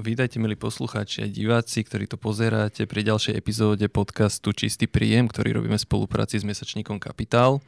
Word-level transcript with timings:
Vítajte 0.00 0.40
milí 0.40 0.56
poslucháči 0.56 1.20
a 1.20 1.28
diváci, 1.28 1.84
ktorí 1.84 2.08
to 2.08 2.16
pozeráte 2.16 2.88
pri 2.88 3.04
ďalšej 3.04 3.36
epizóde 3.36 3.84
podcastu 3.92 4.56
Čistý 4.56 4.88
príjem, 4.88 5.28
ktorý 5.28 5.60
robíme 5.60 5.76
v 5.76 5.84
spolupráci 5.84 6.40
s 6.40 6.48
mesačníkom 6.48 6.96
Kapitál. 6.96 7.60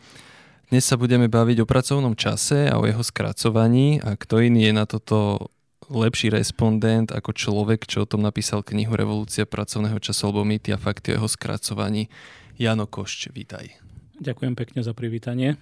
Dnes 0.72 0.88
sa 0.88 0.96
budeme 0.96 1.28
baviť 1.28 1.60
o 1.60 1.68
pracovnom 1.68 2.16
čase 2.16 2.72
a 2.72 2.80
o 2.80 2.88
jeho 2.88 3.04
skracovaní 3.04 4.00
a 4.00 4.16
kto 4.16 4.48
iný 4.48 4.64
je 4.64 4.72
na 4.72 4.88
toto 4.88 5.52
lepší 5.92 6.32
respondent 6.32 7.12
ako 7.12 7.36
človek, 7.36 7.84
čo 7.84 8.08
o 8.08 8.08
tom 8.08 8.24
napísal 8.24 8.64
knihu 8.64 8.96
Revolúcia 8.96 9.44
pracovného 9.44 10.00
času 10.00 10.32
alebo 10.32 10.48
mýty 10.48 10.72
a 10.72 10.80
fakty 10.80 11.12
o 11.12 11.20
jeho 11.20 11.28
skracovaní. 11.28 12.08
Jano 12.56 12.88
Košč, 12.88 13.28
vítaj. 13.28 13.76
Ďakujem 14.24 14.56
pekne 14.56 14.80
za 14.80 14.96
privítanie. 14.96 15.60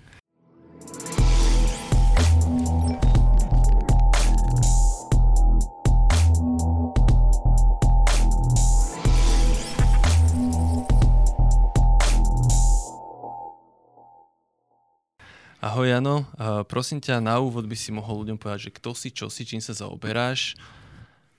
Ahoj 15.61 15.93
Jano, 15.93 16.25
prosím 16.73 17.05
ťa, 17.05 17.21
na 17.21 17.37
úvod 17.37 17.69
by 17.69 17.77
si 17.77 17.93
mohol 17.93 18.25
ľuďom 18.25 18.41
povedať, 18.41 18.73
že 18.73 18.77
kto 18.81 18.97
si, 18.97 19.13
čo 19.13 19.29
si, 19.29 19.45
čím 19.45 19.61
sa 19.61 19.77
zaoberáš, 19.77 20.57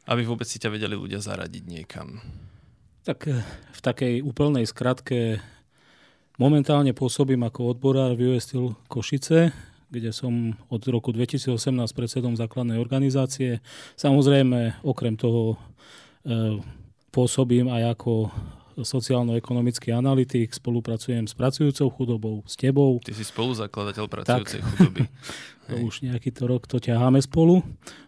aby 0.06 0.22
vôbec 0.22 0.46
si 0.46 0.62
ťa 0.62 0.70
vedeli 0.70 0.94
ľudia 0.94 1.18
zaradiť 1.18 1.64
niekam. 1.66 2.22
Tak 3.02 3.26
eh, 3.26 3.42
v 3.74 3.80
takej 3.82 4.22
úplnej 4.22 4.70
skratke 4.70 5.42
momentálne 6.38 6.94
pôsobím 6.94 7.42
ako 7.50 7.74
odborár 7.74 8.14
v 8.14 8.38
US 8.38 8.46
Steel 8.46 8.78
Košice, 8.86 9.58
kde 9.90 10.14
som 10.14 10.54
od 10.70 10.86
roku 10.86 11.10
2018 11.10 11.58
predsedom 11.90 12.38
základnej 12.38 12.78
organizácie. 12.78 13.58
Samozrejme, 13.98 14.86
okrem 14.86 15.18
toho 15.20 15.58
e, 16.24 16.64
pôsobím 17.12 17.68
aj 17.68 18.00
ako 18.00 18.32
sociálno-ekonomický 18.80 19.92
analytik, 19.92 20.56
spolupracujem 20.56 21.28
s 21.28 21.36
pracujúcou 21.36 21.92
chudobou, 21.92 22.36
s 22.48 22.56
tebou. 22.56 23.04
Ty 23.04 23.12
si 23.12 23.26
spoluzakladateľ 23.28 24.06
pracujúcej 24.08 24.60
tak, 24.64 24.68
chudoby. 24.78 25.02
to 25.72 25.76
už 25.84 26.04
nejaký 26.08 26.32
to 26.32 26.44
rok 26.48 26.68
to 26.68 26.80
ťaháme 26.80 27.20
spolu. 27.20 27.64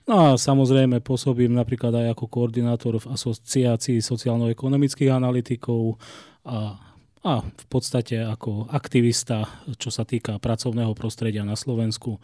No 0.08 0.14
a 0.16 0.28
samozrejme 0.40 1.04
pôsobím 1.04 1.56
napríklad 1.56 1.92
aj 1.96 2.08
ako 2.16 2.26
koordinátor 2.32 3.00
v 3.00 3.10
asociácii 3.12 4.00
sociálno-ekonomických 4.00 5.12
analytikov 5.12 6.00
a, 6.48 6.80
a 7.24 7.34
v 7.44 7.66
podstate 7.68 8.20
ako 8.24 8.72
aktivista, 8.72 9.48
čo 9.76 9.92
sa 9.92 10.08
týka 10.08 10.40
pracovného 10.40 10.92
prostredia 10.96 11.44
na 11.48 11.60
Slovensku. 11.60 12.20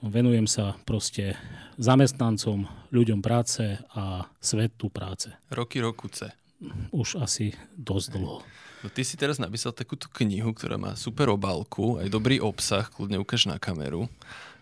Venujem 0.00 0.48
sa 0.48 0.80
proste 0.88 1.36
zamestnancom, 1.76 2.64
ľuďom 2.88 3.20
práce 3.20 3.76
a 3.92 4.24
svetu 4.40 4.88
práce. 4.88 5.28
Roky, 5.52 5.76
rokuce 5.76 6.39
už 6.92 7.20
asi 7.20 7.56
dosť 7.74 8.08
dlho. 8.16 8.40
No 8.80 8.88
ty 8.88 9.04
si 9.04 9.20
teraz 9.20 9.36
napísal 9.36 9.76
takúto 9.76 10.08
knihu, 10.08 10.56
ktorá 10.56 10.80
má 10.80 10.96
super 10.96 11.28
obálku, 11.28 12.00
aj 12.00 12.08
dobrý 12.08 12.40
obsah, 12.40 12.88
kľudne 12.88 13.20
ukáž 13.20 13.44
na 13.44 13.60
kameru. 13.60 14.08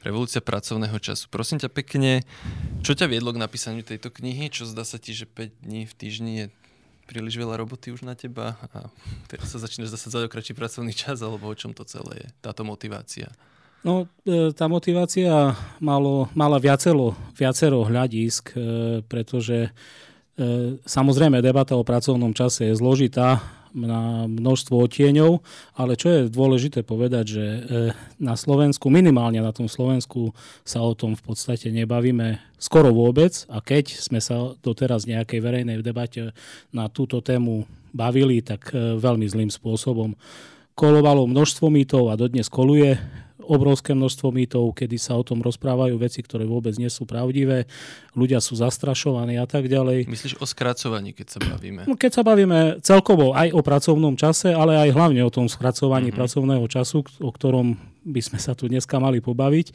Revolúcia 0.03 0.43
pracovného 0.43 0.99
času. 0.99 1.31
Prosím 1.31 1.59
ťa 1.63 1.71
pekne, 1.71 2.23
čo 2.83 2.95
ťa 2.95 3.11
viedlo 3.11 3.35
k 3.35 3.43
napísaniu 3.43 3.83
tejto 3.83 4.11
knihy? 4.11 4.51
Čo 4.51 4.67
zdá 4.67 4.83
sa 4.87 4.99
ti, 4.99 5.15
že 5.15 5.27
5 5.27 5.67
dní 5.67 5.87
v 5.87 5.95
týždni 5.95 6.33
je 6.35 6.47
príliš 7.09 7.41
veľa 7.41 7.63
roboty 7.63 7.89
už 7.95 8.05
na 8.05 8.13
teba 8.13 8.61
a 8.75 8.93
teraz 9.27 9.49
sa 9.55 9.59
začínaš 9.59 9.97
zasadzať 9.97 10.29
o 10.29 10.33
kratší 10.33 10.53
pracovný 10.53 10.93
čas, 10.93 11.25
alebo 11.25 11.49
o 11.49 11.57
čom 11.57 11.73
to 11.73 11.83
celé 11.89 12.27
je, 12.27 12.29
táto 12.45 12.63
motivácia? 12.63 13.33
No, 13.87 14.11
e, 14.27 14.51
tá 14.53 14.67
motivácia 14.67 15.55
malo, 15.79 16.27
mala 16.35 16.59
viacero, 16.59 17.15
viacero 17.39 17.87
hľadisk, 17.87 18.53
e, 18.53 18.59
pretože 19.07 19.71
samozrejme, 20.86 21.42
debata 21.42 21.75
o 21.75 21.83
pracovnom 21.83 22.31
čase 22.31 22.70
je 22.70 22.78
zložitá 22.78 23.42
na 23.77 24.25
množstvo 24.28 24.75
otieňov, 24.89 25.45
ale 25.77 25.98
čo 25.98 26.08
je 26.08 26.20
dôležité 26.33 26.80
povedať, 26.84 27.24
že 27.29 27.45
e, 27.45 27.61
na 28.20 28.35
Slovensku, 28.35 28.89
minimálne 28.89 29.45
na 29.45 29.52
tom 29.52 29.68
Slovensku 29.68 30.33
sa 30.64 30.80
o 30.80 30.96
tom 30.96 31.14
v 31.14 31.23
podstate 31.23 31.68
nebavíme 31.68 32.40
skoro 32.57 32.90
vôbec 32.92 33.45
a 33.52 33.61
keď 33.61 33.92
sme 33.92 34.24
sa 34.24 34.57
doteraz 34.64 35.05
nejakej 35.05 35.40
verejnej 35.40 35.85
debate 35.85 36.33
na 36.73 36.89
túto 36.89 37.20
tému 37.20 37.68
bavili, 37.92 38.40
tak 38.40 38.73
e, 38.73 38.96
veľmi 38.96 39.27
zlým 39.29 39.51
spôsobom. 39.52 40.17
Kolovalo 40.79 41.27
množstvo 41.27 41.68
mýtov 41.68 42.08
a 42.08 42.18
dodnes 42.18 42.46
koluje 42.46 42.96
obrovské 43.48 43.97
množstvo 43.97 44.29
mýtov, 44.29 44.77
kedy 44.77 45.01
sa 45.01 45.17
o 45.17 45.25
tom 45.25 45.41
rozprávajú 45.41 45.97
veci, 45.97 46.20
ktoré 46.20 46.45
vôbec 46.45 46.77
nie 46.77 46.92
sú 46.92 47.09
pravdivé, 47.09 47.64
ľudia 48.13 48.45
sú 48.45 48.55
zastrašovaní 48.61 49.41
a 49.41 49.48
tak 49.48 49.67
ďalej. 49.67 50.05
Myslíš 50.05 50.39
o 50.39 50.47
skracovaní, 50.47 51.17
keď 51.17 51.27
sa 51.35 51.41
bavíme? 51.41 51.89
No, 51.89 51.97
keď 51.97 52.11
sa 52.13 52.23
bavíme 52.23 52.85
celkovo 52.85 53.33
aj 53.33 53.51
o 53.57 53.61
pracovnom 53.64 54.14
čase, 54.20 54.53
ale 54.53 54.77
aj 54.77 54.92
hlavne 54.92 55.25
o 55.25 55.33
tom 55.33 55.48
skracovaní 55.48 56.13
mm-hmm. 56.13 56.20
pracovného 56.20 56.67
času, 56.69 57.03
o 57.25 57.31
ktorom 57.33 57.81
by 58.08 58.20
sme 58.25 58.39
sa 58.41 58.57
tu 58.57 58.67
dneska 58.70 58.97
mali 58.97 59.20
pobaviť. 59.20 59.67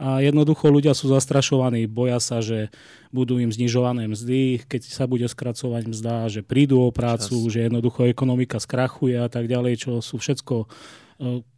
A 0.00 0.24
jednoducho 0.24 0.72
ľudia 0.72 0.96
sú 0.96 1.12
zastrašovaní, 1.12 1.84
boja 1.84 2.16
sa, 2.18 2.40
že 2.40 2.72
budú 3.12 3.36
im 3.36 3.52
znižované 3.52 4.08
mzdy, 4.08 4.64
keď 4.64 4.88
sa 4.88 5.04
bude 5.04 5.28
skracovať 5.28 5.82
mzda, 5.92 6.14
že 6.32 6.40
prídu 6.40 6.80
o 6.80 6.88
prácu, 6.88 7.36
Čas. 7.36 7.52
že 7.52 7.68
jednoducho 7.68 8.08
ekonomika 8.08 8.56
skrachuje 8.56 9.20
a 9.20 9.28
tak 9.28 9.46
ďalej, 9.46 9.84
čo 9.84 9.92
sú 10.00 10.16
všetko 10.16 10.64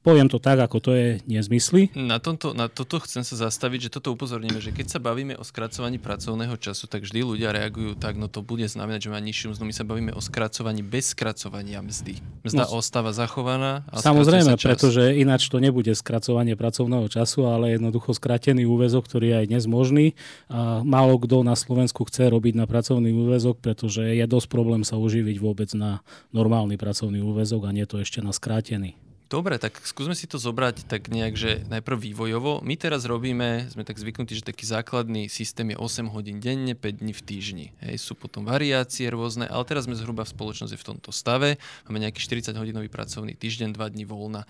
poviem 0.05 0.29
to 0.29 0.37
tak, 0.37 0.61
ako 0.61 0.79
to 0.85 0.91
je 0.93 1.09
nezmysly. 1.25 1.89
Na, 1.97 2.21
tomto, 2.21 2.53
na 2.53 2.69
toto 2.69 3.01
chcem 3.01 3.25
sa 3.25 3.49
zastaviť, 3.49 3.89
že 3.89 3.91
toto 3.97 4.13
upozorníme, 4.13 4.61
že 4.61 4.69
keď 4.69 4.87
sa 4.93 5.01
bavíme 5.01 5.33
o 5.41 5.45
skracovaní 5.45 5.97
pracovného 5.97 6.61
času, 6.61 6.85
tak 6.85 7.09
vždy 7.09 7.25
ľudia 7.25 7.57
reagujú 7.57 7.97
tak, 7.97 8.21
no 8.21 8.29
to 8.29 8.45
bude 8.45 8.69
znamenať, 8.69 9.09
že 9.09 9.11
má 9.11 9.19
nižšiu 9.25 9.57
mzdu. 9.57 9.65
My 9.65 9.75
sa 9.75 9.89
bavíme 9.89 10.13
o 10.13 10.21
skracovaní 10.21 10.85
bez 10.85 11.17
skracovania 11.17 11.81
mzdy. 11.81 12.21
Mzda 12.45 12.69
no, 12.69 12.77
ostáva 12.77 13.17
zachovaná. 13.17 13.89
A 13.89 14.05
samozrejme, 14.05 14.61
pretože 14.61 15.17
ináč 15.17 15.49
to 15.49 15.57
nebude 15.57 15.97
skracovanie 15.97 16.53
pracovného 16.53 17.09
času, 17.09 17.49
ale 17.49 17.81
jednoducho 17.81 18.13
skratený 18.13 18.69
úvezok, 18.69 19.09
ktorý 19.09 19.33
je 19.33 19.37
aj 19.41 19.47
dnes 19.49 19.65
možný. 19.65 20.07
A 20.53 20.85
málo 20.85 21.17
kto 21.17 21.41
na 21.41 21.57
Slovensku 21.57 22.05
chce 22.05 22.29
robiť 22.29 22.53
na 22.61 22.69
pracovný 22.69 23.17
úvezok, 23.17 23.65
pretože 23.65 24.05
je 24.05 24.25
dosť 24.29 24.53
problém 24.53 24.85
sa 24.85 25.01
uživiť 25.01 25.41
vôbec 25.41 25.73
na 25.73 26.05
normálny 26.37 26.77
pracovný 26.77 27.25
úvezok 27.25 27.65
a 27.65 27.73
nie 27.73 27.89
to 27.89 27.97
ešte 27.97 28.21
na 28.21 28.37
skrátený. 28.37 29.01
Dobre, 29.34 29.59
tak 29.59 29.83
skúsme 29.83 30.15
si 30.15 30.31
to 30.31 30.39
zobrať 30.39 30.87
tak 30.87 31.11
nejak, 31.11 31.34
že 31.34 31.67
najprv 31.67 31.99
vývojovo. 32.06 32.62
My 32.62 32.78
teraz 32.78 33.03
robíme, 33.03 33.67
sme 33.67 33.83
tak 33.83 33.99
zvyknutí, 33.99 34.39
že 34.39 34.47
taký 34.47 34.62
základný 34.62 35.27
systém 35.27 35.75
je 35.75 35.77
8 35.83 36.06
hodín 36.15 36.39
denne, 36.39 36.78
5 36.78 37.03
dní 37.03 37.11
v 37.11 37.22
týždni. 37.27 37.67
Hej, 37.83 37.99
sú 37.99 38.15
potom 38.15 38.47
variácie 38.47 39.11
rôzne, 39.11 39.50
ale 39.50 39.67
teraz 39.67 39.91
sme 39.91 39.99
zhruba 39.99 40.22
v 40.22 40.31
spoločnosti 40.31 40.78
v 40.78 40.87
tomto 40.87 41.11
stave. 41.11 41.59
Máme 41.91 41.99
nejaký 42.06 42.22
40 42.22 42.55
hodinový 42.55 42.87
pracovný 42.87 43.34
týždeň, 43.34 43.75
2 43.75 43.95
dní 43.99 44.06
voľna. 44.06 44.47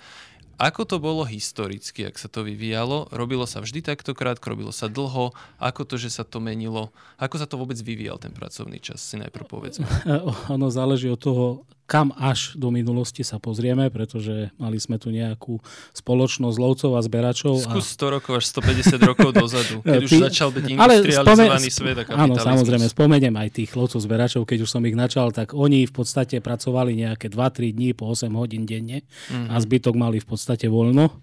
Ako 0.61 0.85
to 0.85 1.01
bolo 1.01 1.25
historicky, 1.25 2.05
ak 2.05 2.21
sa 2.21 2.29
to 2.29 2.45
vyvíjalo? 2.45 3.09
Robilo 3.09 3.49
sa 3.49 3.65
vždy 3.65 3.81
takto 3.81 4.13
krátko, 4.13 4.53
robilo 4.53 4.71
sa 4.71 4.93
dlho? 4.93 5.33
Ako 5.59 5.83
to, 5.89 5.97
že 5.97 6.13
sa 6.13 6.29
to 6.29 6.45
menilo? 6.45 6.93
Ako 7.17 7.41
sa 7.41 7.49
to 7.49 7.57
vôbec 7.57 7.81
vyvíjal 7.81 8.21
ten 8.21 8.31
pracovný 8.31 8.79
čas, 8.79 9.01
si 9.01 9.17
najprv 9.17 9.49
povedzme. 9.49 9.89
Ono 10.55 10.69
záleží 10.69 11.09
od 11.09 11.19
toho, 11.19 11.45
kam 11.85 12.17
až 12.17 12.57
do 12.57 12.73
minulosti 12.73 13.21
sa 13.21 13.37
pozrieme, 13.37 13.93
pretože 13.93 14.49
mali 14.57 14.81
sme 14.81 14.97
tu 14.97 15.13
nejakú 15.13 15.61
spoločnosť 15.93 16.57
lovcov 16.57 16.91
a 16.97 17.01
zberačov. 17.05 17.61
Skús 17.61 17.93
100 18.01 18.15
rokov 18.21 18.33
až 18.41 18.45
150 18.57 19.05
rokov 19.05 19.29
dozadu, 19.37 19.77
keď 19.85 20.01
Ty, 20.01 20.17
už 20.17 20.23
začal 20.33 20.49
byť 20.49 20.65
industrializovaný 20.73 21.69
spome- 21.69 21.93
svet 21.93 21.97
a 22.01 22.05
Áno, 22.17 22.35
samozrejme, 22.41 22.87
spomeniem 22.89 23.35
aj 23.37 23.49
tých 23.53 23.71
lovcov 23.77 24.01
zberačov, 24.01 24.49
keď 24.49 24.59
už 24.65 24.71
som 24.73 24.83
ich 24.89 24.97
načal, 24.97 25.29
tak 25.29 25.53
oni 25.53 25.85
v 25.85 25.93
podstate 25.93 26.41
pracovali 26.41 26.97
nejaké 27.05 27.29
2-3 27.29 27.77
dní 27.77 27.93
po 27.93 28.09
8 28.09 28.33
hodín 28.33 28.65
denne 28.65 29.05
mm-hmm. 29.05 29.53
a 29.53 29.55
zbytok 29.61 29.95
mali 29.95 30.25
v 30.25 30.27
podstate 30.27 30.73
voľno 30.73 31.21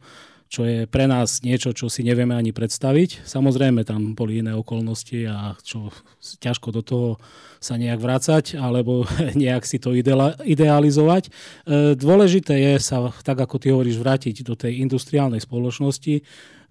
čo 0.52 0.68
je 0.68 0.84
pre 0.84 1.08
nás 1.08 1.40
niečo, 1.48 1.72
čo 1.72 1.88
si 1.88 2.04
nevieme 2.04 2.36
ani 2.36 2.52
predstaviť. 2.52 3.24
Samozrejme, 3.24 3.88
tam 3.88 4.12
boli 4.12 4.44
iné 4.44 4.52
okolnosti 4.52 5.24
a 5.24 5.56
čo 5.64 5.96
ťažko 6.20 6.76
do 6.76 6.82
toho 6.84 7.10
sa 7.64 7.80
nejak 7.80 8.04
vrácať 8.04 8.60
alebo 8.60 9.08
nejak 9.48 9.64
si 9.64 9.80
to 9.80 9.96
idealizovať. 10.44 11.24
E, 11.24 11.96
dôležité 11.96 12.60
je 12.60 12.84
sa, 12.84 13.16
tak 13.24 13.40
ako 13.40 13.56
ty 13.64 13.72
hovoríš, 13.72 13.96
vrátiť 14.04 14.44
do 14.44 14.60
tej 14.60 14.84
industriálnej 14.84 15.40
spoločnosti, 15.40 16.20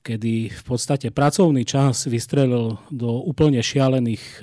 kedy 0.05 0.53
v 0.53 0.63
podstate 0.65 1.09
pracovný 1.09 1.65
čas 1.65 2.05
vystrelil 2.05 2.77
do 2.93 3.25
úplne 3.25 3.65
šialených 3.65 4.25
e, 4.25 4.41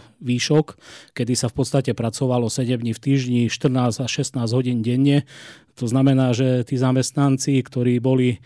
výšok, 0.00 0.66
kedy 1.12 1.36
sa 1.36 1.52
v 1.52 1.54
podstate 1.60 1.92
pracovalo 1.92 2.48
7 2.48 2.80
dní 2.80 2.96
v 2.96 3.02
týždni, 3.04 3.42
14 3.52 4.00
až 4.00 4.10
16 4.24 4.48
hodín 4.56 4.80
denne. 4.80 5.28
To 5.76 5.84
znamená, 5.84 6.32
že 6.32 6.64
tí 6.64 6.80
zamestnanci, 6.80 7.60
ktorí 7.60 8.00
boli 8.00 8.40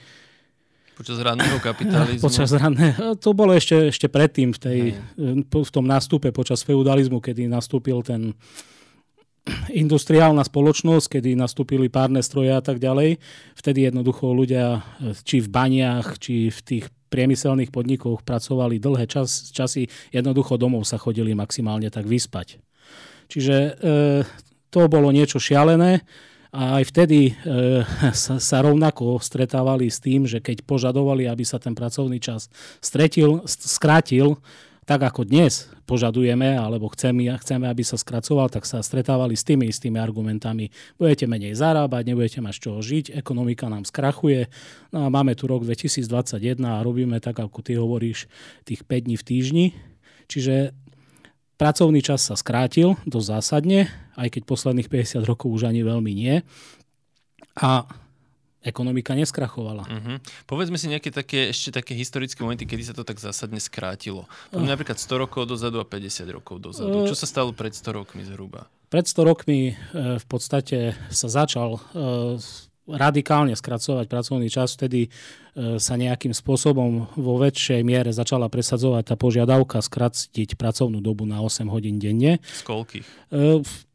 Počas 1.03 1.19
ranného 1.19 1.59
kapitalizmu? 1.59 2.23
Počas 2.31 2.55
ranného, 2.55 3.19
to 3.19 3.35
bolo 3.35 3.51
ešte, 3.59 3.91
ešte 3.91 4.07
predtým 4.07 4.55
v, 4.55 4.59
tej, 4.63 4.81
v 5.51 5.71
tom 5.75 5.83
nástupe 5.83 6.31
počas 6.31 6.63
feudalizmu, 6.63 7.19
kedy 7.19 7.51
nastúpil 7.51 8.07
ten 8.07 8.39
industriálna 9.75 10.47
spoločnosť, 10.47 11.19
kedy 11.19 11.35
nastúpili 11.35 11.91
párne 11.91 12.23
stroje 12.23 12.55
a 12.55 12.63
tak 12.63 12.79
ďalej. 12.79 13.19
Vtedy 13.59 13.91
jednoducho 13.91 14.31
ľudia, 14.31 14.87
či 15.27 15.43
v 15.43 15.49
baniach, 15.51 16.23
či 16.23 16.55
v 16.55 16.61
tých 16.63 16.85
priemyselných 17.11 17.75
podnikoch 17.75 18.23
pracovali 18.23 18.79
dlhé 18.79 19.11
čas, 19.11 19.51
časy, 19.51 19.91
jednoducho 20.15 20.55
domov 20.55 20.87
sa 20.87 21.03
chodili 21.03 21.35
maximálne 21.35 21.91
tak 21.91 22.07
vyspať. 22.07 22.63
Čiže 23.27 23.57
e, 23.59 23.71
to 24.71 24.87
bolo 24.87 25.11
niečo 25.11 25.43
šialené 25.43 26.07
a 26.53 26.77
aj 26.77 26.85
vtedy 26.93 27.33
e, 27.33 27.81
sa, 28.13 28.59
rovnako 28.61 29.17
stretávali 29.25 29.89
s 29.89 30.05
tým, 30.05 30.29
že 30.29 30.45
keď 30.45 30.69
požadovali, 30.69 31.25
aby 31.25 31.49
sa 31.49 31.57
ten 31.57 31.73
pracovný 31.73 32.21
čas 32.21 32.53
stretil, 32.85 33.41
skrátil, 33.49 34.37
tak 34.85 35.01
ako 35.01 35.25
dnes 35.25 35.73
požadujeme, 35.89 36.53
alebo 36.59 36.93
chceme, 36.93 37.33
chceme, 37.41 37.71
aby 37.71 37.81
sa 37.81 37.97
skracoval, 37.97 38.53
tak 38.53 38.69
sa 38.69 38.85
stretávali 38.85 39.33
s 39.33 39.49
tými 39.49 39.71
istými 39.73 39.97
argumentami. 39.97 40.69
Budete 41.01 41.25
menej 41.25 41.57
zarábať, 41.57 42.13
nebudete 42.13 42.45
mať 42.45 42.55
z 42.59 42.61
čoho 42.69 42.79
žiť, 42.85 43.17
ekonomika 43.17 43.73
nám 43.73 43.89
skrachuje. 43.89 44.53
No 44.93 45.07
a 45.07 45.09
máme 45.09 45.33
tu 45.33 45.49
rok 45.49 45.65
2021 45.65 46.61
a 46.69 46.85
robíme 46.85 47.17
tak, 47.23 47.41
ako 47.41 47.65
ty 47.65 47.81
hovoríš, 47.81 48.29
tých 48.69 48.85
5 48.85 49.07
dní 49.09 49.17
v 49.17 49.25
týždni. 49.25 49.67
Čiže 50.29 50.77
pracovný 51.57 52.05
čas 52.05 52.29
sa 52.29 52.37
skrátil 52.37 53.01
dosť 53.09 53.27
zásadne, 53.41 53.89
aj 54.17 54.29
keď 54.29 54.43
posledných 54.45 54.89
50 54.89 55.25
rokov 55.25 55.49
už 55.53 55.69
ani 55.69 55.85
veľmi 55.85 56.13
nie. 56.13 56.41
A 57.61 57.85
ekonomika 58.63 59.13
neskrachovala. 59.19 59.85
Uh-huh. 59.85 60.17
Povedzme 60.47 60.79
si 60.79 60.87
nejaké 60.87 61.11
také, 61.11 61.51
ešte 61.51 61.75
také 61.75 61.99
historické 61.99 62.41
momenty, 62.47 62.65
kedy 62.65 62.83
sa 62.91 62.95
to 62.95 63.03
tak 63.03 63.19
zásadne 63.19 63.59
skrátilo. 63.59 64.31
Uh. 64.55 64.63
Napríklad 64.63 64.97
100 64.97 65.23
rokov 65.27 65.51
dozadu 65.51 65.83
a 65.83 65.87
50 65.87 66.31
rokov 66.31 66.63
dozadu. 66.63 67.05
Uh. 67.05 67.09
Čo 67.11 67.19
sa 67.19 67.27
stalo 67.27 67.51
pred 67.51 67.75
100 67.75 67.99
rokmi 67.99 68.23
zhruba? 68.23 68.71
Pred 68.89 69.09
100 69.09 69.25
rokmi 69.25 69.73
e, 69.73 69.75
v 70.21 70.27
podstate 70.29 70.93
sa 71.09 71.29
začal 71.33 71.81
e, 71.81 72.37
radikálne 72.85 73.57
skracovať 73.57 74.05
pracovný 74.05 74.53
čas, 74.53 74.77
vtedy 74.77 75.09
e, 75.09 75.81
sa 75.81 75.97
nejakým 75.97 76.37
spôsobom 76.37 77.09
vo 77.17 77.35
väčšej 77.41 77.81
miere 77.89 78.13
začala 78.13 78.53
presadzovať 78.53 79.03
tá 79.09 79.15
požiadavka 79.17 79.81
skratiť 79.81 80.61
pracovnú 80.61 81.01
dobu 81.01 81.25
na 81.25 81.41
8 81.41 81.73
hodín 81.73 81.97
denne. 81.97 82.37
Z 82.45 82.69
koľkých? 82.69 83.07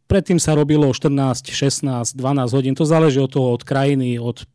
Predtým 0.07 0.39
sa 0.39 0.55
robilo 0.55 0.87
14, 0.87 1.51
16, 1.51 2.15
12 2.15 2.55
hodín. 2.55 2.73
To 2.79 2.87
záleží 2.87 3.19
od 3.19 3.27
toho, 3.27 3.51
od 3.51 3.67
krajiny, 3.67 4.15
od 4.15 4.39
e, 4.39 4.45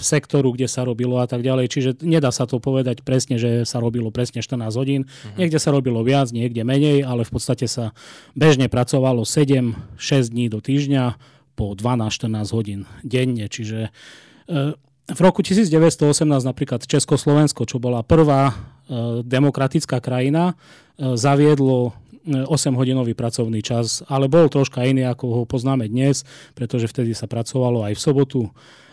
sektoru, 0.00 0.56
kde 0.56 0.72
sa 0.72 0.88
robilo 0.88 1.20
a 1.20 1.28
tak 1.28 1.44
ďalej. 1.44 1.68
Čiže 1.68 1.90
nedá 2.00 2.32
sa 2.32 2.48
to 2.48 2.64
povedať 2.64 3.04
presne, 3.04 3.36
že 3.36 3.68
sa 3.68 3.76
robilo 3.84 4.08
presne 4.08 4.40
14 4.40 4.72
hodín. 4.80 5.04
Uh-huh. 5.04 5.36
Niekde 5.36 5.60
sa 5.60 5.68
robilo 5.68 6.00
viac, 6.00 6.32
niekde 6.32 6.64
menej, 6.64 7.04
ale 7.04 7.28
v 7.28 7.30
podstate 7.36 7.68
sa 7.68 7.92
bežne 8.32 8.72
pracovalo 8.72 9.28
7, 9.28 10.00
6 10.00 10.32
dní 10.32 10.48
do 10.48 10.64
týždňa 10.64 11.20
po 11.60 11.76
12-14 11.76 12.56
hodín 12.56 12.80
denne. 13.04 13.52
Čiže 13.52 13.92
e, 14.48 14.60
v 15.10 15.20
roku 15.20 15.44
1918 15.44 16.24
napríklad 16.24 16.88
Československo, 16.88 17.68
čo 17.68 17.76
bola 17.76 18.00
prvá 18.00 18.48
e, 18.48 18.54
demokratická 19.28 20.00
krajina, 20.00 20.56
e, 20.96 21.20
zaviedlo 21.20 21.92
8-hodinový 22.30 23.18
pracovný 23.18 23.60
čas, 23.60 24.06
ale 24.06 24.30
bol 24.30 24.46
troška 24.46 24.86
iný, 24.86 25.04
ako 25.06 25.42
ho 25.42 25.44
poznáme 25.44 25.90
dnes, 25.90 26.22
pretože 26.54 26.86
vtedy 26.86 27.12
sa 27.12 27.26
pracovalo 27.26 27.82
aj 27.84 27.98
v 27.98 28.00
sobotu 28.00 28.40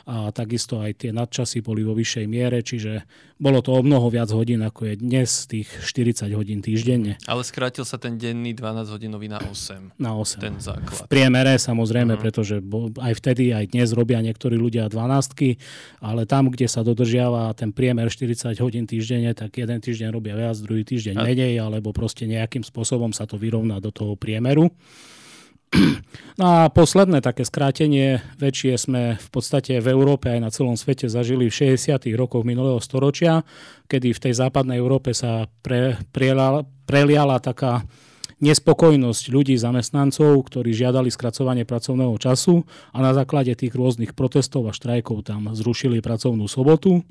a 0.08 0.32
takisto 0.32 0.80
aj 0.80 1.04
tie 1.04 1.12
nadčasy 1.12 1.60
boli 1.60 1.84
vo 1.84 1.92
vyššej 1.92 2.26
miere, 2.32 2.64
čiže 2.64 3.04
bolo 3.44 3.60
to 3.60 3.76
o 3.76 3.84
mnoho 3.84 4.08
viac 4.08 4.32
hodín, 4.32 4.64
ako 4.64 4.88
je 4.88 4.94
dnes 5.04 5.28
tých 5.52 5.68
40 5.84 6.32
hodín 6.32 6.64
týždenne. 6.64 7.20
Ale 7.28 7.44
skrátil 7.44 7.84
sa 7.84 8.00
ten 8.00 8.16
denný 8.16 8.56
12 8.56 8.88
hodinový 8.88 9.28
na 9.28 9.44
8. 9.44 10.00
Na 10.00 10.16
8. 10.16 10.40
Ten 10.40 10.56
základ. 10.64 11.06
V 11.06 11.12
priemere 11.12 11.60
samozrejme, 11.60 12.16
uh-huh. 12.16 12.24
pretože 12.24 12.64
aj 12.98 13.14
vtedy, 13.20 13.52
aj 13.52 13.76
dnes 13.76 13.92
robia 13.92 14.24
niektorí 14.24 14.56
ľudia 14.56 14.88
12, 14.88 15.60
ale 16.00 16.24
tam, 16.24 16.56
kde 16.56 16.72
sa 16.72 16.88
dodržiava 16.88 17.52
ten 17.52 17.76
priemer 17.76 18.08
40 18.08 18.56
hodín 18.64 18.88
týždenne, 18.88 19.36
tak 19.36 19.60
jeden 19.60 19.84
týždeň 19.84 20.10
robia 20.16 20.40
viac, 20.40 20.56
druhý 20.64 20.88
týždeň 20.88 21.20
menej, 21.20 21.60
alebo 21.60 21.92
proste 21.92 22.24
nejakým 22.24 22.64
spôsobom 22.64 23.12
sa 23.12 23.28
to 23.28 23.36
vyrovná 23.36 23.84
do 23.84 23.92
toho 23.92 24.16
priemeru. 24.16 24.72
No 26.38 26.46
a 26.46 26.70
posledné 26.70 27.26
také 27.26 27.42
skrátenie 27.42 28.22
väčšie 28.38 28.78
sme 28.78 29.02
v 29.18 29.28
podstate 29.34 29.82
v 29.82 29.88
Európe 29.90 30.30
aj 30.30 30.40
na 30.40 30.54
celom 30.54 30.78
svete 30.78 31.10
zažili 31.10 31.50
v 31.50 31.74
60. 31.74 31.98
rokoch 32.14 32.46
minulého 32.46 32.78
storočia, 32.78 33.42
kedy 33.90 34.14
v 34.14 34.22
tej 34.30 34.34
západnej 34.38 34.78
Európe 34.78 35.18
sa 35.18 35.50
pre, 35.66 35.98
preliala, 36.14 36.62
preliala 36.86 37.42
taká 37.42 37.90
nespokojnosť 38.38 39.34
ľudí, 39.34 39.58
zamestnancov, 39.58 40.46
ktorí 40.46 40.70
žiadali 40.78 41.10
skracovanie 41.10 41.66
pracovného 41.66 42.14
času 42.22 42.62
a 42.94 43.02
na 43.02 43.18
základe 43.18 43.58
tých 43.58 43.74
rôznych 43.74 44.14
protestov 44.14 44.70
a 44.70 44.78
štrajkov 44.78 45.26
tam 45.26 45.50
zrušili 45.58 46.06
pracovnú 46.06 46.46
sobotu. 46.46 47.02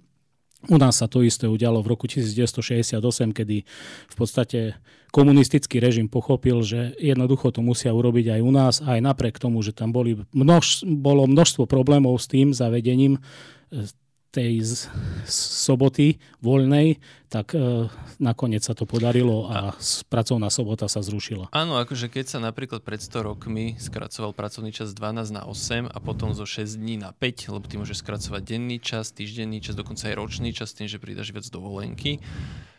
U 0.66 0.76
nás 0.82 0.98
sa 0.98 1.06
to 1.06 1.22
isté 1.22 1.46
udialo 1.46 1.82
v 1.82 1.90
roku 1.94 2.10
1968, 2.10 2.98
kedy 3.30 3.56
v 4.10 4.14
podstate 4.18 4.74
komunistický 5.14 5.78
režim 5.78 6.10
pochopil, 6.10 6.60
že 6.66 6.92
jednoducho 6.98 7.54
to 7.54 7.62
musia 7.62 7.94
urobiť 7.94 8.36
aj 8.36 8.40
u 8.42 8.52
nás, 8.52 8.74
aj 8.82 8.98
napriek 9.00 9.38
tomu, 9.38 9.62
že 9.62 9.72
tam 9.72 9.94
boli 9.94 10.18
množ, 10.34 10.82
bolo 10.84 11.24
množstvo 11.24 11.64
problémov 11.64 12.18
s 12.18 12.26
tým 12.26 12.50
zavedením 12.50 13.16
e, 13.16 13.20
tej 14.36 14.60
z, 14.60 14.92
soboty 15.64 16.20
voľnej, 16.44 17.00
tak 17.32 17.56
e, 17.56 17.88
nakoniec 18.20 18.60
sa 18.60 18.76
to 18.76 18.84
podarilo 18.84 19.48
a 19.48 19.72
pracovná 20.12 20.52
sobota 20.52 20.92
sa 20.92 21.00
zrušila. 21.00 21.48
Áno, 21.56 21.80
akože 21.80 22.12
keď 22.12 22.36
sa 22.36 22.38
napríklad 22.38 22.84
pred 22.84 23.00
100 23.00 23.32
rokmi 23.32 23.80
skracoval 23.80 24.36
pracovný 24.36 24.76
čas 24.76 24.92
z 24.92 25.00
12 25.00 25.32
na 25.32 25.42
8 25.48 25.88
a 25.88 25.98
potom 26.04 26.36
zo 26.36 26.44
6 26.44 26.76
dní 26.76 27.00
na 27.00 27.16
5, 27.16 27.56
lebo 27.56 27.64
ty 27.64 27.80
môžeš 27.80 28.04
skracovať 28.04 28.42
denný 28.44 28.76
čas, 28.78 29.08
týždenný 29.16 29.64
čas, 29.64 29.72
dokonca 29.72 30.12
aj 30.12 30.14
ročný 30.20 30.52
čas, 30.52 30.76
tým, 30.76 30.86
že 30.86 31.00
pridaš 31.00 31.32
viac 31.32 31.48
dovolenky, 31.48 32.20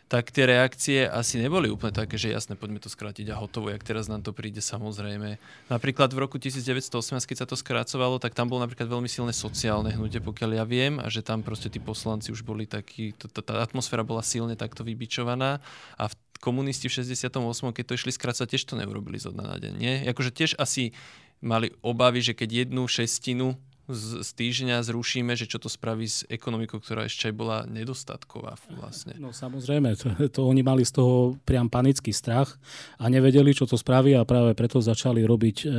tak 0.08 0.32
tie 0.32 0.48
reakcie 0.48 1.04
asi 1.04 1.36
neboli 1.36 1.68
úplne 1.68 1.92
také, 1.92 2.16
že 2.16 2.32
jasne, 2.32 2.56
poďme 2.56 2.80
to 2.80 2.88
skrátiť 2.88 3.28
a 3.28 3.36
hotovo, 3.36 3.68
jak 3.68 3.84
teraz 3.84 4.08
nám 4.08 4.24
to 4.24 4.32
príde 4.32 4.64
samozrejme. 4.64 5.36
Napríklad 5.68 6.08
v 6.16 6.18
roku 6.24 6.40
1918, 6.40 7.28
keď 7.28 7.36
sa 7.36 7.46
to 7.46 7.60
skrácovalo, 7.60 8.16
tak 8.16 8.32
tam 8.32 8.48
bolo 8.48 8.64
napríklad 8.64 8.88
veľmi 8.88 9.06
silné 9.06 9.36
sociálne 9.36 9.92
hnutie, 9.92 10.24
pokiaľ 10.24 10.50
ja 10.56 10.64
viem, 10.64 10.96
a 10.96 11.12
že 11.12 11.20
tam 11.20 11.44
proste 11.44 11.68
tí 11.68 11.76
poslanci 11.76 12.32
už 12.32 12.40
boli 12.40 12.64
takí, 12.64 13.12
tá 13.20 13.60
atmosféra 13.60 14.00
bola 14.00 14.24
silne 14.24 14.56
takto 14.56 14.80
vybičovaná 14.80 15.60
a 16.00 16.04
v 16.08 16.14
komunisti 16.40 16.88
v 16.88 17.04
68. 17.04 17.36
keď 17.76 17.84
to 17.84 17.96
išli 18.00 18.10
skrácať, 18.16 18.56
tiež 18.56 18.64
to 18.64 18.80
neurobili 18.80 19.20
zo 19.20 19.28
dna 19.28 19.44
na 19.44 19.56
deň. 19.60 19.72
Nie? 19.76 19.94
Akože 20.08 20.32
tiež 20.32 20.56
asi 20.56 20.96
mali 21.44 21.70
obavy, 21.84 22.24
že 22.24 22.32
keď 22.32 22.66
jednu 22.66 22.88
šestinu 22.88 23.60
z, 23.88 24.20
z 24.20 24.30
týždňa 24.36 24.84
zrušíme, 24.84 25.32
že 25.32 25.48
čo 25.48 25.56
to 25.56 25.72
spraví 25.72 26.04
s 26.04 26.28
ekonomikou, 26.28 26.76
ktorá 26.76 27.08
ešte 27.08 27.32
aj 27.32 27.34
bola 27.34 27.58
nedostatková 27.64 28.60
vlastne. 28.76 29.16
No 29.16 29.32
samozrejme, 29.32 29.96
to, 29.96 30.08
to 30.28 30.40
oni 30.44 30.60
mali 30.60 30.84
z 30.84 31.00
toho 31.00 31.40
priam 31.48 31.72
panický 31.72 32.12
strach 32.12 32.60
a 33.00 33.08
nevedeli, 33.08 33.56
čo 33.56 33.64
to 33.64 33.80
spraví 33.80 34.12
a 34.12 34.28
práve 34.28 34.52
preto 34.52 34.84
začali 34.84 35.24
robiť 35.24 35.56
e, 35.64 35.66
e, 35.66 35.72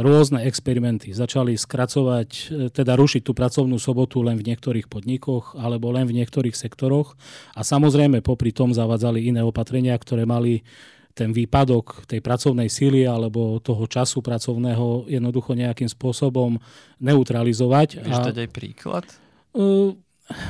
rôzne 0.00 0.48
experimenty. 0.48 1.12
Začali 1.12 1.60
skracovať, 1.60 2.28
e, 2.32 2.72
teda 2.72 2.96
rušiť 2.96 3.22
tú 3.22 3.36
pracovnú 3.36 3.76
sobotu 3.76 4.24
len 4.24 4.40
v 4.40 4.48
niektorých 4.48 4.88
podnikoch 4.88 5.60
alebo 5.60 5.92
len 5.92 6.08
v 6.08 6.24
niektorých 6.24 6.56
sektoroch 6.56 7.20
a 7.52 7.60
samozrejme 7.60 8.24
popri 8.24 8.56
tom 8.56 8.72
zavadzali 8.72 9.28
iné 9.28 9.44
opatrenia, 9.44 9.92
ktoré 10.00 10.24
mali 10.24 10.64
ten 11.20 11.36
výpadok 11.36 12.08
tej 12.08 12.24
pracovnej 12.24 12.72
síly 12.72 13.04
alebo 13.04 13.60
toho 13.60 13.84
času 13.84 14.24
pracovného 14.24 15.04
jednoducho 15.04 15.52
nejakým 15.52 15.92
spôsobom 15.92 16.56
neutralizovať. 16.96 18.00
Vieš 18.00 18.32
dať 18.32 18.36
aj 18.40 18.48
príklad? 18.48 19.04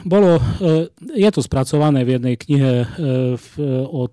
Bolo, 0.05 0.31
je 1.01 1.31
to 1.35 1.41
spracované 1.43 2.07
v 2.07 2.21
jednej 2.21 2.37
knihe 2.39 2.73
od, 3.91 4.13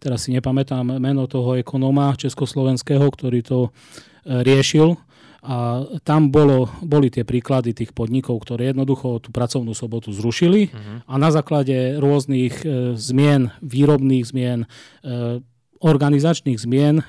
teraz 0.00 0.24
si 0.24 0.32
nepamätám 0.32 0.96
meno 0.96 1.28
toho 1.28 1.60
ekonóma 1.60 2.16
československého, 2.16 3.04
ktorý 3.04 3.44
to 3.44 3.58
riešil. 4.24 4.96
A 5.44 5.84
tam 6.08 6.32
bolo, 6.32 6.72
boli 6.80 7.12
tie 7.12 7.20
príklady 7.20 7.76
tých 7.76 7.92
podnikov, 7.92 8.40
ktoré 8.40 8.72
jednoducho 8.72 9.20
tú 9.20 9.28
pracovnú 9.28 9.76
sobotu 9.76 10.08
zrušili 10.08 10.72
uh-huh. 10.72 11.04
a 11.04 11.14
na 11.20 11.28
základe 11.28 12.00
rôznych 12.00 12.64
e, 12.64 12.96
zmien, 12.96 13.52
výrobných 13.60 14.24
zmien, 14.24 14.64
e, 14.64 14.68
organizačných 15.84 16.56
zmien 16.56 17.00
e, 17.00 17.04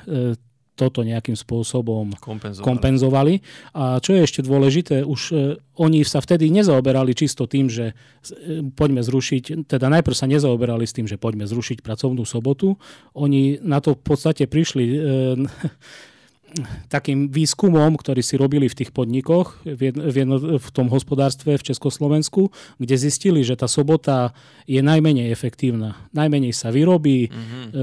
toto 0.75 1.07
nejakým 1.07 1.39
spôsobom 1.39 2.19
kompenzovali. 2.19 2.67
kompenzovali. 2.67 3.33
A 3.71 4.03
čo 4.03 4.11
je 4.11 4.27
ešte 4.27 4.43
dôležité, 4.43 5.07
už 5.07 5.21
e, 5.31 5.35
oni 5.79 6.03
sa 6.03 6.19
vtedy 6.19 6.51
nezaoberali 6.51 7.15
čisto 7.15 7.47
tým, 7.47 7.71
že 7.71 7.95
e, 7.95 8.59
poďme 8.75 8.99
zrušiť, 8.99 9.71
teda 9.71 9.87
najprv 9.87 10.15
sa 10.15 10.27
nezaoberali 10.27 10.83
s 10.83 10.93
tým, 10.93 11.07
že 11.07 11.15
poďme 11.15 11.47
zrušiť 11.47 11.79
pracovnú 11.79 12.27
sobotu. 12.27 12.75
Oni 13.15 13.57
na 13.63 13.79
to 13.79 13.95
v 13.95 14.03
podstate 14.03 14.43
prišli 14.51 14.83
takým 16.87 17.27
výskumom, 17.27 17.99
ktorý 17.99 18.21
si 18.23 18.39
robili 18.39 18.71
v 18.71 18.77
tých 18.77 18.91
podnikoch, 18.95 19.59
v, 19.67 19.91
jedno, 19.91 20.03
v, 20.07 20.15
jedno, 20.15 20.37
v 20.59 20.69
tom 20.71 20.87
hospodárstve 20.87 21.59
v 21.59 21.63
Československu, 21.63 22.51
kde 22.79 22.95
zistili, 22.95 23.43
že 23.43 23.59
tá 23.59 23.67
sobota 23.67 24.31
je 24.65 24.79
najmenej 24.79 25.29
efektívna. 25.29 25.99
Najmenej 26.15 26.55
sa 26.55 26.71
vyrobí, 26.71 27.27
mm-hmm. 27.27 27.65
e, 27.69 27.81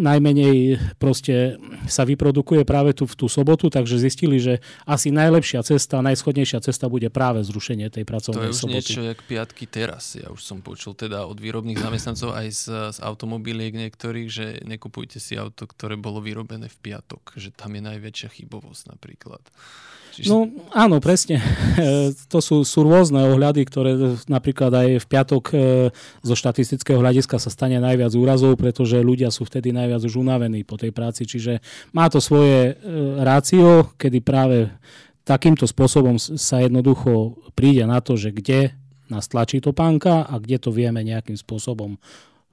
najmenej 0.00 0.56
proste 0.96 1.60
sa 1.86 2.08
vyprodukuje 2.08 2.64
práve 2.64 2.96
tu 2.96 3.04
v 3.04 3.14
tú 3.14 3.26
sobotu, 3.28 3.68
takže 3.68 4.00
zistili, 4.00 4.40
že 4.40 4.64
asi 4.88 5.12
najlepšia 5.12 5.60
cesta, 5.62 6.00
najschodnejšia 6.00 6.64
cesta 6.64 6.88
bude 6.88 7.12
práve 7.12 7.44
zrušenie 7.44 7.92
tej 7.92 8.08
pracovnej 8.08 8.50
soboty. 8.50 8.52
To 8.52 8.54
je 8.54 8.58
už 8.58 8.64
soboty. 8.64 8.90
niečo 8.90 9.02
jak 9.04 9.20
piatky 9.24 9.64
teraz. 9.68 10.16
Ja 10.16 10.32
už 10.32 10.40
som 10.40 10.64
počul 10.64 10.96
teda 10.96 11.28
od 11.28 11.36
výrobných 11.36 11.78
zamestnancov 11.78 12.32
aj 12.34 12.46
z, 12.50 12.64
z 12.94 12.98
automobiliek 13.04 13.74
niektorých, 13.76 14.28
že 14.28 14.46
nekupujte 14.64 15.20
si 15.20 15.36
auto, 15.36 15.68
ktoré 15.68 15.94
bolo 16.00 16.24
vyrobené 16.24 16.66
v 16.72 16.78
piatok, 16.80 17.36
že 17.36 17.52
tam 17.52 17.76
je 17.76 17.82
najväčšia 18.14 18.30
chybovosť 18.30 18.82
napríklad. 18.94 19.42
Čiže... 20.14 20.30
No 20.30 20.46
áno, 20.70 21.02
presne. 21.02 21.42
to 22.32 22.38
sú, 22.38 22.62
sú 22.62 22.86
rôzne 22.86 23.18
ohľady, 23.34 23.66
ktoré 23.66 23.98
napríklad 24.30 24.70
aj 24.70 24.88
v 25.02 25.06
piatok 25.10 25.44
e, 25.50 25.56
zo 26.22 26.34
štatistického 26.38 27.02
hľadiska 27.02 27.42
sa 27.42 27.50
stane 27.50 27.82
najviac 27.82 28.14
úrazov, 28.14 28.54
pretože 28.54 29.02
ľudia 29.02 29.34
sú 29.34 29.42
vtedy 29.42 29.74
najviac 29.74 30.06
už 30.06 30.22
unavení 30.22 30.62
po 30.62 30.78
tej 30.78 30.94
práci. 30.94 31.26
Čiže 31.26 31.58
má 31.90 32.06
to 32.06 32.22
svoje 32.22 32.78
e, 32.78 32.94
rácio, 33.26 33.90
kedy 33.98 34.22
práve 34.22 34.70
takýmto 35.26 35.66
spôsobom 35.66 36.14
sa 36.22 36.62
jednoducho 36.62 37.34
príde 37.58 37.82
na 37.82 37.98
to, 37.98 38.14
že 38.14 38.30
kde 38.30 38.78
nás 39.10 39.26
tlačí 39.26 39.58
topánka 39.58 40.22
a 40.22 40.38
kde 40.38 40.62
to 40.62 40.70
vieme 40.70 41.02
nejakým 41.02 41.34
spôsobom 41.34 41.98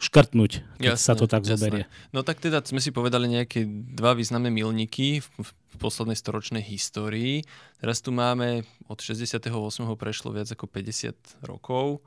škrtnúť, 0.02 0.66
keď 0.82 0.98
jasné, 0.98 1.06
sa 1.06 1.14
to 1.14 1.30
tak 1.30 1.46
jasné. 1.46 1.54
zoberie. 1.54 1.84
No 2.10 2.26
tak 2.26 2.42
teda 2.42 2.66
sme 2.66 2.82
si 2.82 2.90
povedali 2.90 3.30
nejaké 3.30 3.70
dva 3.70 4.18
významné 4.18 4.50
milníky 4.50 5.22
v, 5.22 5.30
v 5.46 5.76
poslednej 5.78 6.18
storočnej 6.18 6.66
histórii. 6.66 7.46
Teraz 7.78 8.02
tu 8.02 8.10
máme 8.10 8.66
od 8.90 8.98
68. 8.98 9.54
prešlo 9.94 10.34
viac 10.34 10.50
ako 10.50 10.66
50 10.66 11.46
rokov. 11.46 12.02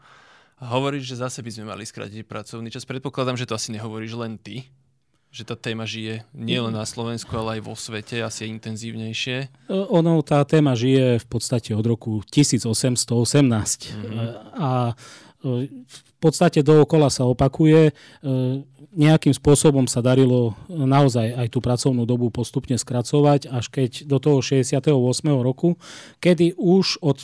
A 0.59 0.71
hovoríš, 0.75 1.15
že 1.15 1.23
zase 1.23 1.43
by 1.43 1.51
sme 1.51 1.65
mali 1.71 1.87
skrátiť 1.87 2.27
pracovný 2.27 2.71
čas. 2.71 2.87
Predpokladám, 2.87 3.39
že 3.39 3.47
to 3.47 3.59
asi 3.59 3.75
nehovoríš 3.75 4.15
len 4.19 4.39
ty, 4.39 4.71
že 5.35 5.43
tá 5.43 5.59
téma 5.59 5.83
žije 5.83 6.23
nielen 6.31 6.71
na 6.71 6.87
Slovensku, 6.87 7.35
ale 7.35 7.59
aj 7.59 7.61
vo 7.67 7.75
svete 7.75 8.23
asi 8.23 8.47
intenzívnejšie? 8.55 9.37
E, 9.67 9.75
ono, 9.75 10.23
tá 10.23 10.47
téma 10.47 10.79
žije 10.79 11.19
v 11.19 11.27
podstate 11.27 11.75
od 11.75 11.83
roku 11.83 12.23
1818 12.31 12.71
mm-hmm. 12.71 14.31
a 14.55 14.71
e, 14.91 15.34
v 15.45 16.13
podstate 16.19 16.65
dookola 16.65 17.13
sa 17.13 17.29
opakuje. 17.29 17.91
E, 17.91 17.93
nejakým 18.97 19.37
spôsobom 19.37 19.85
sa 19.85 20.01
darilo 20.01 20.57
naozaj 20.73 21.37
aj 21.37 21.49
tú 21.53 21.61
pracovnú 21.61 22.09
dobu 22.09 22.33
postupne 22.33 22.81
skracovať, 22.81 23.53
až 23.53 23.69
keď 23.69 24.09
do 24.09 24.17
toho 24.17 24.41
68. 24.41 24.89
roku, 25.43 25.77
kedy 26.23 26.57
už 26.57 27.05
od 27.05 27.21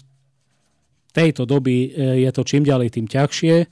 tejto 1.10 1.42
doby 1.42 1.90
je 2.22 2.30
to 2.30 2.42
čím 2.46 2.62
ďalej 2.62 2.94
tým 2.94 3.06
ťažšie 3.10 3.66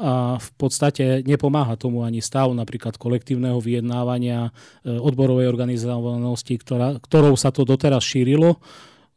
a 0.00 0.38
v 0.38 0.50
podstate 0.54 1.26
nepomáha 1.26 1.74
tomu 1.74 2.06
ani 2.06 2.22
stav 2.22 2.54
napríklad 2.54 2.94
kolektívneho 2.94 3.58
vyjednávania 3.58 4.48
e, 4.48 4.50
odborovej 4.94 5.50
organizovanosti, 5.50 6.54
ktorá, 6.62 7.02
ktorou 7.02 7.34
sa 7.34 7.50
to 7.50 7.66
doteraz 7.66 8.06
šírilo 8.06 8.62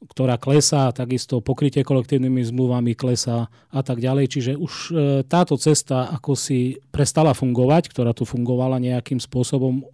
ktorá 0.10 0.36
klesá, 0.36 0.92
takisto 0.92 1.40
pokrytie 1.40 1.82
kolektívnymi 1.88 2.44
zmluvami 2.52 2.94
klesá 2.94 3.48
a 3.72 3.82
tak 3.82 4.04
ďalej. 4.04 4.26
Čiže 4.30 4.52
už 4.60 4.74
e, 4.74 4.92
táto 5.24 5.56
cesta 5.56 6.12
ako 6.12 6.36
si 6.36 6.80
prestala 6.92 7.32
fungovať, 7.32 7.90
ktorá 7.92 8.12
tu 8.12 8.28
fungovala 8.28 8.84
nejakým 8.84 9.18
spôsobom 9.24 9.86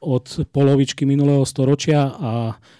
od 0.00 0.26
polovičky 0.48 1.04
minulého 1.04 1.44
storočia 1.44 2.08
a 2.16 2.32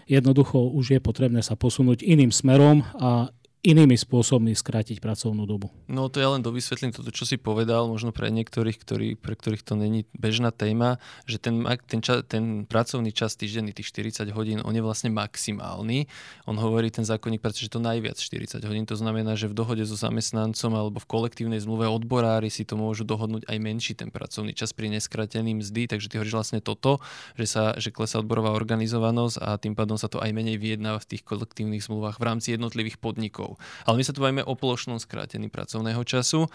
jednoducho 0.08 0.56
už 0.56 0.96
je 0.96 1.00
potrebné 1.04 1.44
sa 1.44 1.52
posunúť 1.52 2.00
iným 2.00 2.32
smerom 2.32 2.80
a 2.96 3.28
inými 3.60 3.92
spôsobmi 3.92 4.56
skrátiť 4.56 5.04
pracovnú 5.04 5.44
dobu. 5.44 5.68
No 5.84 6.08
to 6.08 6.16
ja 6.16 6.32
len 6.32 6.40
dovysvetlím 6.40 6.96
toto, 6.96 7.12
čo 7.12 7.28
si 7.28 7.36
povedal, 7.36 7.92
možno 7.92 8.08
pre 8.08 8.32
niektorých, 8.32 8.80
ktorí, 8.80 9.08
pre 9.20 9.36
ktorých 9.36 9.60
to 9.60 9.76
není 9.76 10.08
bežná 10.16 10.48
téma, 10.48 10.96
že 11.28 11.36
ten, 11.36 11.60
ten, 11.84 12.00
ča, 12.00 12.24
ten 12.24 12.64
pracovný 12.64 13.12
čas 13.12 13.36
týždenný, 13.36 13.76
tých 13.76 13.92
40 13.92 14.32
hodín, 14.32 14.64
on 14.64 14.72
je 14.72 14.80
vlastne 14.80 15.12
maximálny. 15.12 16.08
On 16.48 16.56
hovorí 16.56 16.88
ten 16.88 17.04
zákonník, 17.04 17.44
pretože 17.44 17.68
to 17.68 17.84
najviac 17.84 18.16
40 18.16 18.64
hodín. 18.64 18.88
To 18.88 18.96
znamená, 18.96 19.36
že 19.36 19.52
v 19.52 19.52
dohode 19.52 19.84
so 19.84 19.92
zamestnancom 19.92 20.72
alebo 20.72 20.96
v 20.96 21.10
kolektívnej 21.12 21.60
zmluve 21.60 21.84
odborári 21.84 22.48
si 22.48 22.64
to 22.64 22.80
môžu 22.80 23.04
dohodnúť 23.04 23.44
aj 23.44 23.56
menší 23.60 23.92
ten 23.92 24.08
pracovný 24.08 24.56
čas 24.56 24.72
pri 24.72 24.88
neskratený 24.88 25.60
mzdy, 25.60 25.84
takže 25.84 26.08
ty 26.08 26.16
hovoríš 26.16 26.32
vlastne 26.32 26.60
toto, 26.64 27.04
že 27.36 27.44
sa 27.44 27.76
že 27.76 27.92
klesá 27.92 28.24
odborová 28.24 28.56
organizovanosť 28.56 29.36
a 29.36 29.60
tým 29.60 29.76
pádom 29.76 30.00
sa 30.00 30.08
to 30.08 30.16
aj 30.16 30.32
menej 30.32 30.56
vyjednáva 30.56 30.96
v 31.04 31.16
tých 31.16 31.28
kolektívnych 31.28 31.84
zmluvách 31.84 32.16
v 32.16 32.24
rámci 32.24 32.56
jednotlivých 32.56 32.96
podnikov 32.96 33.49
rokov. 33.50 33.86
Ale 33.86 33.98
my 33.98 34.04
sa 34.06 34.12
tu 34.14 34.22
bavíme 34.22 34.44
o 34.46 34.54
plošnom 34.54 34.98
skrátení 35.02 35.50
pracovného 35.50 36.02
času. 36.06 36.46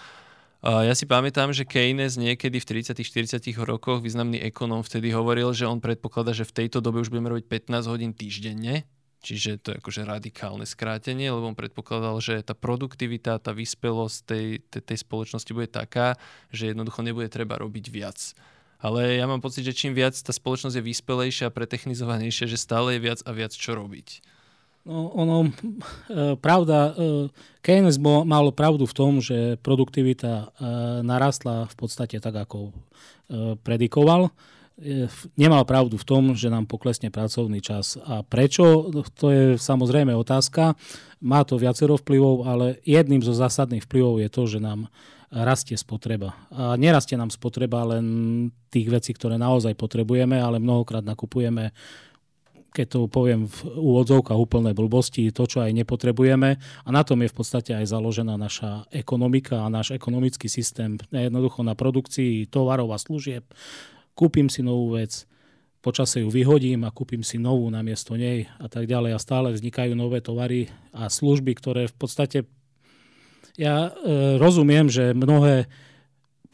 Ja 0.66 0.98
si 0.98 1.06
pamätám, 1.06 1.54
že 1.54 1.62
Keynes 1.62 2.18
niekedy 2.18 2.58
v 2.58 2.82
30-40 2.82 3.54
rokoch, 3.62 4.02
významný 4.02 4.42
ekonóm, 4.50 4.82
vtedy 4.82 5.14
hovoril, 5.14 5.54
že 5.54 5.70
on 5.70 5.78
predpokladá, 5.78 6.34
že 6.34 6.48
v 6.48 6.66
tejto 6.66 6.82
dobe 6.82 7.06
už 7.06 7.14
budeme 7.14 7.30
robiť 7.30 7.70
15 7.70 7.86
hodín 7.86 8.12
týždenne, 8.18 8.82
čiže 9.22 9.62
to 9.62 9.68
je 9.70 9.78
akože 9.78 10.02
radikálne 10.10 10.66
skrátenie, 10.66 11.30
lebo 11.30 11.54
on 11.54 11.60
predpokladal, 11.60 12.18
že 12.18 12.42
tá 12.42 12.58
produktivita, 12.58 13.38
tá 13.38 13.54
vyspelosť 13.54 14.18
tej, 14.26 14.46
tej, 14.74 14.82
tej 14.90 14.98
spoločnosti 15.06 15.52
bude 15.54 15.70
taká, 15.70 16.18
že 16.50 16.74
jednoducho 16.74 17.06
nebude 17.06 17.30
treba 17.30 17.62
robiť 17.62 17.86
viac. 17.94 18.18
Ale 18.82 19.22
ja 19.22 19.30
mám 19.30 19.46
pocit, 19.46 19.62
že 19.70 19.78
čím 19.78 19.94
viac 19.94 20.18
tá 20.18 20.34
spoločnosť 20.34 20.82
je 20.82 20.88
vyspelejšia 20.90 21.54
a 21.54 21.54
pretechnizovanejšia, 21.54 22.50
že 22.50 22.58
stále 22.58 22.98
je 22.98 23.06
viac 23.06 23.22
a 23.22 23.32
viac 23.38 23.54
čo 23.54 23.78
robiť. 23.78 24.34
No, 24.86 25.10
ono, 25.18 25.38
e, 25.50 25.50
pravda, 26.38 26.94
e, 26.94 26.94
Keynes 27.66 27.98
mal 28.02 28.54
pravdu 28.54 28.86
v 28.86 28.94
tom, 28.94 29.18
že 29.18 29.58
produktivita 29.66 30.32
e, 30.32 30.46
narastla 31.02 31.66
v 31.66 31.76
podstate 31.76 32.22
tak, 32.22 32.38
ako 32.38 32.70
predikoval. 33.66 34.30
Nemal 35.34 35.66
pravdu 35.66 35.98
v 35.98 36.06
tom, 36.06 36.24
že 36.38 36.54
nám 36.54 36.70
poklesne 36.70 37.10
pracovný 37.10 37.58
čas. 37.58 37.98
A 38.06 38.22
prečo? 38.22 38.94
To 39.18 39.34
je 39.34 39.44
samozrejme 39.58 40.14
otázka. 40.14 40.78
Má 41.26 41.42
to 41.42 41.58
viacero 41.58 41.98
vplyvov, 41.98 42.46
ale 42.46 42.78
jedným 42.86 43.26
zo 43.26 43.34
zásadných 43.34 43.82
vplyvov 43.90 44.22
je 44.22 44.30
to, 44.30 44.46
že 44.46 44.60
nám 44.62 44.94
rastie 45.34 45.74
spotreba. 45.74 46.38
A 46.54 46.78
nerastie 46.78 47.18
nám 47.18 47.34
spotreba 47.34 47.82
len 47.98 48.06
tých 48.70 48.94
vecí, 48.94 49.10
ktoré 49.18 49.42
naozaj 49.42 49.74
potrebujeme, 49.74 50.38
ale 50.38 50.62
mnohokrát 50.62 51.02
nakupujeme 51.02 51.74
keď 52.76 52.88
to 52.92 53.00
poviem 53.08 53.48
v 53.48 53.60
úvodzovkách 53.80 54.36
úplné 54.36 54.76
blbosti, 54.76 55.32
to, 55.32 55.48
čo 55.48 55.64
aj 55.64 55.72
nepotrebujeme. 55.72 56.60
A 56.60 56.90
na 56.92 57.08
tom 57.08 57.24
je 57.24 57.32
v 57.32 57.38
podstate 57.40 57.72
aj 57.72 57.88
založená 57.88 58.36
naša 58.36 58.84
ekonomika 58.92 59.64
a 59.64 59.72
náš 59.72 59.96
ekonomický 59.96 60.52
systém. 60.52 61.00
Jednoducho 61.16 61.64
na 61.64 61.72
produkcii 61.72 62.52
tovarov 62.52 62.92
a 62.92 63.00
služieb. 63.00 63.48
Kúpim 64.12 64.52
si 64.52 64.60
novú 64.60 65.00
vec, 65.00 65.24
počase 65.80 66.20
ju 66.20 66.28
vyhodím 66.28 66.84
a 66.84 66.92
kúpim 66.92 67.24
si 67.24 67.40
novú 67.40 67.72
namiesto 67.72 68.20
nej 68.20 68.52
a 68.60 68.68
tak 68.68 68.92
ďalej. 68.92 69.16
A 69.16 69.24
stále 69.24 69.56
vznikajú 69.56 69.96
nové 69.96 70.20
tovary 70.20 70.68
a 70.92 71.08
služby, 71.08 71.56
ktoré 71.56 71.88
v 71.88 71.96
podstate 71.96 72.44
ja 73.56 73.88
e, 73.88 74.36
rozumiem, 74.36 74.92
že 74.92 75.16
mnohé 75.16 75.72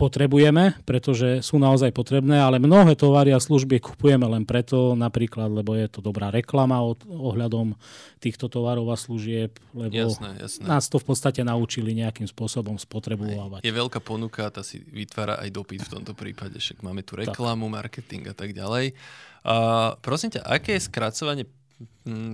potrebujeme, 0.01 0.81
pretože 0.81 1.46
sú 1.46 1.62
naozaj 1.62 1.93
potrebné, 1.93 2.41
ale 2.41 2.58
mnohé 2.58 2.98
tovary 2.98 3.29
a 3.29 3.38
služby 3.38 3.77
kupujeme 3.77 4.25
len 4.25 4.50
preto, 4.50 4.98
napríklad, 4.98 5.53
lebo 5.53 5.77
je 5.77 5.86
to 5.86 6.01
dobrá 6.01 6.34
reklama 6.34 6.81
od, 6.81 7.05
ohľadom 7.05 7.77
týchto 8.17 8.50
tovarov 8.50 8.89
a 8.89 8.98
služieb, 8.98 9.53
lebo 9.77 9.93
jasné, 9.93 10.41
jasné. 10.41 10.65
nás 10.65 10.89
to 10.89 10.98
v 10.98 11.05
podstate 11.13 11.46
naučili 11.46 11.93
nejakým 11.93 12.25
spôsobom 12.25 12.81
spotrebovať. 12.81 13.62
Je 13.62 13.70
veľká 13.70 14.01
ponuka, 14.01 14.50
tá 14.50 14.65
si 14.65 14.81
vytvára 14.81 15.38
aj 15.38 15.50
dopyt 15.53 15.86
v 15.86 16.01
tomto 16.01 16.17
prípade, 16.17 16.58
však 16.58 16.81
máme 16.81 17.05
tu 17.05 17.22
reklamu, 17.22 17.70
tak. 17.70 17.75
marketing 17.77 18.24
a 18.25 18.36
tak 18.36 18.58
ďalej. 18.58 18.98
A 19.46 19.55
prosím 20.01 20.34
ťa, 20.34 20.41
aké 20.46 20.77
je 20.77 20.86
skracovanie 20.89 21.46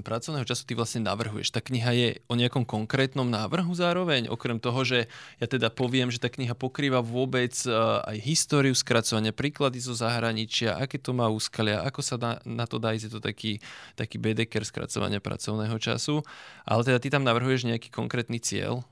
pracovného 0.02 0.48
času 0.48 0.64
ty 0.64 0.74
vlastne 0.74 1.04
navrhuješ? 1.04 1.52
Tá 1.52 1.60
kniha 1.60 1.92
je 1.94 2.10
o 2.32 2.38
nejakom 2.40 2.64
konkrétnom 2.64 3.28
návrhu 3.28 3.74
zároveň, 3.76 4.32
okrem 4.32 4.58
toho, 4.58 4.82
že 4.88 5.12
ja 5.42 5.48
teda 5.48 5.68
poviem, 5.68 6.08
že 6.08 6.24
tá 6.24 6.32
kniha 6.32 6.56
pokrýva 6.56 7.04
vôbec 7.04 7.54
aj 8.04 8.18
históriu 8.24 8.72
skracovania, 8.74 9.36
príklady 9.36 9.84
zo 9.84 9.92
zahraničia, 9.98 10.80
aké 10.80 10.98
to 10.98 11.12
má 11.12 11.28
úskalia, 11.28 11.84
ako 11.84 12.00
sa 12.00 12.16
na, 12.16 12.40
na 12.48 12.64
to 12.64 12.80
dá 12.80 12.96
ísť, 12.96 13.06
je 13.08 13.14
to 13.14 13.22
taký, 13.22 13.60
taký 14.00 14.18
bedeker 14.18 14.64
skracovania 14.64 15.20
pracovného 15.20 15.76
času, 15.78 16.24
ale 16.64 16.82
teda 16.88 16.98
ty 17.04 17.08
tam 17.12 17.28
navrhuješ 17.28 17.68
nejaký 17.68 17.92
konkrétny 17.92 18.40
cieľ? 18.40 18.88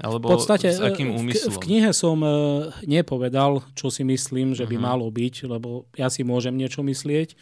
Alebo 0.00 0.32
v 0.32 0.40
podstate 0.40 0.72
s 0.72 0.80
akým 0.80 1.12
úmyslom? 1.14 1.52
V, 1.52 1.60
v 1.60 1.64
knihe 1.68 1.90
som 1.92 2.16
nepovedal, 2.88 3.60
čo 3.76 3.92
si 3.92 4.00
myslím, 4.02 4.56
že 4.56 4.64
by 4.64 4.80
uh-huh. 4.80 4.88
malo 4.88 5.06
byť, 5.12 5.34
lebo 5.46 5.84
ja 5.94 6.08
si 6.08 6.24
môžem 6.24 6.56
niečo 6.56 6.80
myslieť. 6.80 7.36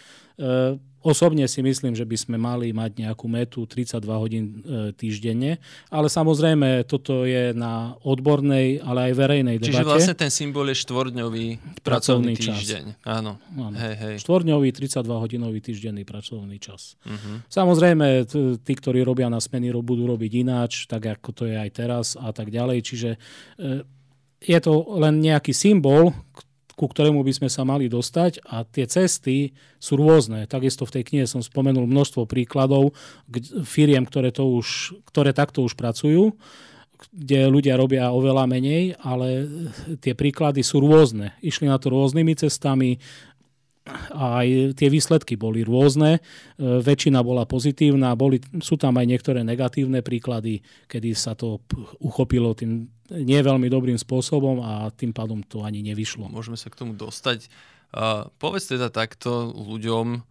Osobne 1.02 1.50
si 1.50 1.66
myslím, 1.66 1.98
že 1.98 2.06
by 2.06 2.14
sme 2.14 2.36
mali 2.38 2.70
mať 2.70 3.02
nejakú 3.02 3.26
metu 3.26 3.66
32 3.66 4.06
hodín 4.22 4.44
e, 4.62 4.94
týždenne, 4.94 5.58
ale 5.90 6.06
samozrejme 6.06 6.86
toto 6.86 7.26
je 7.26 7.50
na 7.50 7.98
odbornej, 8.06 8.78
ale 8.86 9.10
aj 9.10 9.12
verejnej 9.18 9.58
debate. 9.58 9.82
Čiže 9.82 9.82
vlastne 9.82 10.14
ten 10.14 10.30
symbol 10.30 10.70
je 10.70 10.78
štvordňový 10.78 11.46
pracovný, 11.82 11.82
pracovný 11.82 12.32
týždeň. 12.38 12.84
Čas. 12.94 13.02
Áno. 13.02 13.42
Áno. 13.58 13.74
Hej, 13.74 13.94
hej. 13.98 14.14
Štvordňový, 14.22 14.68
32-hodinový 14.70 15.58
týždenný 15.58 16.06
pracovný 16.06 16.62
čas. 16.62 16.94
Uh-huh. 17.02 17.42
Samozrejme, 17.50 18.22
tí, 18.62 18.72
ktorí 18.78 19.02
robia 19.02 19.26
na 19.26 19.42
smeny, 19.42 19.74
budú 19.82 20.06
robiť 20.06 20.32
ináč, 20.38 20.86
tak 20.86 21.18
ako 21.18 21.34
to 21.34 21.42
je 21.50 21.58
aj 21.58 21.70
teraz 21.74 22.14
a 22.14 22.30
tak 22.30 22.54
ďalej. 22.54 22.78
Čiže 22.78 23.10
e, 23.10 23.18
je 24.38 24.58
to 24.62 24.86
len 25.02 25.18
nejaký 25.18 25.50
symbol, 25.50 26.14
ku 26.82 26.90
ktorému 26.90 27.22
by 27.22 27.30
sme 27.30 27.46
sa 27.46 27.62
mali 27.62 27.86
dostať 27.86 28.42
a 28.42 28.66
tie 28.66 28.90
cesty 28.90 29.54
sú 29.78 29.94
rôzne. 29.94 30.50
Takisto 30.50 30.82
v 30.82 30.98
tej 30.98 31.04
knihe 31.06 31.26
som 31.30 31.38
spomenul 31.38 31.86
množstvo 31.86 32.26
príkladov 32.26 32.90
firiem, 33.62 34.02
ktoré, 34.02 34.34
to 34.34 34.50
už, 34.50 34.98
ktoré 35.06 35.30
takto 35.30 35.62
už 35.62 35.78
pracujú 35.78 36.34
kde 37.02 37.50
ľudia 37.50 37.74
robia 37.74 38.14
oveľa 38.14 38.46
menej, 38.46 38.94
ale 39.02 39.42
tie 39.98 40.14
príklady 40.14 40.62
sú 40.62 40.78
rôzne. 40.78 41.34
Išli 41.42 41.66
na 41.66 41.74
to 41.74 41.90
rôznymi 41.90 42.38
cestami, 42.38 43.02
a 44.14 44.46
aj 44.46 44.78
tie 44.78 44.86
výsledky 44.86 45.34
boli 45.34 45.66
rôzne. 45.66 46.18
E, 46.18 46.20
väčšina 46.78 47.18
bola 47.26 47.42
pozitívna, 47.50 48.14
boli, 48.14 48.38
sú 48.62 48.78
tam 48.78 48.94
aj 48.94 49.06
niektoré 49.10 49.42
negatívne 49.42 50.06
príklady, 50.06 50.62
kedy 50.86 51.18
sa 51.18 51.34
to 51.34 51.58
uchopilo 51.98 52.54
tým 52.54 52.86
nie 53.20 53.40
veľmi 53.40 53.68
dobrým 53.68 54.00
spôsobom 54.00 54.64
a 54.64 54.88
tým 54.96 55.12
pádom 55.12 55.44
to 55.44 55.62
ani 55.62 55.84
nevyšlo. 55.84 56.32
Môžeme 56.32 56.56
sa 56.56 56.72
k 56.72 56.78
tomu 56.80 56.96
dostať. 56.96 57.52
Uh, 57.92 58.32
povedz 58.40 58.72
teda 58.72 58.88
takto 58.88 59.52
ľuďom, 59.52 60.24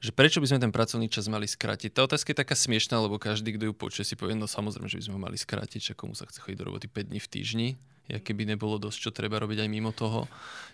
že 0.00 0.16
prečo 0.16 0.40
by 0.40 0.48
sme 0.48 0.62
ten 0.64 0.72
pracovný 0.72 1.12
čas 1.12 1.28
mali 1.28 1.44
skrátiť. 1.44 1.92
Tá 1.92 2.08
otázka 2.08 2.32
je 2.32 2.40
taká 2.40 2.56
smiešná, 2.56 3.02
lebo 3.04 3.20
každý, 3.20 3.58
kto 3.58 3.68
ju 3.70 3.74
počuje, 3.76 4.06
si 4.08 4.16
povie, 4.16 4.32
no 4.32 4.48
samozrejme, 4.48 4.88
že 4.88 4.96
by 4.96 5.04
sme 5.04 5.14
ho 5.20 5.22
mali 5.28 5.36
skrátiť, 5.36 5.92
že 5.92 5.98
komu 5.98 6.16
sa 6.16 6.24
chce 6.24 6.40
chodiť 6.40 6.56
do 6.56 6.66
roboty 6.72 6.88
5 6.88 7.10
dní 7.12 7.20
v 7.20 7.28
týždni, 7.28 7.68
keby 8.08 8.48
nebolo 8.48 8.80
dosť, 8.80 8.98
čo 8.98 9.10
treba 9.12 9.36
robiť 9.38 9.60
aj 9.60 9.68
mimo 9.68 9.92
toho. 9.92 10.24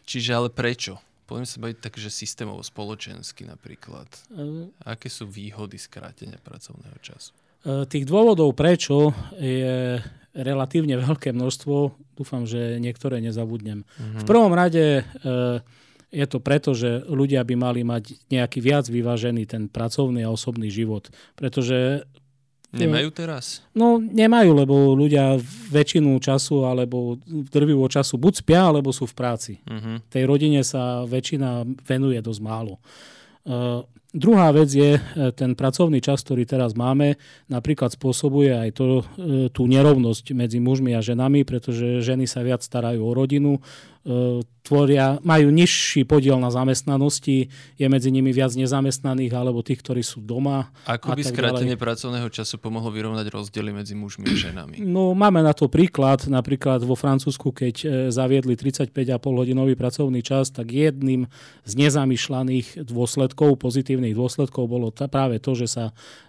Čiže 0.06 0.30
ale 0.30 0.48
prečo? 0.48 1.02
Poďme 1.26 1.48
sa 1.50 1.58
baviť 1.58 1.78
tak, 1.82 1.98
že 1.98 2.06
systémovo, 2.06 2.62
spoločensky 2.62 3.42
napríklad. 3.50 4.06
Uh, 4.30 4.70
Aké 4.86 5.10
sú 5.10 5.26
výhody 5.26 5.74
skrátenia 5.74 6.38
pracovného 6.38 6.94
času? 7.02 7.34
Uh, 7.66 7.82
tých 7.82 8.06
dôvodov 8.06 8.54
prečo 8.54 9.10
je 9.34 9.98
relatívne 10.36 11.00
veľké 11.00 11.32
množstvo. 11.32 11.76
Dúfam, 12.16 12.44
že 12.44 12.76
niektoré 12.76 13.24
nezabudnem. 13.24 13.82
Uh-huh. 13.82 14.20
V 14.20 14.24
prvom 14.28 14.52
rade 14.52 15.02
uh, 15.02 15.64
je 16.12 16.26
to 16.28 16.38
preto, 16.38 16.76
že 16.76 17.04
ľudia 17.08 17.42
by 17.42 17.54
mali 17.56 17.80
mať 17.82 18.28
nejaký 18.28 18.60
viac 18.60 18.86
vyvážený 18.86 19.48
ten 19.48 19.62
pracovný 19.66 20.22
a 20.22 20.32
osobný 20.32 20.68
život. 20.68 21.08
Pretože 21.34 22.04
Nemajú 22.76 23.08
teraz? 23.14 23.64
No 23.72 23.96
nemajú, 23.96 24.52
lebo 24.52 24.92
ľudia 24.92 25.40
väčšinu 25.72 26.18
času 26.20 26.66
alebo 26.66 27.16
drvivú 27.24 27.88
času 27.88 28.20
buď 28.20 28.44
spia, 28.44 28.68
alebo 28.68 28.92
sú 28.92 29.08
v 29.08 29.16
práci. 29.16 29.52
Uh-huh. 29.64 30.02
Tej 30.12 30.28
rodine 30.28 30.60
sa 30.60 31.06
väčšina 31.08 31.64
venuje 31.86 32.20
dosť 32.20 32.40
málo. 32.44 32.76
Uh, 33.46 33.86
druhá 34.16 34.48
vec 34.50 34.72
je, 34.72 34.96
e, 34.96 35.00
ten 35.36 35.52
pracovný 35.52 36.00
čas, 36.00 36.24
ktorý 36.24 36.48
teraz 36.48 36.72
máme, 36.72 37.20
napríklad 37.52 37.92
spôsobuje 37.92 38.50
aj 38.50 38.70
to, 38.74 38.84
uh, 39.02 39.46
tú 39.52 39.68
nerovnosť 39.68 40.32
medzi 40.32 40.58
mužmi 40.58 40.96
a 40.96 41.04
ženami, 41.04 41.44
pretože 41.44 42.00
ženy 42.00 42.24
sa 42.24 42.40
viac 42.40 42.64
starajú 42.64 43.04
o 43.04 43.12
rodinu, 43.12 43.60
uh, 43.60 44.40
tvoria, 44.66 45.22
majú 45.22 45.50
nižší 45.54 46.02
podiel 46.02 46.38
na 46.42 46.50
zamestnanosti, 46.50 47.50
je 47.78 47.86
medzi 47.86 48.10
nimi 48.10 48.30
viac 48.30 48.54
nezamestnaných 48.54 49.30
alebo 49.34 49.62
tých, 49.62 49.82
ktorí 49.82 50.02
sú 50.02 50.22
doma. 50.22 50.70
Ako 50.86 51.14
by 51.14 51.22
skrátenie 51.26 51.78
pracovného 51.78 52.30
času 52.30 52.58
pomohlo 52.58 52.90
vyrovnať 52.90 53.26
rozdiely 53.30 53.70
medzi 53.70 53.94
mužmi 53.98 54.30
a 54.30 54.34
ženami? 54.34 54.82
No, 54.82 55.14
máme 55.14 55.42
na 55.42 55.54
to 55.54 55.66
príklad. 55.66 56.26
Napríklad 56.30 56.86
vo 56.86 56.94
Francúzsku, 56.94 57.50
keď 57.50 57.74
e, 57.82 57.86
zaviedli 58.14 58.54
35,5 58.54 58.94
hodinový 59.22 59.74
pracovný 59.74 60.22
čas, 60.22 60.54
tak 60.54 60.70
jedným 60.70 61.26
z 61.66 61.72
nezamýšľaných 61.78 62.86
dôsledkov, 62.86 63.58
pozitívnych 63.58 64.05
dôsledkov 64.12 64.68
bolo 64.68 64.92
t- 64.92 65.08
práve 65.08 65.40
to, 65.40 65.56
že 65.56 65.66
sa 65.66 65.84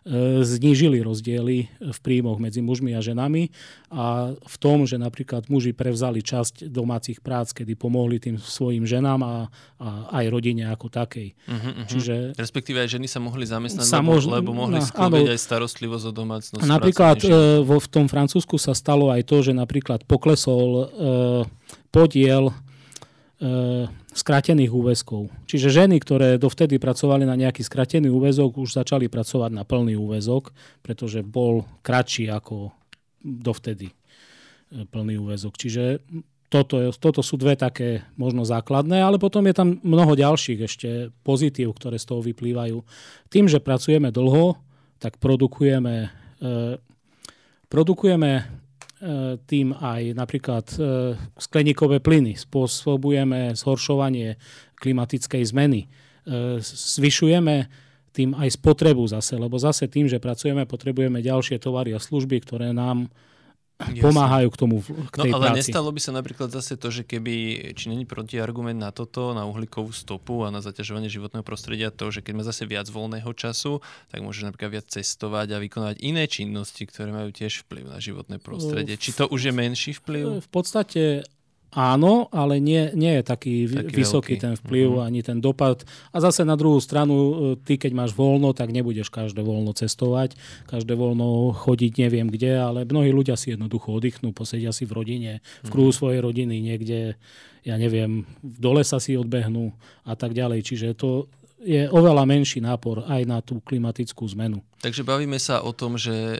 e, 0.07 0.41
znížili 0.41 1.03
rozdiely 1.03 1.57
v 1.81 1.99
príjmoch 1.99 2.39
medzi 2.39 2.63
mužmi 2.63 2.95
a 2.95 3.01
ženami 3.03 3.51
a 3.91 4.33
v 4.33 4.55
tom, 4.57 4.87
že 4.87 4.95
napríklad 4.95 5.51
muži 5.51 5.75
prevzali 5.75 6.23
časť 6.23 6.71
domácich 6.71 7.19
prác, 7.19 7.51
kedy 7.51 7.75
pomohli 7.75 8.17
tým 8.17 8.39
svojim 8.39 8.87
ženám 8.87 9.19
a, 9.21 9.35
a 9.81 9.89
aj 10.23 10.25
rodine 10.31 10.69
ako 10.71 10.87
takej. 10.87 11.35
Uh-huh, 11.45 11.57
uh-huh. 11.57 11.87
Čiže, 11.89 12.15
Respektíve 12.39 12.81
aj 12.81 12.89
ženy 12.97 13.07
sa 13.11 13.19
mohli 13.19 13.43
zamestnať, 13.43 13.85
sa 13.85 13.99
mož... 13.99 14.29
lebo, 14.29 14.55
mohli 14.55 14.79
sklobiť 14.79 15.33
aj 15.33 15.39
starostlivosť 15.39 16.05
o 16.07 16.13
domácnosť. 16.13 16.63
Napríklad 16.63 17.19
e, 17.25 17.29
vo, 17.65 17.77
v 17.81 17.87
tom 17.91 18.05
Francúzsku 18.07 18.55
sa 18.61 18.71
stalo 18.71 19.11
aj 19.11 19.25
to, 19.27 19.43
že 19.43 19.51
napríklad 19.51 20.05
poklesol 20.05 20.69
e, 20.69 20.85
podiel 21.91 22.53
skratených 24.17 24.73
úväzkov. 24.73 25.29
Čiže 25.45 25.69
ženy, 25.69 26.01
ktoré 26.01 26.41
dovtedy 26.41 26.81
pracovali 26.81 27.21
na 27.21 27.37
nejaký 27.37 27.61
skratený 27.61 28.09
úväzok, 28.09 28.57
už 28.57 28.81
začali 28.81 29.05
pracovať 29.13 29.51
na 29.53 29.61
plný 29.61 29.93
úväzok, 29.93 30.49
pretože 30.81 31.21
bol 31.21 31.61
kratší 31.85 32.33
ako 32.33 32.73
dovtedy 33.21 33.93
e, 33.93 33.95
plný 34.89 35.21
úväzok. 35.21 35.53
Čiže 35.53 36.01
toto, 36.49 36.79
toto 36.97 37.21
sú 37.21 37.37
dve 37.37 37.53
také 37.53 38.07
možno 38.17 38.41
základné, 38.41 39.05
ale 39.05 39.21
potom 39.21 39.45
je 39.45 39.53
tam 39.53 39.77
mnoho 39.85 40.17
ďalších 40.17 40.59
ešte 40.63 40.89
pozitív, 41.21 41.77
ktoré 41.77 42.01
z 42.01 42.07
toho 42.09 42.25
vyplývajú. 42.25 42.81
Tým, 43.29 43.45
že 43.45 43.61
pracujeme 43.61 44.09
dlho, 44.09 44.57
tak 44.97 45.21
produkujeme, 45.21 46.09
e, 46.41 46.81
produkujeme 47.69 48.31
e, 48.33 48.41
tým 49.45 49.77
aj 49.77 50.17
napríklad 50.17 50.65
e, 50.73 51.13
skleníkové 51.37 52.01
plyny, 52.01 52.33
spôsobujeme 52.33 53.53
zhoršovanie 53.53 54.41
klimatickej 54.81 55.43
zmeny, 55.45 55.85
e, 55.85 55.87
zvyšujeme 56.65 57.69
tým 58.09 58.33
aj 58.33 58.57
spotrebu 58.57 59.05
zase, 59.05 59.37
lebo 59.37 59.61
zase 59.61 59.85
tým, 59.85 60.09
že 60.09 60.17
pracujeme, 60.17 60.65
potrebujeme 60.65 61.21
ďalšie 61.21 61.61
tovary 61.61 61.93
a 61.93 62.01
služby, 62.01 62.41
ktoré 62.41 62.73
nám 62.73 63.13
Jasne. 63.77 64.09
pomáhajú 64.09 64.49
k 64.49 64.57
tomu 64.57 64.81
k 64.81 65.15
tej 65.21 65.29
No 65.29 65.37
ale 65.37 65.53
práci. 65.53 65.69
nestalo 65.69 65.93
by 65.93 66.01
sa 66.01 66.09
napríklad 66.09 66.49
zase 66.49 66.81
to, 66.81 66.89
že 66.89 67.05
keby, 67.05 67.61
či 67.77 67.93
není 67.93 68.09
protiargument 68.09 68.81
na 68.81 68.89
toto, 68.89 69.37
na 69.37 69.45
uhlíkovú 69.45 69.93
stopu 69.93 70.41
a 70.41 70.49
na 70.49 70.65
zaťažovanie 70.65 71.13
životného 71.13 71.45
prostredia 71.45 71.93
to, 71.93 72.09
že 72.09 72.25
keď 72.25 72.33
má 72.41 72.43
zase 72.43 72.65
viac 72.65 72.89
voľného 72.89 73.29
času, 73.37 73.77
tak 74.09 74.25
môže 74.25 74.41
napríklad 74.41 74.81
viac 74.81 74.89
cestovať 74.89 75.53
a 75.53 75.61
vykonávať 75.61 76.01
iné 76.01 76.25
činnosti, 76.25 76.89
ktoré 76.89 77.13
majú 77.13 77.29
tiež 77.29 77.69
vplyv 77.69 77.85
na 77.85 78.01
životné 78.01 78.41
prostredie. 78.41 78.97
Či 78.97 79.13
to 79.13 79.29
už 79.29 79.45
je 79.45 79.53
menší 79.53 79.93
vplyv? 80.01 80.41
V 80.41 80.49
podstate 80.49 81.21
Áno, 81.77 82.25
ale 82.33 82.57
nie, 82.57 82.89
nie 82.97 83.21
je 83.21 83.23
taký, 83.23 83.69
taký 83.69 83.93
vysoký 83.93 84.33
veľký. 84.33 84.41
ten 84.41 84.53
vplyv 84.57 84.87
uh-huh. 84.97 85.05
ani 85.05 85.21
ten 85.21 85.37
dopad. 85.37 85.85
A 86.09 86.17
zase 86.17 86.41
na 86.41 86.57
druhú 86.57 86.81
stranu, 86.81 87.13
e, 87.13 87.33
ty 87.61 87.77
keď 87.77 87.93
máš 87.93 88.17
voľno, 88.17 88.49
tak 88.57 88.73
nebudeš 88.73 89.13
každé 89.13 89.45
voľno 89.45 89.77
cestovať, 89.77 90.33
každé 90.65 90.97
voľno 90.97 91.53
chodiť 91.53 92.01
neviem 92.01 92.33
kde, 92.33 92.57
ale 92.57 92.81
mnohí 92.81 93.13
ľudia 93.13 93.37
si 93.37 93.53
jednoducho 93.53 93.93
oddychnú, 93.93 94.33
posedia 94.33 94.73
si 94.73 94.89
v 94.89 94.97
rodine, 94.97 95.31
v 95.61 95.69
kruhu 95.69 95.93
uh-huh. 95.93 96.01
svojej 96.01 96.19
rodiny 96.25 96.65
niekde, 96.65 97.13
ja 97.61 97.77
neviem, 97.77 98.25
do 98.41 98.73
lesa 98.73 98.97
si 98.97 99.13
odbehnú 99.13 99.69
a 100.01 100.17
tak 100.17 100.33
ďalej. 100.33 100.65
Čiže 100.65 100.97
to 100.97 101.29
je 101.67 101.91
oveľa 101.91 102.23
menší 102.23 102.63
nápor 102.63 103.03
aj 103.11 103.21
na 103.27 103.43
tú 103.43 103.59
klimatickú 103.59 104.23
zmenu. 104.31 104.63
Takže 104.79 105.03
bavíme 105.03 105.35
sa 105.35 105.59
o 105.59 105.75
tom, 105.75 105.99
že 105.99 106.39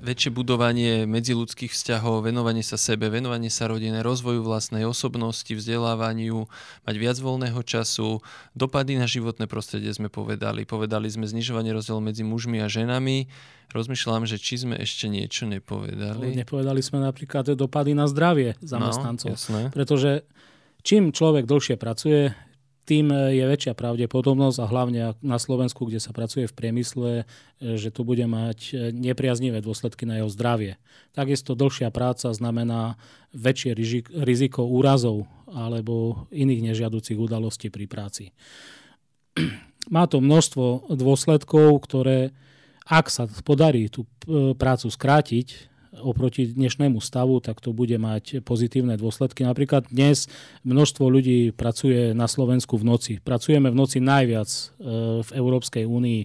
väčšie 0.00 0.32
budovanie 0.32 1.04
medziludských 1.04 1.68
vzťahov, 1.68 2.24
venovanie 2.24 2.64
sa 2.64 2.80
sebe, 2.80 3.12
venovanie 3.12 3.52
sa 3.52 3.68
rodine, 3.68 4.00
rozvoju 4.00 4.40
vlastnej 4.40 4.88
osobnosti, 4.88 5.52
vzdelávaniu, 5.52 6.48
mať 6.88 6.94
viac 6.96 7.16
voľného 7.20 7.60
času, 7.60 8.24
dopady 8.56 8.96
na 8.96 9.04
životné 9.04 9.44
prostredie 9.44 9.92
sme 9.92 10.08
povedali. 10.08 10.64
Povedali 10.64 11.12
sme 11.12 11.28
znižovanie 11.28 11.76
rozdiel 11.76 12.00
medzi 12.00 12.24
mužmi 12.24 12.64
a 12.64 12.72
ženami. 12.72 13.28
Rozmýšľam, 13.76 14.24
že 14.24 14.40
či 14.40 14.64
sme 14.64 14.80
ešte 14.80 15.12
niečo 15.12 15.44
nepovedali. 15.44 16.32
Nepovedali 16.32 16.80
sme 16.80 17.04
napríklad 17.04 17.52
dopady 17.52 17.92
na 17.92 18.08
zdravie 18.08 18.56
zamestnancov. 18.64 19.36
No, 19.52 19.68
pretože 19.68 20.24
čím 20.80 21.12
človek 21.12 21.44
dlhšie 21.44 21.76
pracuje, 21.76 22.32
tým 22.92 23.08
e, 23.08 23.40
je 23.40 23.44
väčšia 23.48 23.72
pravdepodobnosť 23.72 24.58
a 24.60 24.68
hlavne 24.68 25.02
na 25.24 25.38
Slovensku, 25.40 25.88
kde 25.88 25.96
sa 25.96 26.12
pracuje 26.12 26.44
v 26.44 26.52
priemysle, 26.52 27.10
e, 27.16 27.24
že 27.80 27.88
tu 27.88 28.04
bude 28.04 28.28
mať 28.28 28.58
e, 28.68 28.72
nepriaznivé 28.92 29.64
dôsledky 29.64 30.04
na 30.04 30.20
jeho 30.20 30.28
zdravie. 30.28 30.76
Takisto 31.16 31.56
dlhšia 31.56 31.88
práca 31.88 32.28
znamená 32.36 33.00
väčšie 33.32 33.72
riziko 34.12 34.68
úrazov 34.68 35.24
alebo 35.48 36.28
iných 36.28 36.72
nežiaducich 36.72 37.16
udalostí 37.16 37.72
pri 37.72 37.88
práci. 37.88 38.24
Má 39.94 40.04
to 40.04 40.20
množstvo 40.20 40.92
dôsledkov, 40.92 41.80
ktoré 41.88 42.36
ak 42.82 43.08
sa 43.14 43.30
podarí 43.46 43.86
tú 43.86 44.10
prácu 44.58 44.90
skrátiť, 44.90 45.71
oproti 46.00 46.48
dnešnému 46.48 47.04
stavu, 47.04 47.44
tak 47.44 47.60
to 47.60 47.76
bude 47.76 47.92
mať 48.00 48.40
pozitívne 48.40 48.96
dôsledky. 48.96 49.44
Napríklad 49.44 49.92
dnes 49.92 50.24
množstvo 50.64 51.04
ľudí 51.04 51.52
pracuje 51.52 52.16
na 52.16 52.24
Slovensku 52.24 52.80
v 52.80 52.88
noci. 52.88 53.12
Pracujeme 53.20 53.68
v 53.68 53.76
noci 53.76 54.00
najviac 54.00 54.48
e, 54.48 54.60
v 55.20 55.30
Európskej 55.36 55.84
únii 55.84 56.20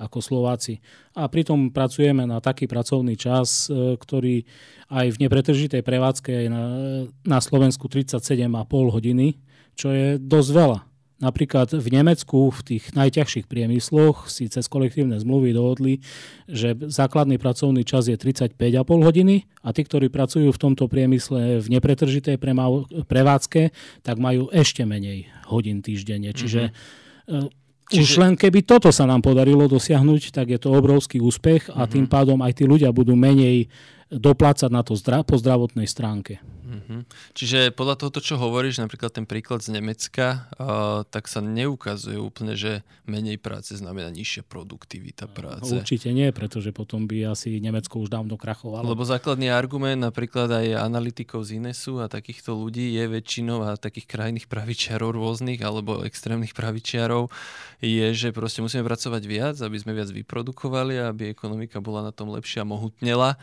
ako 0.00 0.18
Slováci. 0.24 0.80
A 1.12 1.28
pritom 1.28 1.68
pracujeme 1.68 2.24
na 2.24 2.40
taký 2.40 2.64
pracovný 2.64 3.20
čas, 3.20 3.68
e, 3.68 4.00
ktorý 4.00 4.48
aj 4.88 5.06
v 5.12 5.20
nepretržitej 5.28 5.84
prevádzke 5.84 6.32
je 6.32 6.48
na, 6.48 6.64
na 7.22 7.38
Slovensku 7.44 7.92
37,5 7.92 8.48
hodiny, 8.72 9.36
čo 9.76 9.92
je 9.92 10.16
dosť 10.16 10.50
veľa. 10.56 10.89
Napríklad 11.20 11.76
v 11.76 11.88
Nemecku 11.92 12.48
v 12.48 12.60
tých 12.64 12.96
najťažších 12.96 13.44
priemysloch 13.44 14.32
si 14.32 14.48
cez 14.48 14.64
kolektívne 14.72 15.20
zmluvy 15.20 15.52
dohodli, 15.52 16.00
že 16.48 16.72
základný 16.72 17.36
pracovný 17.36 17.84
čas 17.84 18.08
je 18.08 18.16
35,5 18.16 18.56
hodiny 19.04 19.44
a 19.60 19.76
tí, 19.76 19.84
ktorí 19.84 20.08
pracujú 20.08 20.48
v 20.48 20.58
tomto 20.58 20.88
priemysle 20.88 21.60
v 21.60 21.66
nepretržitej 21.76 22.40
prevádzke, 23.04 23.62
tak 24.00 24.16
majú 24.16 24.48
ešte 24.48 24.88
menej 24.88 25.28
hodín 25.52 25.84
týždenne. 25.84 26.32
Čiže 26.32 26.72
mm-hmm. 27.28 27.58
Čiže... 27.90 28.06
Už 28.06 28.22
len 28.22 28.38
keby 28.38 28.62
toto 28.62 28.94
sa 28.94 29.02
nám 29.02 29.18
podarilo 29.18 29.66
dosiahnuť, 29.66 30.30
tak 30.30 30.54
je 30.54 30.62
to 30.62 30.70
obrovský 30.70 31.18
úspech 31.18 31.74
a 31.74 31.82
mm-hmm. 31.82 31.90
tým 31.90 32.06
pádom 32.06 32.38
aj 32.38 32.62
tí 32.62 32.64
ľudia 32.70 32.94
budú 32.94 33.18
menej 33.18 33.66
doplácať 34.10 34.70
na 34.74 34.82
to 34.82 34.98
zdra- 34.98 35.22
po 35.22 35.38
zdravotnej 35.38 35.86
stránke. 35.86 36.42
Mm-hmm. 36.70 37.00
Čiže 37.34 37.58
podľa 37.74 37.98
toho, 37.98 38.22
čo 38.22 38.34
hovoríš, 38.38 38.78
napríklad 38.78 39.10
ten 39.10 39.26
príklad 39.26 39.58
z 39.58 39.74
Nemecka, 39.74 40.46
uh, 40.54 41.02
tak 41.02 41.26
sa 41.26 41.42
neukazuje 41.42 42.14
úplne, 42.14 42.54
že 42.54 42.86
menej 43.10 43.42
práce 43.42 43.74
znamená 43.74 44.06
nižšia 44.14 44.46
produktivita 44.46 45.26
práce. 45.26 45.74
Určite 45.74 46.14
nie, 46.14 46.30
pretože 46.30 46.70
potom 46.70 47.10
by 47.10 47.34
asi 47.34 47.58
Nemecko 47.58 47.98
už 48.02 48.10
dávno 48.14 48.38
krachovalo. 48.38 48.86
Lebo 48.86 49.02
základný 49.02 49.50
argument 49.50 49.98
napríklad 49.98 50.46
aj 50.46 50.78
analytikov 50.78 51.42
z 51.42 51.58
Inesu 51.58 51.98
a 51.98 52.06
takýchto 52.06 52.54
ľudí 52.54 52.94
je 52.94 53.04
väčšinou 53.10 53.66
a 53.66 53.74
takých 53.74 54.06
krajných 54.06 54.46
pravičiarov 54.46 55.10
rôznych 55.10 55.58
alebo 55.66 56.06
extrémnych 56.06 56.54
pravičiarov 56.54 57.34
je, 57.82 58.06
že 58.14 58.30
proste 58.30 58.62
musíme 58.62 58.86
pracovať 58.86 59.22
viac, 59.26 59.56
aby 59.58 59.74
sme 59.74 59.90
viac 59.90 60.12
vyprodukovali 60.14 61.02
a 61.02 61.10
aby 61.10 61.34
ekonomika 61.34 61.82
bola 61.82 62.06
na 62.06 62.12
tom 62.14 62.30
lepšia 62.30 62.62
a 62.62 62.70
mohutnela 62.70 63.34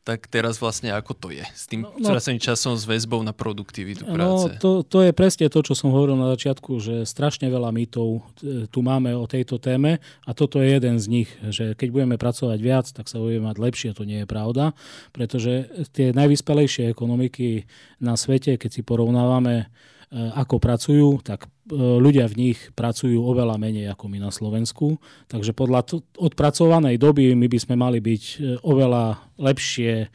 tak 0.00 0.26
teraz 0.32 0.56
vlastne 0.56 0.90
ako 0.96 1.12
to 1.12 1.28
je 1.28 1.44
s 1.44 1.68
tým 1.68 1.84
no, 1.84 1.92
no, 2.00 2.16
časom 2.16 2.74
s 2.74 2.88
väzbou 2.88 3.20
na 3.20 3.36
produktivitu 3.36 4.08
no, 4.08 4.16
práce? 4.16 4.48
No, 4.56 4.60
to, 4.60 4.70
to 4.82 4.98
je 5.04 5.12
presne 5.12 5.46
to, 5.52 5.60
čo 5.60 5.76
som 5.76 5.92
hovoril 5.92 6.16
na 6.16 6.32
začiatku, 6.32 6.80
že 6.80 6.94
strašne 7.04 7.52
veľa 7.52 7.68
mýtov 7.68 8.08
e, 8.16 8.20
tu 8.72 8.80
máme 8.80 9.12
o 9.12 9.28
tejto 9.28 9.60
téme 9.60 10.00
a 10.24 10.30
toto 10.32 10.58
je 10.64 10.72
jeden 10.72 10.96
z 10.96 11.06
nich, 11.06 11.30
že 11.52 11.76
keď 11.76 11.88
budeme 11.92 12.16
pracovať 12.16 12.58
viac, 12.58 12.86
tak 12.88 13.12
sa 13.12 13.20
budeme 13.20 13.52
mať 13.52 13.56
lepšie, 13.60 13.90
to 13.92 14.08
nie 14.08 14.24
je 14.24 14.28
pravda, 14.28 14.72
pretože 15.12 15.68
tie 15.92 16.16
najvyspelejšie 16.16 16.88
ekonomiky 16.88 17.68
na 18.00 18.16
svete, 18.16 18.56
keď 18.56 18.70
si 18.72 18.82
porovnávame 18.82 19.68
E, 20.10 20.18
ako 20.34 20.58
pracujú, 20.58 21.22
tak 21.22 21.46
ľudia 21.74 22.26
v 22.26 22.38
nich 22.38 22.58
pracujú 22.74 23.22
oveľa 23.22 23.56
menej 23.56 23.94
ako 23.94 24.10
my 24.10 24.18
na 24.18 24.30
Slovensku. 24.34 24.98
Takže 25.30 25.54
podľa 25.54 25.80
t- 25.86 26.02
odpracovanej 26.18 26.98
doby 26.98 27.32
my 27.38 27.46
by 27.46 27.58
sme 27.58 27.74
mali 27.78 27.98
byť 28.02 28.22
e, 28.22 28.36
oveľa 28.60 29.22
lepšie 29.38 30.10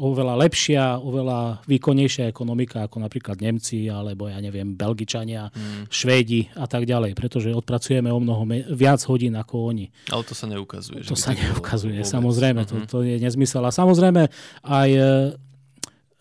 oveľa 0.00 0.34
lepšia, 0.48 0.96
oveľa 0.96 1.60
výkonnejšia 1.68 2.24
ekonomika 2.32 2.88
ako 2.88 3.04
napríklad 3.04 3.36
Nemci 3.36 3.84
alebo 3.92 4.32
ja 4.32 4.40
neviem 4.40 4.72
Belgičania, 4.72 5.52
mm. 5.52 5.92
Švédi 5.92 6.48
a 6.56 6.64
tak 6.64 6.88
ďalej, 6.88 7.12
pretože 7.12 7.52
odpracujeme 7.52 8.08
o 8.08 8.16
mnoho 8.16 8.48
me- 8.48 8.64
viac 8.72 9.04
hodín 9.04 9.36
ako 9.36 9.76
oni. 9.76 9.92
Ale 10.08 10.24
to 10.24 10.32
sa 10.32 10.48
neukazuje. 10.48 11.04
To 11.04 11.12
sa 11.12 11.36
neukazuje, 11.36 12.00
samozrejme, 12.00 12.64
uh-huh. 12.64 12.88
to, 12.88 13.04
to 13.04 13.04
je 13.04 13.20
nezmysel. 13.20 13.60
A 13.60 13.68
samozrejme 13.68 14.32
aj 14.64 14.88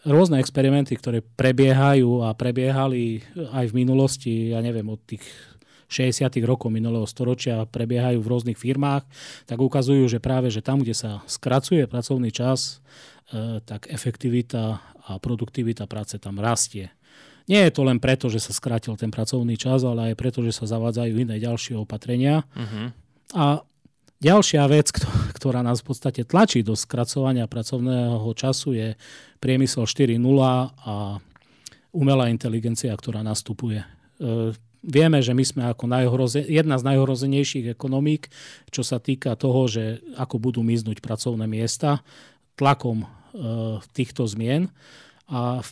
rôzne 0.09 0.41
experimenty, 0.41 0.97
ktoré 0.97 1.21
prebiehajú 1.21 2.25
a 2.25 2.33
prebiehali 2.33 3.21
aj 3.53 3.69
v 3.69 3.77
minulosti, 3.77 4.33
ja 4.51 4.59
neviem, 4.59 4.89
od 4.89 4.99
tých 5.05 5.23
60. 5.89 6.29
rokov 6.45 6.69
minulého 6.69 7.05
storočia 7.09 7.65
prebiehajú 7.65 8.21
v 8.21 8.29
rôznych 8.29 8.59
firmách, 8.61 9.05
tak 9.49 9.57
ukazujú, 9.57 10.05
že 10.05 10.21
práve 10.21 10.53
že 10.53 10.61
tam, 10.61 10.85
kde 10.85 10.93
sa 10.93 11.25
skracuje 11.25 11.89
pracovný 11.89 12.29
čas, 12.29 12.81
e, 13.33 13.57
tak 13.65 13.89
efektivita 13.89 14.81
a 15.09 15.11
produktivita 15.17 15.89
práce 15.89 16.21
tam 16.21 16.37
rastie. 16.37 16.93
Nie 17.49 17.65
je 17.65 17.73
to 17.73 17.81
len 17.81 17.97
preto, 17.97 18.29
že 18.29 18.37
sa 18.37 18.53
skrátil 18.53 18.93
ten 18.93 19.09
pracovný 19.09 19.57
čas, 19.57 19.81
ale 19.81 20.13
aj 20.13 20.15
preto, 20.21 20.45
že 20.45 20.53
sa 20.53 20.69
zavádzajú 20.69 21.13
iné 21.17 21.41
ďalšie 21.41 21.73
opatrenia. 21.73 22.45
Uh-huh. 22.53 22.93
A 23.33 23.65
Ďalšia 24.19 24.67
vec, 24.67 24.91
ktorá 25.31 25.63
nás 25.63 25.79
v 25.79 25.95
podstate 25.95 26.27
tlačí 26.27 26.59
do 26.59 26.75
skracovania 26.75 27.47
pracovného 27.47 28.27
času 28.35 28.75
je 28.75 28.87
priemysel 29.39 29.87
4.0 29.87 30.19
a 30.75 31.23
umelá 31.95 32.27
inteligencia, 32.27 32.91
ktorá 32.91 33.23
nastupuje. 33.23 33.79
E, 33.79 33.87
vieme, 34.83 35.23
že 35.23 35.31
my 35.31 35.43
sme 35.47 35.63
ako 35.71 35.87
najhroze, 35.87 36.43
jedna 36.51 36.75
z 36.75 36.91
najhrozenejších 36.91 37.71
ekonomík, 37.71 38.27
čo 38.67 38.83
sa 38.83 38.99
týka 38.99 39.39
toho, 39.39 39.71
že 39.71 40.03
ako 40.19 40.35
budú 40.35 40.67
miznúť 40.67 40.99
pracovné 40.99 41.47
miesta 41.47 42.03
tlakom 42.59 43.07
e, 43.07 43.07
týchto 43.95 44.27
zmien. 44.27 44.67
A 45.31 45.63
v 45.63 45.71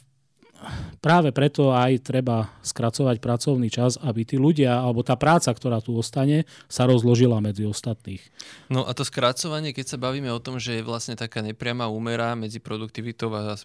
práve 1.00 1.30
preto 1.32 1.72
aj 1.72 2.02
treba 2.04 2.50
skracovať 2.66 3.22
pracovný 3.22 3.70
čas, 3.70 3.96
aby 4.02 4.26
tí 4.26 4.36
ľudia, 4.36 4.82
alebo 4.82 5.06
tá 5.06 5.16
práca, 5.16 5.54
ktorá 5.54 5.80
tu 5.80 5.96
ostane, 5.96 6.50
sa 6.68 6.90
rozložila 6.90 7.40
medzi 7.40 7.64
ostatných. 7.64 8.22
No 8.68 8.84
a 8.86 8.92
to 8.98 9.06
skracovanie, 9.06 9.72
keď 9.72 9.96
sa 9.96 9.98
bavíme 10.02 10.30
o 10.34 10.42
tom, 10.42 10.58
že 10.58 10.82
je 10.82 10.88
vlastne 10.88 11.16
taká 11.16 11.46
nepriama 11.46 11.88
úmera 11.88 12.34
medzi 12.34 12.58
produktivitou 12.58 13.30
a 13.34 13.56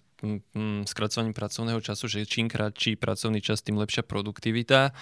skracovaním 0.87 1.35
pracovného 1.35 1.81
času, 1.83 2.07
že 2.07 2.29
čím 2.29 2.47
kratší 2.47 2.95
pracovný 2.95 3.43
čas, 3.43 3.65
tým 3.65 3.75
lepšia 3.75 4.07
produktivita 4.07 4.95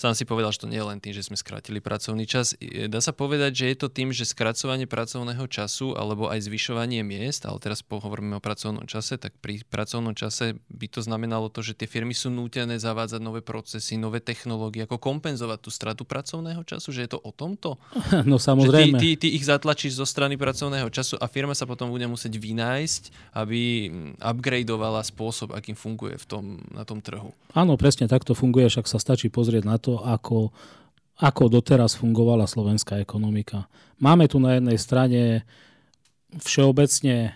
sám 0.00 0.16
si 0.16 0.24
povedal, 0.24 0.48
že 0.48 0.64
to 0.64 0.70
nie 0.72 0.80
je 0.80 0.88
len 0.88 0.96
tým, 0.96 1.12
že 1.12 1.28
sme 1.28 1.36
skrátili 1.36 1.84
pracovný 1.84 2.24
čas. 2.24 2.56
Dá 2.88 3.04
sa 3.04 3.12
povedať, 3.12 3.52
že 3.52 3.64
je 3.68 3.76
to 3.76 3.88
tým, 3.92 4.16
že 4.16 4.24
skracovanie 4.24 4.88
pracovného 4.88 5.44
času 5.44 5.92
alebo 5.92 6.32
aj 6.32 6.48
zvyšovanie 6.48 7.04
miest, 7.04 7.44
ale 7.44 7.60
teraz 7.60 7.84
pohovoríme 7.84 8.40
o 8.40 8.42
pracovnom 8.42 8.88
čase, 8.88 9.20
tak 9.20 9.36
pri 9.44 9.60
pracovnom 9.68 10.16
čase 10.16 10.56
by 10.72 10.86
to 10.88 11.04
znamenalo 11.04 11.52
to, 11.52 11.60
že 11.60 11.76
tie 11.76 11.84
firmy 11.84 12.16
sú 12.16 12.32
nútené 12.32 12.80
zavádzať 12.80 13.20
nové 13.20 13.44
procesy, 13.44 14.00
nové 14.00 14.24
technológie, 14.24 14.88
ako 14.88 14.96
kompenzovať 14.96 15.58
tú 15.60 15.68
stratu 15.68 16.08
pracovného 16.08 16.64
času, 16.64 16.88
že 16.96 17.04
je 17.04 17.10
to 17.12 17.20
o 17.20 17.30
tomto? 17.34 17.76
No 18.30 18.36
samozrejme. 18.38 19.00
Že 19.00 19.02
ty, 19.02 19.08
ty, 19.16 19.26
ty 19.26 19.28
ich 19.34 19.48
zatlačíš 19.48 19.98
zo 19.98 20.06
strany 20.06 20.38
pracovného 20.38 20.86
času 20.92 21.18
a 21.18 21.26
firma 21.26 21.56
sa 21.56 21.66
potom 21.66 21.90
bude 21.90 22.06
musieť 22.06 22.36
vynájsť, 22.36 23.34
aby 23.34 23.90
upgradeovala 24.22 25.02
spôsob, 25.02 25.50
akým 25.56 25.74
funguje 25.74 26.14
v 26.20 26.26
tom, 26.28 26.44
na 26.70 26.86
tom 26.86 27.02
trhu. 27.02 27.34
Áno, 27.56 27.74
presne 27.74 28.06
takto 28.06 28.36
funguje, 28.36 28.70
však 28.70 28.86
sa 28.86 29.02
stačí 29.02 29.26
pozrieť 29.26 29.64
na 29.66 29.80
to, 29.80 29.89
to, 29.90 29.98
ako, 30.06 30.54
ako 31.18 31.42
doteraz 31.50 31.98
fungovala 31.98 32.46
slovenská 32.46 33.02
ekonomika. 33.02 33.66
Máme 33.98 34.30
tu 34.30 34.38
na 34.38 34.54
jednej 34.54 34.78
strane 34.78 35.42
všeobecne 36.38 37.34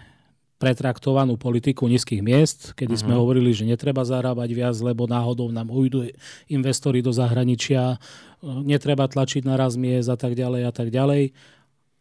pretraktovanú 0.54 1.34
politiku 1.34 1.90
nízkych 1.90 2.22
miest, 2.22 2.72
kedy 2.78 2.94
uh-huh. 2.94 3.02
sme 3.02 3.14
mhm. 3.18 3.20
hovorili, 3.20 3.50
že 3.50 3.66
netreba 3.66 4.06
zarábať 4.06 4.54
viac, 4.54 4.76
lebo 4.78 5.10
náhodou 5.10 5.50
nám 5.50 5.68
ujdu 5.68 6.06
investori 6.46 7.02
do 7.02 7.10
zahraničia, 7.10 7.98
netreba 8.62 9.10
tlačiť 9.10 9.42
na 9.42 9.58
raz 9.58 9.74
miest 9.74 10.06
a 10.06 10.16
tak 10.16 10.38
ďalej 10.38 10.62
a 10.62 10.72
tak 10.72 10.94
ďalej. 10.94 11.34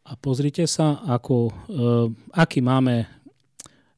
A 0.03 0.19
pozrite 0.19 0.67
sa, 0.67 0.99
ako, 1.07 1.49
uh, 1.49 2.07
aký 2.35 2.59
máme, 2.59 3.07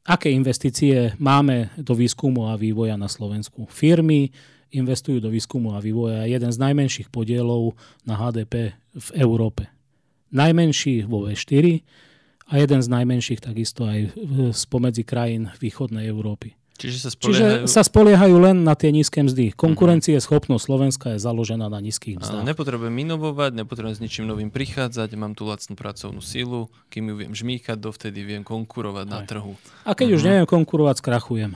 aké 0.05 0.29
investície 0.29 1.17
máme 1.17 1.73
do 1.81 1.97
výskumu 1.97 2.45
a 2.45 2.53
vývoja 2.53 2.93
na 2.93 3.09
Slovensku. 3.09 3.65
Firmy, 3.65 4.29
investujú 4.75 5.23
do 5.23 5.31
výskumu 5.31 5.73
a 5.73 5.79
vývoja 5.79 6.27
jeden 6.27 6.51
z 6.51 6.57
najmenších 6.59 7.07
podielov 7.09 7.79
na 8.03 8.19
HDP 8.19 8.75
v 8.95 9.09
Európe. 9.15 9.71
Najmenší 10.35 11.07
vo 11.07 11.23
V4 11.25 11.81
a 12.51 12.53
jeden 12.59 12.79
z 12.83 12.87
najmenších 12.91 13.41
takisto 13.41 13.87
aj 13.87 14.13
spomedzi 14.53 15.07
krajín 15.07 15.49
východnej 15.57 16.05
Európy. 16.11 16.53
Čiže 16.75 17.07
sa 17.07 17.09
spoliehajú... 17.09 17.63
Čiže 17.63 17.71
sa 17.71 17.81
spoliehajú 17.87 18.35
len 18.35 18.67
na 18.67 18.75
tie 18.75 18.91
nízke 18.91 19.23
mzdy. 19.23 19.55
Konkurencie 19.55 20.19
schopnosť 20.19 20.63
Slovenska 20.67 21.07
je 21.15 21.19
založená 21.23 21.71
na 21.71 21.79
nízkych 21.79 22.19
mzdách. 22.19 22.43
nepotrebujem 22.43 22.91
inovovať, 22.99 23.63
nepotrebujem 23.63 23.95
s 23.95 24.01
ničím 24.03 24.27
novým 24.27 24.51
prichádzať, 24.51 25.15
mám 25.15 25.39
tu 25.39 25.47
lacnú 25.47 25.79
pracovnú 25.79 26.19
silu, 26.19 26.67
kým 26.91 27.07
ju 27.07 27.15
viem 27.15 27.31
žmýkať, 27.31 27.79
dovtedy 27.79 28.27
viem 28.27 28.43
konkurovať 28.43 29.07
Aj. 29.07 29.13
na 29.15 29.19
trhu. 29.23 29.55
A 29.87 29.95
keď 29.95 30.07
uh-huh. 30.11 30.17
už 30.19 30.21
mhm. 30.21 30.27
neviem 30.27 30.47
konkurovať, 30.51 30.95
skrachujem. 30.99 31.55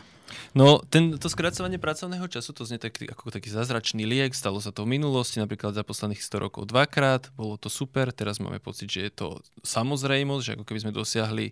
No, 0.54 0.82
ten, 0.90 1.18
to 1.18 1.30
skracovanie 1.30 1.78
pracovného 1.82 2.26
času, 2.30 2.54
to 2.54 2.66
znie 2.66 2.82
tak, 2.82 2.98
ako 2.98 3.34
taký 3.34 3.50
zázračný 3.50 4.06
liek, 4.06 4.34
stalo 4.34 4.58
sa 4.62 4.74
to 4.74 4.86
v 4.86 4.98
minulosti, 4.98 5.42
napríklad 5.42 5.74
za 5.74 5.86
posledných 5.86 6.22
100 6.22 6.46
rokov 6.46 6.64
dvakrát, 6.70 7.30
bolo 7.34 7.58
to 7.58 7.70
super, 7.70 8.10
teraz 8.14 8.42
máme 8.42 8.58
pocit, 8.62 8.90
že 8.90 9.10
je 9.10 9.12
to 9.14 9.28
samozrejmosť, 9.62 10.44
že 10.46 10.54
ako 10.58 10.64
keby 10.66 10.80
sme 10.86 10.94
dosiahli 10.94 11.46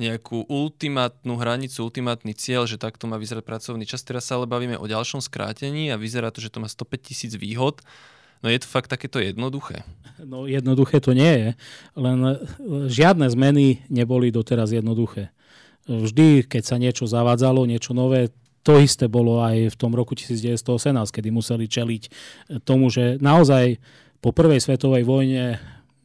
nejakú 0.00 0.48
ultimátnu 0.48 1.36
hranicu, 1.36 1.84
ultimátny 1.84 2.32
cieľ, 2.32 2.64
že 2.64 2.80
takto 2.80 3.04
má 3.04 3.20
vyzerať 3.20 3.44
pracovný 3.44 3.84
čas. 3.84 4.00
Teraz 4.00 4.24
sa 4.24 4.40
ale 4.40 4.48
bavíme 4.48 4.80
o 4.80 4.88
ďalšom 4.88 5.20
skrátení 5.20 5.92
a 5.92 6.00
vyzerá 6.00 6.32
to, 6.32 6.40
že 6.40 6.48
to 6.48 6.64
má 6.64 6.68
105 6.68 6.88
tisíc 7.12 7.32
výhod. 7.36 7.84
No 8.40 8.48
je 8.48 8.58
to 8.58 8.66
fakt 8.66 8.88
takéto 8.88 9.20
jednoduché? 9.20 9.84
No 10.18 10.48
jednoduché 10.48 10.98
to 10.98 11.12
nie 11.12 11.30
je, 11.30 11.50
len 11.94 12.18
žiadne 12.88 13.28
zmeny 13.30 13.84
neboli 13.92 14.34
doteraz 14.34 14.72
jednoduché 14.72 15.30
vždy, 15.86 16.46
keď 16.46 16.62
sa 16.62 16.76
niečo 16.78 17.04
zavádzalo, 17.08 17.66
niečo 17.66 17.94
nové, 17.94 18.30
to 18.62 18.78
isté 18.78 19.10
bolo 19.10 19.42
aj 19.42 19.74
v 19.74 19.76
tom 19.76 19.90
roku 19.92 20.14
1918, 20.14 20.62
kedy 21.10 21.28
museli 21.34 21.66
čeliť 21.66 22.02
tomu, 22.62 22.88
že 22.94 23.18
naozaj 23.18 23.82
po 24.22 24.30
prvej 24.30 24.62
svetovej 24.62 25.02
vojne 25.02 25.58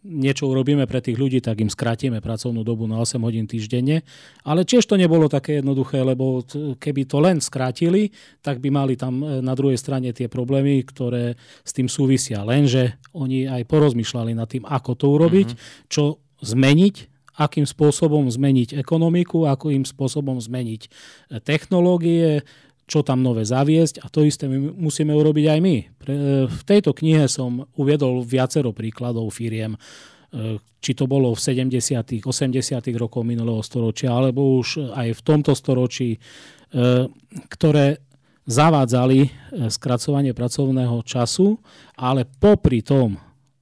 niečo 0.07 0.47
urobíme 0.47 0.87
pre 0.87 1.03
tých 1.03 1.19
ľudí, 1.19 1.43
tak 1.43 1.59
im 1.59 1.67
skrátime 1.67 2.23
pracovnú 2.23 2.63
dobu 2.63 2.87
na 2.87 3.03
8 3.03 3.19
hodín 3.19 3.43
týždenne. 3.43 4.07
Ale 4.47 4.63
tiež 4.63 4.87
to 4.87 4.95
nebolo 4.95 5.27
také 5.27 5.59
jednoduché, 5.59 5.99
lebo 5.99 6.41
keby 6.79 7.03
to 7.03 7.19
len 7.19 7.43
skrátili, 7.43 8.15
tak 8.39 8.63
by 8.63 8.71
mali 8.71 8.95
tam 8.95 9.19
e, 9.19 9.43
na 9.43 9.51
druhej 9.51 9.75
strane 9.75 10.15
tie 10.15 10.31
problémy, 10.31 10.79
ktoré 10.87 11.35
s 11.67 11.71
tým 11.75 11.91
súvisia. 11.91 12.47
Lenže 12.47 12.95
oni 13.11 13.51
aj 13.51 13.67
porozmýšľali 13.67 14.31
nad 14.31 14.47
tým, 14.47 14.63
ako 14.63 14.91
to 14.95 15.05
urobiť, 15.11 15.49
mm-hmm. 15.51 15.91
čo 15.91 16.23
zmeniť, 16.39 16.95
akým 17.38 17.69
spôsobom 17.69 18.26
zmeniť 18.28 18.76
ekonomiku, 18.82 19.45
akým 19.45 19.86
spôsobom 19.86 20.41
zmeniť 20.41 20.82
e, 20.86 20.89
technológie, 21.39 22.41
čo 22.88 23.04
tam 23.04 23.19
nové 23.19 23.43
zaviesť 23.43 24.00
a 24.02 24.08
to 24.08 24.23
isté 24.23 24.47
my 24.47 24.71
musíme 24.71 25.12
urobiť 25.12 25.45
aj 25.52 25.60
my. 25.60 25.76
V 26.47 26.62
tejto 26.63 26.95
knihe 26.95 27.28
som 27.28 27.67
uviedol 27.76 28.23
viacero 28.23 28.71
príkladov 28.71 29.28
firiem, 29.36 29.76
e, 29.76 30.58
či 30.80 30.95
to 30.95 31.04
bolo 31.04 31.36
v 31.36 31.39
70. 31.39 32.23
80. 32.23 32.23
rokov 32.95 33.28
minulého 33.28 33.60
storočia, 33.60 34.15
alebo 34.15 34.56
už 34.63 34.95
aj 34.95 35.19
v 35.19 35.21
tomto 35.21 35.52
storočí, 35.52 36.15
e, 36.15 36.19
ktoré 37.52 38.00
zavádzali 38.47 39.19
e, 39.19 39.30
skracovanie 39.67 40.32
pracovného 40.32 41.04
času, 41.04 41.60
ale 42.00 42.23
popri 42.23 42.80
tom 42.80 43.19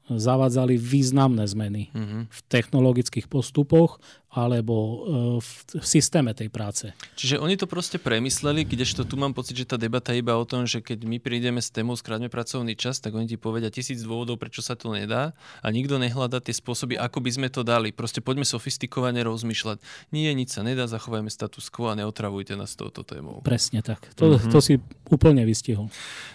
zavádzali 0.10 0.78
významné 0.78 1.48
zmeny 1.48 1.90
mm-hmm. 1.90 2.22
v 2.30 2.40
technologických 2.46 3.26
postupoch 3.26 3.98
alebo 4.36 4.76
e, 4.76 4.96
v, 5.40 5.50
v 5.80 5.86
systéme 5.88 6.36
tej 6.36 6.52
práce. 6.52 6.92
Čiže 7.16 7.40
oni 7.40 7.56
to 7.56 7.72
proste 7.72 8.04
premysleli, 8.04 8.68
kdežto 8.68 9.08
tu 9.08 9.16
mám 9.16 9.32
pocit, 9.32 9.56
že 9.56 9.64
tá 9.64 9.80
debata 9.80 10.12
je 10.12 10.20
iba 10.20 10.36
o 10.36 10.44
tom, 10.44 10.68
že 10.68 10.84
keď 10.84 11.08
my 11.08 11.24
prídeme 11.24 11.64
s 11.64 11.72
témou 11.72 11.96
skráťme 11.96 12.28
pracovný 12.28 12.76
čas, 12.76 13.00
tak 13.00 13.16
oni 13.16 13.32
ti 13.32 13.40
povedia 13.40 13.72
tisíc 13.72 14.04
dôvodov, 14.04 14.36
prečo 14.36 14.60
sa 14.60 14.76
to 14.76 14.92
nedá 14.92 15.32
a 15.64 15.68
nikto 15.72 15.96
nehľadá 15.96 16.44
tie 16.44 16.52
spôsoby, 16.52 17.00
ako 17.00 17.24
by 17.24 17.32
sme 17.32 17.48
to 17.48 17.64
dali. 17.64 17.96
Proste 17.96 18.20
poďme 18.20 18.44
sofistikovane 18.44 19.24
rozmýšľať. 19.24 19.80
Nie, 20.12 20.36
nič 20.36 20.52
sa 20.52 20.68
nedá, 20.68 20.84
zachovajme 20.92 21.32
status 21.32 21.72
quo 21.72 21.88
a 21.88 21.96
neotravujte 21.96 22.60
nás 22.60 22.76
touto 22.76 23.08
témou. 23.08 23.40
Presne 23.40 23.80
tak. 23.80 24.12
To, 24.20 24.36
mm-hmm. 24.36 24.52
to 24.52 24.60
si 24.60 24.84
úplne 25.08 25.48
vystihol. 25.48 25.88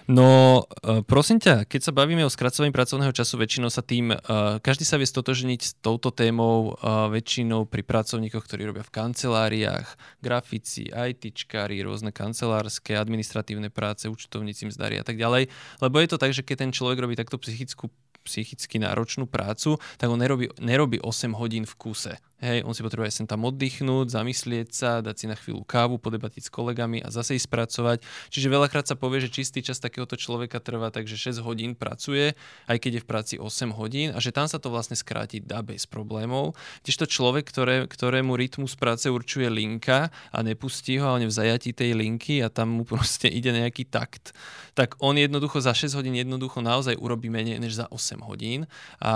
No, 0.09 0.65
e, 0.81 1.05
prosím 1.05 1.37
ťa, 1.37 1.69
keď 1.69 1.81
sa 1.85 1.93
bavíme 1.93 2.25
o 2.25 2.33
skracovaní 2.33 2.73
pracovného 2.73 3.13
času, 3.13 3.37
väčšinou 3.37 3.69
sa 3.69 3.85
tým, 3.85 4.17
e, 4.17 4.17
každý 4.65 4.89
sa 4.89 4.97
vie 4.97 5.05
stotožniť 5.05 5.61
s 5.61 5.77
touto 5.85 6.09
témou 6.09 6.81
väčšinou 6.81 7.67
pri 7.69 7.83
pracovníkoch, 7.91 8.47
ktorí 8.47 8.71
robia 8.71 8.87
v 8.87 8.95
kanceláriách, 8.95 9.99
grafici, 10.23 10.87
ITčkári, 10.87 11.83
rôzne 11.83 12.15
kancelárske, 12.15 12.95
administratívne 12.95 13.67
práce, 13.67 14.07
účtovníci, 14.07 14.71
mzdari 14.71 15.03
a 15.03 15.05
tak 15.05 15.19
ďalej. 15.19 15.51
Lebo 15.83 15.97
je 15.99 16.09
to 16.09 16.21
tak, 16.23 16.31
že 16.31 16.47
keď 16.47 16.57
ten 16.63 16.71
človek 16.71 17.03
robí 17.03 17.19
takto 17.19 17.35
psychickú 17.43 17.91
psychicky 18.21 18.77
náročnú 18.77 19.25
prácu, 19.25 19.81
tak 19.97 20.13
on 20.13 20.21
nerobí, 20.21 20.53
nerobí 20.61 21.01
8 21.01 21.35
hodín 21.41 21.65
v 21.65 21.75
kuse. 21.81 22.15
Hej, 22.41 22.65
on 22.65 22.73
si 22.73 22.81
potrebuje 22.81 23.13
sem 23.13 23.29
tam 23.29 23.45
oddychnúť, 23.45 24.17
zamyslieť 24.17 24.69
sa, 24.73 25.05
dať 25.05 25.17
si 25.21 25.27
na 25.29 25.37
chvíľu 25.37 25.61
kávu, 25.61 26.01
podebatiť 26.01 26.49
s 26.49 26.51
kolegami 26.51 27.05
a 27.05 27.13
zase 27.13 27.37
ísť 27.37 27.53
pracovať. 27.53 27.99
Čiže 28.33 28.49
veľakrát 28.49 28.89
sa 28.89 28.97
povie, 28.97 29.21
že 29.21 29.29
čistý 29.29 29.61
čas 29.61 29.77
takéhoto 29.77 30.17
človeka 30.17 30.57
trvá 30.57 30.89
takže 30.89 31.37
6 31.37 31.45
hodín 31.45 31.77
pracuje, 31.77 32.33
aj 32.65 32.81
keď 32.81 32.91
je 32.97 33.03
v 33.05 33.09
práci 33.09 33.35
8 33.37 33.77
hodín 33.77 34.17
a 34.17 34.25
že 34.25 34.33
tam 34.33 34.49
sa 34.49 34.57
to 34.57 34.73
vlastne 34.73 34.97
skráti 34.97 35.45
dá 35.45 35.61
bez 35.61 35.85
problémov. 35.85 36.57
to 36.81 37.05
človek, 37.05 37.45
ktoré, 37.45 37.85
ktorému 37.85 38.33
rytmus 38.41 38.73
práce 38.73 39.13
určuje 39.13 39.53
linka 39.53 40.09
a 40.33 40.39
nepustí 40.41 40.97
ho 40.97 41.13
a 41.13 41.21
on 41.21 41.29
je 41.29 41.29
v 41.29 41.39
zajatí 41.45 41.77
tej 41.77 41.93
linky 41.93 42.41
a 42.41 42.49
tam 42.49 42.73
mu 42.73 42.89
proste 42.93 43.29
ide 43.29 43.53
nejaký 43.53 43.85
takt, 43.85 44.33
tak 44.73 44.97
on 45.05 45.21
jednoducho 45.21 45.61
za 45.61 45.77
6 45.77 45.93
hodín 45.93 46.17
jednoducho 46.17 46.65
naozaj 46.65 46.97
urobí 46.97 47.29
menej 47.29 47.61
než 47.61 47.77
za 47.77 47.87
8 47.93 48.25
hodín. 48.25 48.65
A 48.97 49.13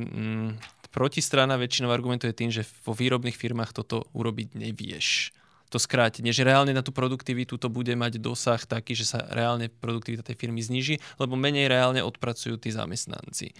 mm, 0.00 0.80
protistrana 0.92 1.56
väčšinou 1.56 1.90
argumentuje 1.90 2.36
tým, 2.36 2.52
že 2.52 2.68
vo 2.84 2.92
výrobných 2.92 3.34
firmách 3.34 3.72
toto 3.72 4.06
urobiť 4.12 4.54
nevieš 4.54 5.32
to 5.72 5.80
skrátenie, 5.80 6.36
že 6.36 6.44
reálne 6.44 6.76
na 6.76 6.84
tú 6.84 6.92
produktivitu 6.92 7.56
to 7.56 7.72
bude 7.72 7.96
mať 7.96 8.20
dosah 8.20 8.60
taký, 8.60 8.92
že 8.92 9.08
sa 9.08 9.24
reálne 9.32 9.72
produktivita 9.72 10.20
tej 10.20 10.36
firmy 10.36 10.60
zniží, 10.60 11.00
lebo 11.16 11.32
menej 11.32 11.72
reálne 11.72 12.04
odpracujú 12.04 12.60
tí 12.60 12.68
zamestnanci. 12.68 13.56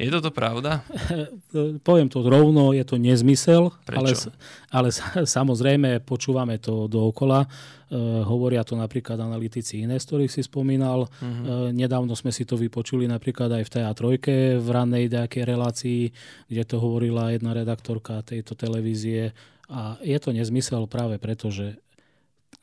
Je 0.00 0.08
toto 0.08 0.32
pravda? 0.32 0.80
Poviem 1.88 2.08
to 2.08 2.24
rovno, 2.24 2.72
je 2.72 2.80
to 2.88 2.96
nezmysel, 2.96 3.68
ale, 3.92 4.16
ale 4.72 4.88
samozrejme 5.38 6.00
počúvame 6.08 6.56
to 6.56 6.88
dookola. 6.88 7.44
E, 7.44 7.48
hovoria 8.24 8.64
to 8.64 8.80
napríklad 8.80 9.20
analytici 9.20 9.84
iné, 9.84 10.00
z 10.00 10.08
ktorých 10.08 10.32
si 10.32 10.40
spomínal. 10.40 11.04
Uh-huh. 11.04 11.68
E, 11.68 11.76
nedávno 11.76 12.16
sme 12.16 12.32
si 12.32 12.48
to 12.48 12.56
vypočuli 12.56 13.04
napríklad 13.04 13.52
aj 13.60 13.62
v 13.68 13.72
TA3 13.76 14.00
v 14.56 14.68
rannej 14.72 15.12
nejakej 15.12 15.44
relácii, 15.44 16.00
kde 16.48 16.62
to 16.64 16.80
hovorila 16.80 17.36
jedna 17.36 17.52
redaktorka 17.52 18.24
tejto 18.24 18.56
televízie. 18.56 19.36
A 19.68 20.00
je 20.00 20.16
to 20.16 20.32
nezmysel 20.32 20.88
práve 20.88 21.20
preto, 21.20 21.52
že 21.52 21.76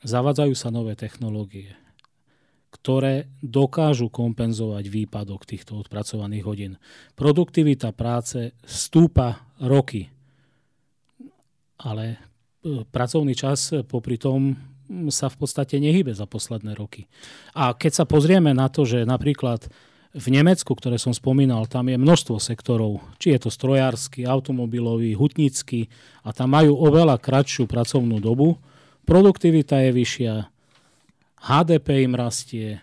zavadzajú 0.02 0.58
sa 0.58 0.74
nové 0.74 0.98
technológie 0.98 1.78
ktoré 2.68 3.32
dokážu 3.40 4.12
kompenzovať 4.12 4.84
výpadok 4.92 5.48
týchto 5.48 5.80
odpracovaných 5.80 6.44
hodín. 6.44 6.72
Produktivita 7.16 7.96
práce 7.96 8.52
stúpa 8.62 9.48
roky, 9.58 10.12
ale 11.80 12.04
e, 12.12 12.16
pracovný 12.84 13.32
čas 13.32 13.72
popri 13.88 14.20
tom 14.20 14.56
sa 15.12 15.28
v 15.28 15.36
podstate 15.36 15.76
nehybe 15.80 16.16
za 16.16 16.24
posledné 16.24 16.72
roky. 16.72 17.08
A 17.52 17.76
keď 17.76 17.92
sa 17.92 18.04
pozrieme 18.08 18.56
na 18.56 18.72
to, 18.72 18.88
že 18.88 19.04
napríklad 19.04 19.68
v 20.16 20.26
Nemecku, 20.32 20.72
ktoré 20.72 20.96
som 20.96 21.12
spomínal, 21.12 21.68
tam 21.68 21.92
je 21.92 22.00
množstvo 22.00 22.40
sektorov, 22.40 23.04
či 23.20 23.36
je 23.36 23.44
to 23.44 23.50
strojársky, 23.52 24.24
automobilový, 24.24 25.12
hutnícky 25.12 25.92
a 26.24 26.32
tam 26.32 26.56
majú 26.56 26.80
oveľa 26.80 27.20
kratšiu 27.20 27.68
pracovnú 27.68 28.16
dobu, 28.16 28.56
produktivita 29.04 29.84
je 29.84 29.90
vyššia, 29.92 30.34
HDP 31.40 32.04
im 32.04 32.14
rastie, 32.14 32.80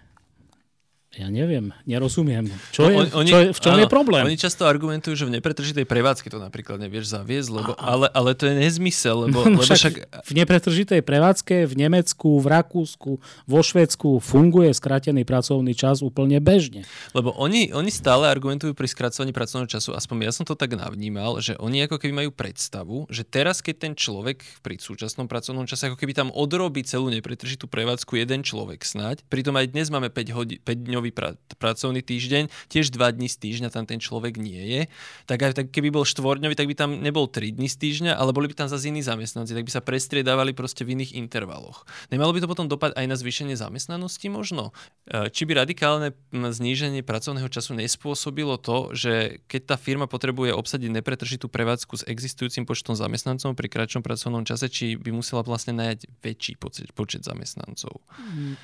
ja 1.15 1.31
neviem, 1.31 1.71
nerozumiem. 1.87 2.51
Čo 2.75 2.91
je, 2.91 2.95
no, 2.95 3.23
oni, 3.23 3.31
čo 3.31 3.37
je, 3.39 3.47
v 3.55 3.59
čom 3.63 3.71
áno, 3.71 3.81
je 3.81 3.87
problém? 3.87 4.23
Oni 4.27 4.35
často 4.35 4.67
argumentujú, 4.67 5.15
že 5.15 5.23
v 5.23 5.39
nepretržitej 5.39 5.87
prevádzke 5.87 6.27
to 6.27 6.43
napríklad 6.43 6.75
nevieš 6.83 7.15
zaviesť, 7.15 7.49
lebo, 7.55 7.71
a, 7.79 7.79
ale, 7.79 8.07
ale 8.11 8.35
to 8.35 8.51
je 8.51 8.55
nezmysel. 8.59 9.31
Lebo, 9.31 9.47
no, 9.47 9.59
lebo 9.59 9.63
však... 9.63 10.11
V 10.27 10.33
nepretržitej 10.35 10.99
prevádzke 10.99 11.63
v 11.71 11.73
Nemecku, 11.79 12.43
v 12.43 12.47
Rakúsku, 12.51 13.11
vo 13.23 13.59
Švedsku 13.63 14.19
funguje 14.19 14.75
skratený 14.75 15.23
pracovný 15.23 15.71
čas 15.71 16.03
úplne 16.03 16.43
bežne. 16.43 16.83
Lebo 17.15 17.31
oni, 17.31 17.71
oni 17.71 17.87
stále 17.87 18.27
argumentujú 18.27 18.75
pri 18.75 18.91
skracovaní 18.91 19.31
pracovného 19.31 19.71
času, 19.71 19.95
aspoň 19.95 20.27
ja 20.27 20.33
som 20.35 20.43
to 20.43 20.59
tak 20.59 20.75
navnímal, 20.75 21.39
že 21.39 21.55
oni 21.55 21.87
ako 21.87 21.95
keby 21.95 22.27
majú 22.27 22.31
predstavu, 22.35 23.07
že 23.07 23.23
teraz, 23.23 23.63
keď 23.63 23.75
ten 23.87 23.93
človek 23.95 24.43
pri 24.59 24.75
súčasnom 24.75 25.31
pracovnom 25.31 25.63
čase 25.63 25.87
ako 25.87 25.95
keby 25.95 26.11
tam 26.11 26.29
odrobí 26.35 26.83
celú 26.83 27.07
nepretržitú 27.07 27.71
prevádzku 27.71 28.19
jeden 28.19 28.43
človek 28.43 28.83
snáď, 28.83 29.23
pritom 29.31 29.55
aj 29.55 29.71
dnes 29.71 29.87
máme 29.87 30.11
5, 30.11 30.35
hodí, 30.35 30.55
5 30.59 31.04
dvojhodinový 31.05 31.11
pra- 31.13 31.37
pracovný 31.55 32.01
týždeň, 32.01 32.49
tiež 32.69 32.89
dva 32.93 33.13
dní 33.13 33.29
z 33.29 33.37
týždňa 33.37 33.69
tam 33.69 33.85
ten 33.85 34.01
človek 34.01 34.37
nie 34.37 34.59
je, 34.59 34.81
tak 35.29 35.41
aj 35.41 35.53
tak 35.55 35.65
keby 35.69 35.93
bol 35.93 36.05
štvorňový, 36.05 36.55
tak 36.57 36.67
by 36.67 36.75
tam 36.75 37.01
nebol 37.01 37.29
tri 37.29 37.53
dní 37.53 37.69
z 37.69 37.77
týždňa, 37.77 38.17
ale 38.17 38.33
boli 38.33 38.49
by 38.49 38.65
tam 38.65 38.69
zase 38.69 38.89
iní 38.89 39.05
zamestnanci, 39.05 39.53
tak 39.53 39.65
by 39.65 39.71
sa 39.71 39.81
prestriedávali 39.81 40.51
proste 40.57 40.83
v 40.83 40.97
iných 40.97 41.15
intervaloch. 41.15 41.85
Nemalo 42.09 42.33
by 42.33 42.39
to 42.43 42.49
potom 42.49 42.67
dopad 42.67 42.93
aj 42.97 43.05
na 43.05 43.15
zvýšenie 43.15 43.55
zamestnanosti 43.55 44.27
možno? 44.27 44.73
E, 45.07 45.29
či 45.29 45.47
by 45.47 45.65
radikálne 45.65 46.11
zníženie 46.33 47.05
pracovného 47.05 47.47
času 47.47 47.77
nespôsobilo 47.77 48.59
to, 48.59 48.91
že 48.91 49.41
keď 49.47 49.75
tá 49.75 49.77
firma 49.79 50.05
potrebuje 50.09 50.51
obsadiť 50.53 50.89
nepretržitú 50.91 51.47
prevádzku 51.47 52.03
s 52.03 52.07
existujúcim 52.07 52.67
počtom 52.67 52.97
zamestnancov 52.97 53.55
pri 53.55 53.67
kratšom 53.71 54.01
pracovnom 54.03 54.43
čase, 54.43 54.67
či 54.67 54.99
by 54.99 55.15
musela 55.15 55.41
vlastne 55.45 55.77
najať 55.77 56.09
väčší 56.19 56.53
počet, 56.59 56.91
počet 56.91 57.21
zamestnancov? 57.23 58.03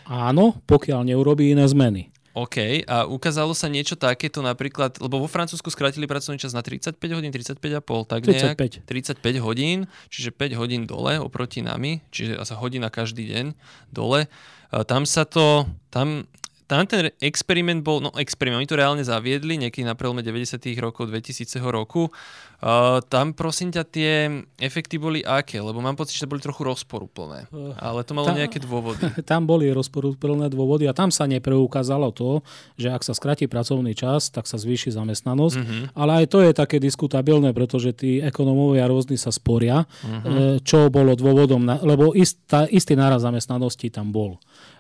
Áno, 0.08 0.60
pokiaľ 0.67 1.08
neurobí 1.08 1.51
iné 1.51 1.67
zmeny. 1.67 2.12
OK, 2.32 2.88
a 2.88 3.04
ukázalo 3.04 3.52
sa 3.52 3.67
niečo 3.67 4.00
takéto 4.00 4.39
napríklad, 4.39 5.04
lebo 5.04 5.20
vo 5.20 5.28
Francúzsku 5.28 5.67
skrátili 5.67 6.08
pracovný 6.08 6.39
čas 6.39 6.56
na 6.56 6.63
35 6.63 6.96
hodín, 7.12 7.32
35,5, 7.32 8.08
tak 8.08 8.24
35. 8.24 8.32
nejak. 8.32 8.58
35 8.88 9.46
hodín, 9.46 9.78
čiže 10.08 10.32
5 10.32 10.56
hodín 10.56 10.88
dole 10.88 11.20
oproti 11.20 11.60
nami, 11.60 12.00
čiže 12.08 12.39
asi 12.39 12.56
hodina 12.56 12.88
každý 12.88 13.28
deň 13.28 13.46
dole. 13.91 14.32
A 14.72 14.88
tam 14.88 15.04
sa 15.04 15.28
to, 15.28 15.67
tam 15.91 16.24
tam 16.71 16.88
ten 16.88 17.12
experiment 17.19 17.84
bol, 17.84 17.99
no 17.99 18.15
experiment, 18.15 18.63
oni 18.63 18.71
to 18.71 18.79
reálne 18.79 19.03
zaviedli 19.03 19.60
niekedy 19.60 19.84
na 19.84 19.91
prelome 19.91 20.23
90. 20.23 20.55
rokov, 20.79 21.12
2000. 21.12 21.60
roku. 21.67 22.07
Uh, 22.62 23.01
tam 23.12 23.36
prosím 23.36 23.73
ťa 23.75 23.84
tie 23.89 24.12
efekty 24.55 24.95
boli 24.95 25.19
aké? 25.19 25.60
Lebo 25.60 25.84
mám 25.84 25.99
pocit, 25.99 26.15
že 26.15 26.29
boli 26.29 26.39
trochu 26.39 26.63
rozporuplné. 26.63 27.51
Ale 27.75 28.07
to 28.07 28.15
malo 28.15 28.31
tam, 28.31 28.39
nejaké 28.39 28.63
dôvody. 28.63 29.03
Tam 29.31 29.49
boli 29.49 29.67
rozporuplné 29.73 30.47
dôvody 30.47 30.86
a 30.86 30.93
tam 30.93 31.10
sa 31.10 31.25
nepreukázalo 31.25 32.13
to, 32.13 32.45
že 32.77 32.93
ak 32.93 33.01
sa 33.01 33.17
skratí 33.17 33.49
pracovný 33.49 33.97
čas, 33.97 34.29
tak 34.29 34.45
sa 34.45 34.62
zvýši 34.62 34.93
zamestnanosť. 34.93 35.57
Uh-huh. 35.57 35.84
Ale 35.97 36.23
aj 36.23 36.25
to 36.29 36.39
je 36.45 36.51
také 36.53 36.77
diskutabilné, 36.77 37.51
pretože 37.51 37.97
tí 37.97 38.21
ekonomovia 38.21 38.86
rôzni 38.86 39.17
sa 39.17 39.34
sporia, 39.34 39.89
uh-huh. 40.05 40.62
čo 40.62 40.93
bolo 40.93 41.17
dôvodom, 41.17 41.65
na, 41.65 41.81
lebo 41.81 42.13
istá, 42.13 42.69
istý 42.69 42.93
náraz 42.93 43.25
zamestnanosti 43.25 43.89
tam 43.89 44.13
bol. 44.13 44.38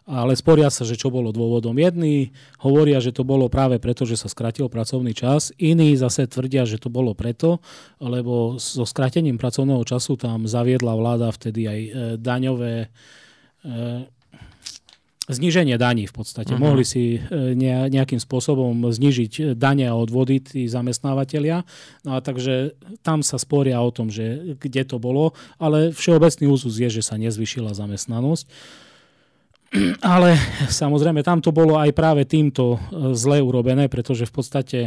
Ale 0.09 0.33
sporia 0.33 0.73
sa, 0.73 0.81
že 0.81 0.97
čo 0.97 1.13
bolo 1.13 1.29
dôvodom. 1.29 1.77
Jedni 1.77 2.33
hovoria, 2.59 2.97
že 2.97 3.13
to 3.13 3.21
bolo 3.21 3.47
práve 3.53 3.77
preto, 3.77 4.03
že 4.03 4.17
sa 4.17 4.25
skratil 4.25 4.65
pracovný 4.65 5.13
čas, 5.13 5.53
iní 5.61 5.93
zase 5.93 6.25
tvrdia, 6.25 6.65
že 6.65 6.81
to 6.81 6.89
bolo 6.89 7.13
preto, 7.13 7.61
lebo 8.01 8.57
so 8.57 8.83
skratením 8.83 9.37
pracovného 9.37 9.85
času 9.85 10.17
tam 10.17 10.49
zaviedla 10.49 10.97
vláda 10.97 11.29
vtedy 11.29 11.61
aj 11.69 11.79
e, 11.79 11.89
daňové 12.17 12.73
e, 12.85 12.87
zníženie 15.31 15.77
daní 15.77 16.09
v 16.09 16.13
podstate. 16.17 16.57
Uh-huh. 16.57 16.65
Mohli 16.65 16.83
si 16.83 17.03
e, 17.15 17.53
nejakým 17.87 18.19
spôsobom 18.19 18.73
znižiť 18.89 19.55
dane 19.55 19.87
a 19.87 19.95
odvody 19.95 20.43
tí 20.43 20.61
zamestnávateľia. 20.67 21.63
No 22.03 22.17
a 22.17 22.19
takže 22.19 22.75
tam 23.05 23.21
sa 23.21 23.39
sporia 23.39 23.79
o 23.79 23.93
tom, 23.93 24.09
že 24.09 24.57
kde 24.59 24.83
to 24.83 24.97
bolo, 24.99 25.37
ale 25.61 25.95
všeobecný 25.95 26.49
úzus 26.49 26.81
je, 26.81 26.89
že 26.89 27.05
sa 27.05 27.15
nezvyšila 27.21 27.71
zamestnanosť. 27.77 28.45
Ale 30.03 30.35
samozrejme 30.67 31.23
tam 31.23 31.39
to 31.39 31.55
bolo 31.55 31.79
aj 31.79 31.95
práve 31.95 32.27
týmto 32.27 32.75
e, 32.75 32.77
zle 33.15 33.39
urobené, 33.39 33.87
pretože 33.87 34.27
v 34.27 34.33
podstate 34.35 34.79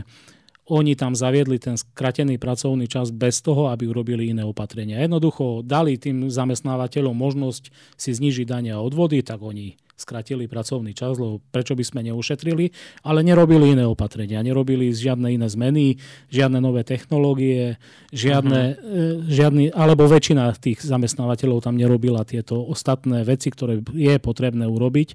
oni 0.64 0.96
tam 0.96 1.12
zaviedli 1.12 1.60
ten 1.60 1.76
skratený 1.76 2.40
pracovný 2.40 2.88
čas 2.88 3.12
bez 3.12 3.44
toho, 3.44 3.68
aby 3.68 3.84
urobili 3.84 4.32
iné 4.32 4.44
opatrenia. 4.48 5.00
Jednoducho 5.04 5.60
dali 5.60 6.00
tým 6.00 6.32
zamestnávateľom 6.32 7.12
možnosť 7.12 7.68
si 8.00 8.10
znižiť 8.16 8.48
dania 8.48 8.80
a 8.80 8.84
odvody, 8.84 9.20
tak 9.20 9.44
oni 9.44 9.76
skratili 9.94 10.50
pracovný 10.50 10.92
čas, 10.92 11.16
lebo 11.16 11.38
prečo 11.54 11.78
by 11.78 11.84
sme 11.86 12.00
neušetrili, 12.10 12.70
ale 13.06 13.22
nerobili 13.22 13.78
iné 13.78 13.86
opatrenia, 13.86 14.42
nerobili 14.42 14.90
žiadne 14.90 15.30
iné 15.30 15.46
zmeny, 15.46 15.96
žiadne 16.34 16.58
nové 16.58 16.82
technológie, 16.82 17.78
žiadne, 18.10 18.62
uh-huh. 18.74 19.30
žiadny, 19.30 19.64
alebo 19.70 20.10
väčšina 20.10 20.50
tých 20.58 20.82
zamestnávateľov 20.82 21.62
tam 21.62 21.78
nerobila 21.78 22.26
tieto 22.26 22.58
ostatné 22.58 23.22
veci, 23.22 23.54
ktoré 23.54 23.80
je 23.94 24.14
potrebné 24.18 24.66
urobiť 24.66 25.14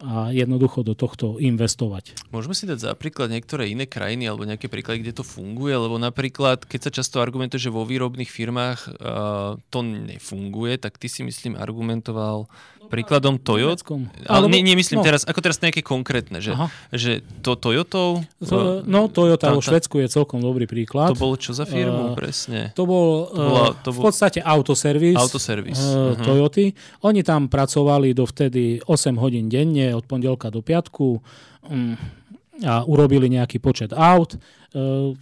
a 0.00 0.32
jednoducho 0.32 0.80
do 0.80 0.96
tohto 0.96 1.36
investovať. 1.36 2.16
Môžeme 2.32 2.56
si 2.56 2.64
dať 2.64 2.88
za 2.88 2.92
príklad 2.96 3.28
niektoré 3.28 3.68
iné 3.68 3.84
krajiny 3.84 4.24
alebo 4.24 4.48
nejaké 4.48 4.72
príklady, 4.72 5.04
kde 5.04 5.20
to 5.20 5.24
funguje, 5.24 5.76
lebo 5.76 6.00
napríklad, 6.00 6.64
keď 6.64 6.88
sa 6.88 6.90
často 6.90 7.20
argumentuje, 7.20 7.60
že 7.60 7.68
vo 7.72 7.84
výrobných 7.84 8.32
firmách 8.32 8.78
uh, 8.88 9.60
to 9.68 9.84
nefunguje, 9.84 10.80
tak 10.80 10.96
ty 10.96 11.12
si 11.12 11.20
myslím 11.20 11.60
argumentoval 11.60 12.48
príkladom 12.90 13.38
Toyota. 13.38 13.86
Ale 14.26 14.50
nie, 14.50 14.66
nie 14.66 14.74
myslím 14.74 15.00
no. 15.00 15.06
teraz, 15.06 15.22
ako 15.22 15.38
teraz 15.38 15.62
nejaké 15.62 15.80
konkrétne, 15.80 16.42
že, 16.42 16.52
že 16.90 17.22
to 17.40 17.54
Toyotov... 17.54 18.26
To, 18.42 18.82
no 18.82 19.06
Toyota 19.06 19.54
vo 19.54 19.62
Švedsku 19.62 20.02
je 20.02 20.10
celkom 20.10 20.42
dobrý 20.42 20.66
príklad. 20.66 21.14
To 21.14 21.16
bolo 21.16 21.38
čo 21.38 21.54
za 21.54 21.62
firmu 21.64 22.12
uh, 22.12 22.18
presne? 22.18 22.74
To 22.74 22.84
bol, 22.84 23.30
to 23.30 23.38
bola, 23.38 23.64
to 23.86 23.88
bol 23.94 24.02
v 24.02 24.06
podstate 24.10 24.42
autoservis, 24.42 25.14
autoservis. 25.14 25.78
Uh, 25.78 26.18
uh-huh. 26.18 26.26
Toyoty. 26.26 26.74
Oni 27.06 27.22
tam 27.22 27.46
pracovali 27.46 28.10
dovtedy 28.10 28.82
8 28.82 29.14
hodín 29.22 29.46
denne 29.46 29.89
od 29.94 30.06
pondelka 30.06 30.48
do 30.48 30.62
piatku 30.64 31.18
um, 31.18 31.94
a 32.60 32.84
urobili 32.84 33.32
nejaký 33.32 33.58
počet 33.58 33.90
aut. 33.96 34.36
Uh, 34.72 35.16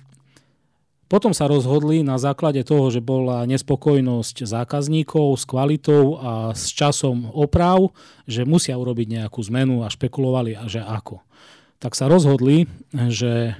potom 1.09 1.33
sa 1.33 1.48
rozhodli 1.48 2.04
na 2.04 2.20
základe 2.20 2.61
toho, 2.68 2.92
že 2.92 3.00
bola 3.00 3.48
nespokojnosť 3.48 4.44
zákazníkov 4.44 5.40
s 5.40 5.44
kvalitou 5.48 6.20
a 6.20 6.33
s 6.52 6.68
časom 6.68 7.33
oprav, 7.33 7.96
že 8.28 8.44
musia 8.44 8.76
urobiť 8.76 9.16
nejakú 9.16 9.40
zmenu 9.48 9.81
a 9.83 9.88
špekulovali, 9.88 10.52
a 10.52 10.68
že 10.68 10.85
ako. 10.85 11.24
Tak 11.81 11.96
sa 11.96 12.12
rozhodli, 12.12 12.68
že 12.92 13.57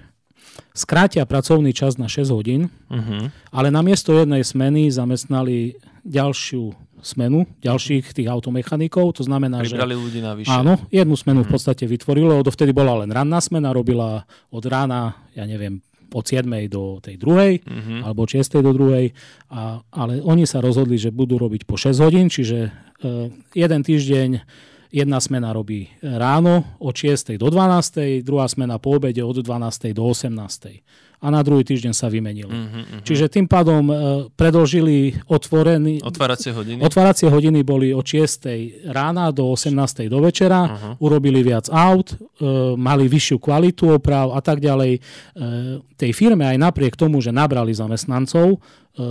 skrátia 0.76 1.24
pracovný 1.24 1.72
čas 1.72 1.96
na 1.96 2.04
6 2.04 2.36
hodín, 2.36 2.68
uh-huh. 2.92 3.32
ale 3.48 3.72
namiesto 3.72 4.12
jednej 4.12 4.44
smeny 4.44 4.92
zamestnali 4.92 5.80
ďalšiu 6.04 6.76
smenu, 7.02 7.46
ďalších 7.62 8.12
tých 8.14 8.28
automechanikov, 8.28 9.16
to 9.18 9.22
znamená, 9.24 9.62
Pribrali 9.62 9.94
že... 9.94 10.00
ľudí 10.00 10.20
navyše. 10.22 10.50
Áno, 10.52 10.78
jednu 10.92 11.14
smenu 11.14 11.42
v 11.42 11.48
mhm. 11.50 11.54
podstate 11.54 11.84
vytvorilo, 11.87 12.42
dovtedy 12.44 12.70
bola 12.70 13.02
len 13.04 13.11
ranná 13.11 13.38
smena, 13.42 13.74
robila 13.74 14.26
od 14.50 14.64
rána, 14.66 15.16
ja 15.34 15.46
neviem, 15.46 15.82
od 16.08 16.24
7. 16.24 16.48
do 16.72 17.04
tej 17.04 17.20
druhej, 17.20 17.61
mm-hmm. 17.61 18.00
alebo 18.00 18.24
od 18.24 18.30
6. 18.32 18.64
do 18.64 18.72
druhej, 18.72 19.12
a, 19.52 19.84
ale 19.92 20.24
oni 20.24 20.48
sa 20.48 20.64
rozhodli, 20.64 20.96
že 20.96 21.12
budú 21.12 21.37
robiť 21.37 21.68
po 21.68 21.76
6 21.76 21.92
hodín, 22.00 22.32
čiže 22.32 22.58
e, 22.64 22.70
jeden 23.52 23.80
týždeň 23.84 24.40
jedna 24.88 25.20
smena 25.20 25.52
robí 25.52 25.92
ráno 26.00 26.64
od 26.80 26.96
6. 26.96 27.37
do 27.37 27.52
12. 27.52 28.24
druhá 28.24 28.48
smena 28.48 28.80
po 28.80 28.96
obede 28.96 29.20
od 29.20 29.37
12. 29.37 29.92
do 29.92 30.08
18 30.08 30.80
a 31.18 31.26
na 31.35 31.42
druhý 31.42 31.66
týždeň 31.66 31.92
sa 31.94 32.07
vymenili. 32.07 32.46
Uh-huh, 32.46 32.78
uh-huh. 32.78 33.00
Čiže 33.02 33.26
tým 33.26 33.50
pádom 33.50 33.90
e, 33.90 33.94
predlžili 34.38 35.18
otvorený... 35.26 35.98
Otváracie 36.07 36.54
hodiny? 36.54 36.78
Otváracie 36.78 37.26
hodiny 37.26 37.66
boli 37.66 37.90
od 37.90 38.07
6. 38.07 38.46
rána 38.94 39.35
do 39.35 39.50
18. 39.50 40.07
do 40.07 40.22
večera, 40.22 40.61
uh-huh. 40.62 41.02
urobili 41.02 41.42
viac 41.42 41.66
aut, 41.74 42.14
e, 42.14 42.16
mali 42.78 43.11
vyššiu 43.11 43.37
kvalitu 43.42 43.98
oprav 43.98 44.31
a 44.31 44.38
tak 44.38 44.62
ďalej. 44.62 44.92
E, 44.94 45.00
tej 45.98 46.14
firme 46.14 46.46
aj 46.46 46.59
napriek 46.62 46.94
tomu, 46.94 47.18
že 47.18 47.35
nabrali 47.35 47.74
zamestnancov, 47.74 48.62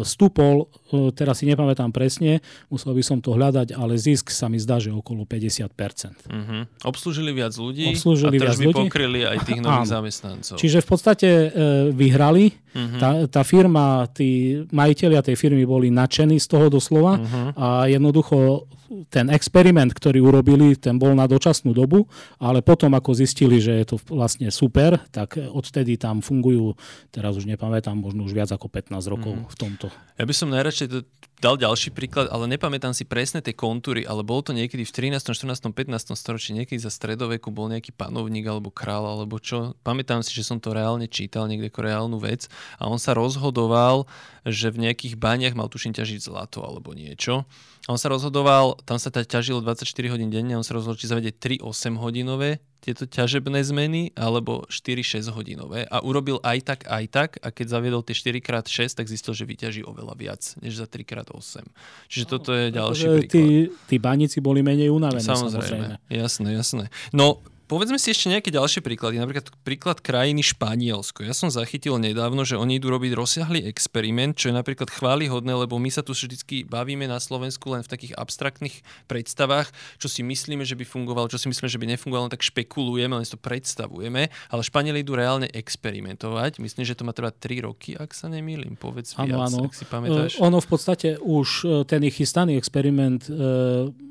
Stupol, 0.03 0.67
e, 0.91 1.15
teraz 1.15 1.39
si 1.39 1.47
nepamätám 1.47 1.95
presne, 1.95 2.43
musel 2.67 2.91
by 2.91 3.03
som 3.03 3.17
to 3.23 3.31
hľadať, 3.33 3.71
ale 3.71 3.95
zisk 3.95 4.27
sa 4.27 4.51
mi 4.51 4.59
zdá, 4.59 4.83
že 4.83 4.91
okolo 4.91 5.23
50%. 5.23 6.27
Uh-huh. 6.27 6.67
Obslúžili 6.83 7.31
viac 7.31 7.55
ľudí 7.55 7.95
Obslúžili 7.95 8.35
a 8.35 8.51
viac 8.51 8.59
ľudí. 8.59 8.83
pokryli 8.87 9.23
aj 9.23 9.37
tých 9.47 9.61
nových 9.65 9.89
zamestnancov. 9.89 10.55
Čiže 10.59 10.83
v 10.83 10.87
podstate 10.87 11.29
e, 11.29 11.47
vyhrali. 11.95 12.51
Uh-huh. 12.51 12.99
Tá, 12.99 13.09
tá 13.31 13.41
firma, 13.47 14.05
tí 14.11 14.61
majiteľia 14.69 15.23
tej 15.23 15.39
firmy 15.39 15.63
boli 15.63 15.87
nadšení 15.89 16.37
z 16.37 16.47
toho 16.51 16.67
doslova 16.69 17.17
uh-huh. 17.17 17.49
a 17.57 17.67
jednoducho 17.89 18.67
ten 19.11 19.27
experiment, 19.31 19.91
ktorý 19.91 20.23
urobili, 20.23 20.75
ten 20.79 20.95
bol 20.95 21.13
na 21.13 21.27
dočasnú 21.27 21.75
dobu, 21.75 22.07
ale 22.39 22.63
potom 22.63 22.95
ako 22.95 23.11
zistili, 23.13 23.59
že 23.59 23.83
je 23.83 23.85
to 23.93 23.95
vlastne 24.11 24.47
super, 24.49 24.99
tak 25.11 25.35
odtedy 25.37 25.99
tam 25.99 26.23
fungujú, 26.23 26.75
teraz 27.11 27.35
už 27.35 27.45
nepamätám, 27.45 27.99
možno 27.99 28.23
už 28.25 28.33
viac 28.33 28.49
ako 28.51 28.71
15 28.71 29.11
rokov 29.11 29.33
mm. 29.35 29.45
v 29.51 29.55
tomto. 29.55 29.87
Ja 30.17 30.23
by 30.23 30.33
som 30.33 30.49
najradšej 30.49 30.87
to 30.89 30.99
dal 31.37 31.53
ďalší 31.53 31.93
príklad, 31.93 32.33
ale 32.33 32.49
nepamätám 32.49 32.97
si 32.97 33.05
presne 33.05 33.45
tie 33.45 33.53
kontúry, 33.53 34.01
ale 34.01 34.25
bolo 34.25 34.41
to 34.41 34.57
niekedy 34.57 34.81
v 34.81 35.13
13., 35.13 35.21
14., 35.21 35.69
15. 35.69 36.17
storočí, 36.17 36.57
niekedy 36.57 36.81
za 36.81 36.89
stredoveku 36.89 37.53
bol 37.53 37.69
nejaký 37.69 37.93
panovník 37.93 38.49
alebo 38.49 38.73
král 38.73 39.05
alebo 39.05 39.37
čo. 39.37 39.77
Pamätám 39.85 40.25
si, 40.25 40.33
že 40.33 40.41
som 40.41 40.57
to 40.57 40.73
reálne 40.73 41.05
čítal 41.05 41.45
niekde 41.45 41.69
ako 41.69 41.81
reálnu 41.85 42.17
vec 42.17 42.49
a 42.81 42.89
on 42.89 42.97
sa 42.97 43.13
rozhodoval, 43.13 44.09
že 44.49 44.73
v 44.73 44.89
nejakých 44.89 45.13
baniach 45.21 45.53
mal 45.53 45.69
tuším 45.69 45.93
ťažiť 45.93 46.25
zlato 46.25 46.65
alebo 46.65 46.97
niečo. 46.97 47.45
A 47.85 47.93
on 47.93 48.01
sa 48.01 48.09
rozhodoval, 48.09 48.81
tam 48.83 48.97
sa 48.97 49.13
ťažilo 49.13 49.61
24 49.61 49.85
hodín 50.09 50.33
denne, 50.33 50.57
on 50.57 50.65
sa 50.65 50.73
rozhodol, 50.73 50.97
či 50.97 51.07
zavedie 51.07 51.31
3 51.31 51.61
8 51.61 52.01
hodinové 52.01 52.59
tieto 52.79 53.09
ťažebné 53.09 53.59
zmeny 53.65 54.13
alebo 54.13 54.63
4-6 54.69 55.33
hodinové 55.33 55.83
a 55.89 55.99
urobil 56.05 56.37
aj 56.45 56.57
tak, 56.63 56.79
aj 56.85 57.05
tak 57.09 57.29
a 57.41 57.49
keď 57.49 57.67
zaviedol 57.73 58.01
tie 58.05 58.15
4x6, 58.15 58.97
tak 58.97 59.09
zistil, 59.09 59.33
že 59.33 59.43
vyťaží 59.43 59.81
oveľa 59.83 60.13
viac 60.15 60.41
než 60.61 60.79
za 60.79 60.85
3x8. 60.87 61.65
Čiže 62.07 62.25
toto 62.29 62.53
je 62.53 62.71
ďalší 62.71 63.05
príklad. 63.25 63.31
Tí, 63.33 63.45
tí 63.89 63.95
banici 63.97 64.37
boli 64.39 64.61
menej 64.61 64.93
unavené. 64.93 65.25
Samozrejme, 65.25 65.99
samozrejme. 65.99 66.13
jasné, 66.13 66.49
jasné. 66.53 66.83
No 67.11 67.41
Povedzme 67.67 67.99
si 67.99 68.15
ešte 68.15 68.31
nejaké 68.31 68.47
ďalšie 68.47 68.79
príklady. 68.79 69.19
Napríklad 69.19 69.51
príklad 69.67 69.99
krajiny 69.99 70.39
Španielsko. 70.39 71.27
Ja 71.27 71.35
som 71.35 71.51
zachytil 71.51 71.99
nedávno, 71.99 72.47
že 72.47 72.55
oni 72.55 72.79
idú 72.79 72.87
robiť 72.87 73.11
rozsiahly 73.11 73.67
experiment, 73.67 74.39
čo 74.39 74.47
je 74.47 74.55
napríklad 74.55 74.87
chválihodné, 74.87 75.51
lebo 75.51 75.75
my 75.75 75.91
sa 75.91 75.99
tu 75.99 76.15
vždy 76.15 76.63
bavíme 76.63 77.11
na 77.11 77.19
Slovensku 77.19 77.75
len 77.75 77.83
v 77.83 77.91
takých 77.91 78.15
abstraktných 78.15 78.79
predstavách, 79.11 79.67
čo 79.99 80.07
si 80.07 80.23
myslíme, 80.23 80.63
že 80.63 80.79
by 80.79 80.87
fungovalo, 80.87 81.27
čo 81.27 81.35
si 81.35 81.51
myslíme, 81.51 81.67
že 81.67 81.75
by 81.75 81.91
nefungovalo, 81.91 82.31
tak 82.31 82.39
špekulujeme, 82.39 83.19
len 83.19 83.27
si 83.27 83.35
to 83.35 83.41
predstavujeme. 83.43 84.31
Ale 84.31 84.61
Španieli 84.63 85.03
idú 85.03 85.19
reálne 85.19 85.51
experimentovať. 85.51 86.63
Myslím, 86.63 86.87
že 86.87 86.95
to 86.95 87.03
má 87.03 87.11
trvať 87.11 87.35
3 87.51 87.67
roky, 87.67 87.99
ak 87.99 88.15
sa 88.15 88.31
nemýlim. 88.31 88.79
Povedz 88.79 89.19
ano, 89.19 89.43
viac, 89.43 89.51
ano. 89.51 89.59
ak 89.67 89.75
si 89.75 89.83
pamätáš. 89.83 90.39
Ono 90.39 90.63
v 90.63 90.67
podstate 90.71 91.19
už 91.19 91.47
e, 91.67 91.83
ten 91.83 91.99
ich 92.07 92.15
chystaný 92.15 92.55
experiment 92.55 93.27
e, 93.27 93.35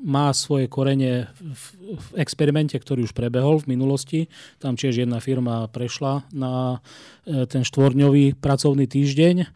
má 0.05 0.29
svoje 0.37 0.69
korene 0.69 1.33
v, 1.41 1.65
v 1.97 2.07
experimente, 2.21 2.77
ktorý 2.77 3.09
už 3.09 3.17
prebehol 3.17 3.46
prebehol 3.47 3.63
v 3.63 3.71
minulosti. 3.71 4.19
Tam 4.59 4.75
tiež 4.75 5.07
jedna 5.07 5.23
firma 5.23 5.71
prešla 5.71 6.27
na 6.35 6.83
e, 7.23 7.47
ten 7.47 7.63
štvorňový 7.63 8.35
pracovný 8.35 8.91
týždeň. 8.91 9.35
E, 9.39 9.47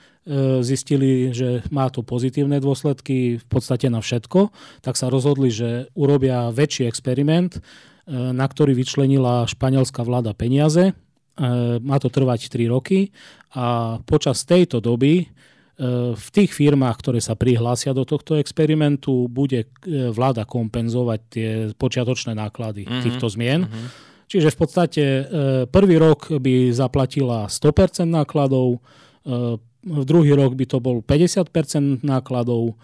zistili, 0.64 1.36
že 1.36 1.68
má 1.76 1.92
to 1.92 2.00
pozitívne 2.08 2.64
dôsledky 2.64 3.44
v 3.44 3.46
podstate 3.52 3.92
na 3.92 4.00
všetko. 4.00 4.56
Tak 4.80 4.96
sa 4.96 5.12
rozhodli, 5.12 5.52
že 5.52 5.92
urobia 5.92 6.56
väčší 6.56 6.88
experiment, 6.88 7.60
e, 7.60 7.62
na 8.16 8.48
ktorý 8.48 8.72
vyčlenila 8.72 9.44
španielská 9.44 10.08
vláda 10.08 10.32
peniaze. 10.32 10.96
Má 11.82 11.98
to 11.98 12.12
trvať 12.12 12.52
3 12.54 12.68
roky 12.70 13.16
a 13.56 13.98
počas 14.04 14.44
tejto 14.44 14.84
doby 14.84 15.32
v 16.14 16.28
tých 16.30 16.54
firmách, 16.54 16.96
ktoré 17.02 17.18
sa 17.18 17.34
prihlásia 17.34 17.90
do 17.98 18.06
tohto 18.06 18.38
experimentu, 18.38 19.26
bude 19.26 19.66
e, 19.66 19.68
vláda 20.14 20.46
kompenzovať 20.46 21.20
tie 21.26 21.50
počiatočné 21.74 22.38
náklady 22.38 22.86
mm-hmm. 22.86 23.02
týchto 23.02 23.26
zmien. 23.34 23.66
Mm-hmm. 23.66 23.88
Čiže 24.30 24.54
v 24.54 24.58
podstate 24.62 25.04
e, 25.04 25.24
prvý 25.66 25.98
rok 25.98 26.30
by 26.38 26.70
zaplatila 26.70 27.50
100% 27.50 28.06
nákladov, 28.06 28.78
e, 29.26 29.58
v 29.82 30.04
druhý 30.06 30.38
rok 30.38 30.54
by 30.54 30.66
to 30.70 30.78
bol 30.78 31.02
50% 31.02 32.06
nákladov, 32.06 32.78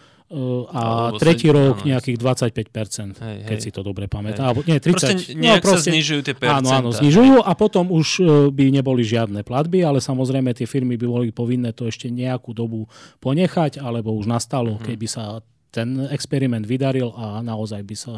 a 0.76 1.16
tretí 1.16 1.48
rok 1.48 1.88
nejakých 1.88 2.20
25%, 2.20 3.24
hej, 3.24 3.38
keď 3.48 3.58
hej. 3.58 3.64
si 3.64 3.70
to 3.72 3.80
dobre 3.80 4.12
pamätá. 4.12 4.52
Alebo, 4.52 4.60
nie, 4.68 4.76
30. 4.76 4.92
Proste 4.92 5.14
nejak 5.40 5.64
no, 5.64 5.68
proste, 5.72 5.88
sa 5.88 5.94
znižujú 5.96 6.22
tie 6.28 6.36
percentá. 6.36 6.60
Áno, 6.60 6.68
áno, 6.76 6.90
znižujú 6.92 7.36
a 7.48 7.52
potom 7.56 7.86
už 7.96 8.08
by 8.52 8.66
neboli 8.68 9.08
žiadne 9.08 9.40
platby, 9.48 9.88
ale 9.88 10.04
samozrejme 10.04 10.52
tie 10.52 10.68
firmy 10.68 11.00
by 11.00 11.08
boli 11.08 11.30
povinné 11.32 11.72
to 11.72 11.88
ešte 11.88 12.12
nejakú 12.12 12.52
dobu 12.52 12.92
ponechať, 13.24 13.80
alebo 13.80 14.12
už 14.20 14.28
nastalo, 14.28 14.76
mm-hmm. 14.76 14.88
keby 14.92 15.08
sa 15.08 15.40
ten 15.78 16.10
experiment 16.10 16.66
vydaril 16.66 17.14
a 17.14 17.46
naozaj 17.46 17.86
by 17.86 17.96
sa 17.96 18.14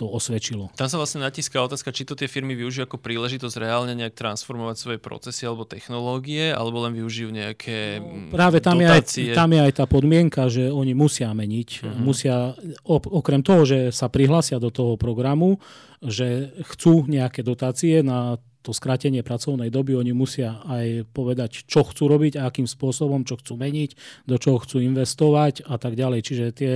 to 0.00 0.08
osvedčilo. 0.08 0.72
Tam 0.72 0.88
sa 0.88 0.96
vlastne 0.96 1.20
natíska 1.20 1.60
otázka, 1.60 1.92
či 1.92 2.08
to 2.08 2.16
tie 2.16 2.24
firmy 2.24 2.56
využijú 2.56 2.88
ako 2.88 2.96
príležitosť 2.96 3.60
reálne 3.60 3.92
nejak 3.92 4.16
transformovať 4.16 4.76
svoje 4.80 4.98
procesy 4.98 5.44
alebo 5.44 5.68
technológie, 5.68 6.56
alebo 6.56 6.80
len 6.88 6.96
využijú 6.96 7.28
nejaké 7.28 8.00
no, 8.00 8.32
Práve 8.32 8.64
tam 8.64 8.80
je, 8.80 8.88
aj, 8.88 9.02
tam 9.36 9.52
je 9.52 9.60
aj 9.60 9.72
tá 9.76 9.84
podmienka, 9.84 10.48
že 10.48 10.72
oni 10.72 10.96
musia 10.96 11.28
meniť. 11.36 11.68
Uh-huh. 11.84 12.00
Musia, 12.00 12.56
okrem 12.88 13.44
toho, 13.44 13.68
že 13.68 13.78
sa 13.92 14.08
prihlásia 14.08 14.56
do 14.56 14.72
toho 14.72 14.96
programu, 14.96 15.60
že 16.00 16.56
chcú 16.72 17.04
nejaké 17.06 17.44
dotácie 17.44 18.00
na 18.00 18.40
to 18.62 18.70
skrátenie 18.70 19.26
pracovnej 19.26 19.68
doby, 19.68 19.98
oni 19.98 20.14
musia 20.14 20.62
aj 20.64 21.10
povedať, 21.10 21.66
čo 21.66 21.82
chcú 21.82 22.06
robiť 22.06 22.38
a 22.38 22.48
akým 22.48 22.70
spôsobom, 22.70 23.26
čo 23.26 23.36
chcú 23.42 23.58
meniť, 23.58 24.24
do 24.30 24.38
čoho 24.38 24.62
chcú 24.62 24.78
investovať 24.78 25.66
a 25.66 25.76
tak 25.76 25.98
ďalej. 25.98 26.20
Čiže 26.22 26.44
tie, 26.54 26.72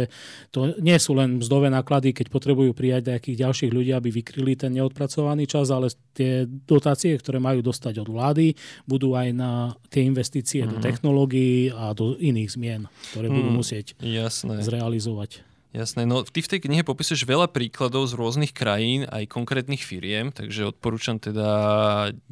to 0.51 0.74
nie 0.82 0.99
sú 0.99 1.14
len 1.14 1.39
mzdové 1.39 1.70
náklady, 1.70 2.11
keď 2.11 2.26
potrebujú 2.28 2.74
prijať 2.74 3.14
nejakých 3.14 3.41
ďalších 3.47 3.70
ľudí, 3.70 3.95
aby 3.95 4.11
vykryli 4.11 4.59
ten 4.59 4.74
neodpracovaný 4.74 5.47
čas, 5.47 5.70
ale 5.70 5.95
tie 6.12 6.45
dotácie, 6.45 7.14
ktoré 7.16 7.39
majú 7.39 7.62
dostať 7.62 8.03
od 8.03 8.09
vlády, 8.11 8.59
budú 8.84 9.14
aj 9.14 9.28
na 9.30 9.72
tie 9.89 10.03
investície 10.03 10.66
mm. 10.66 10.68
do 10.74 10.76
mhm. 10.78 10.84
technológií 10.84 11.70
a 11.70 11.95
do 11.95 12.18
iných 12.18 12.51
zmien, 12.59 12.82
ktoré 13.14 13.30
mm, 13.30 13.34
budú 13.39 13.51
mhm. 13.55 13.57
musieť 13.57 13.87
jasné. 14.03 14.61
zrealizovať. 14.66 15.55
Jasné, 15.77 16.09
no 16.09 16.24
ty 16.24 16.41
v 16.41 16.49
tej 16.57 16.64
knihe 16.64 16.81
popisuješ 16.89 17.29
veľa 17.29 17.53
príkladov 17.53 18.09
z 18.09 18.16
rôznych 18.16 18.57
krajín, 18.57 19.05
aj 19.12 19.29
konkrétnych 19.29 19.85
firiem, 19.85 20.33
takže 20.33 20.72
odporúčam 20.72 21.20
teda 21.20 21.45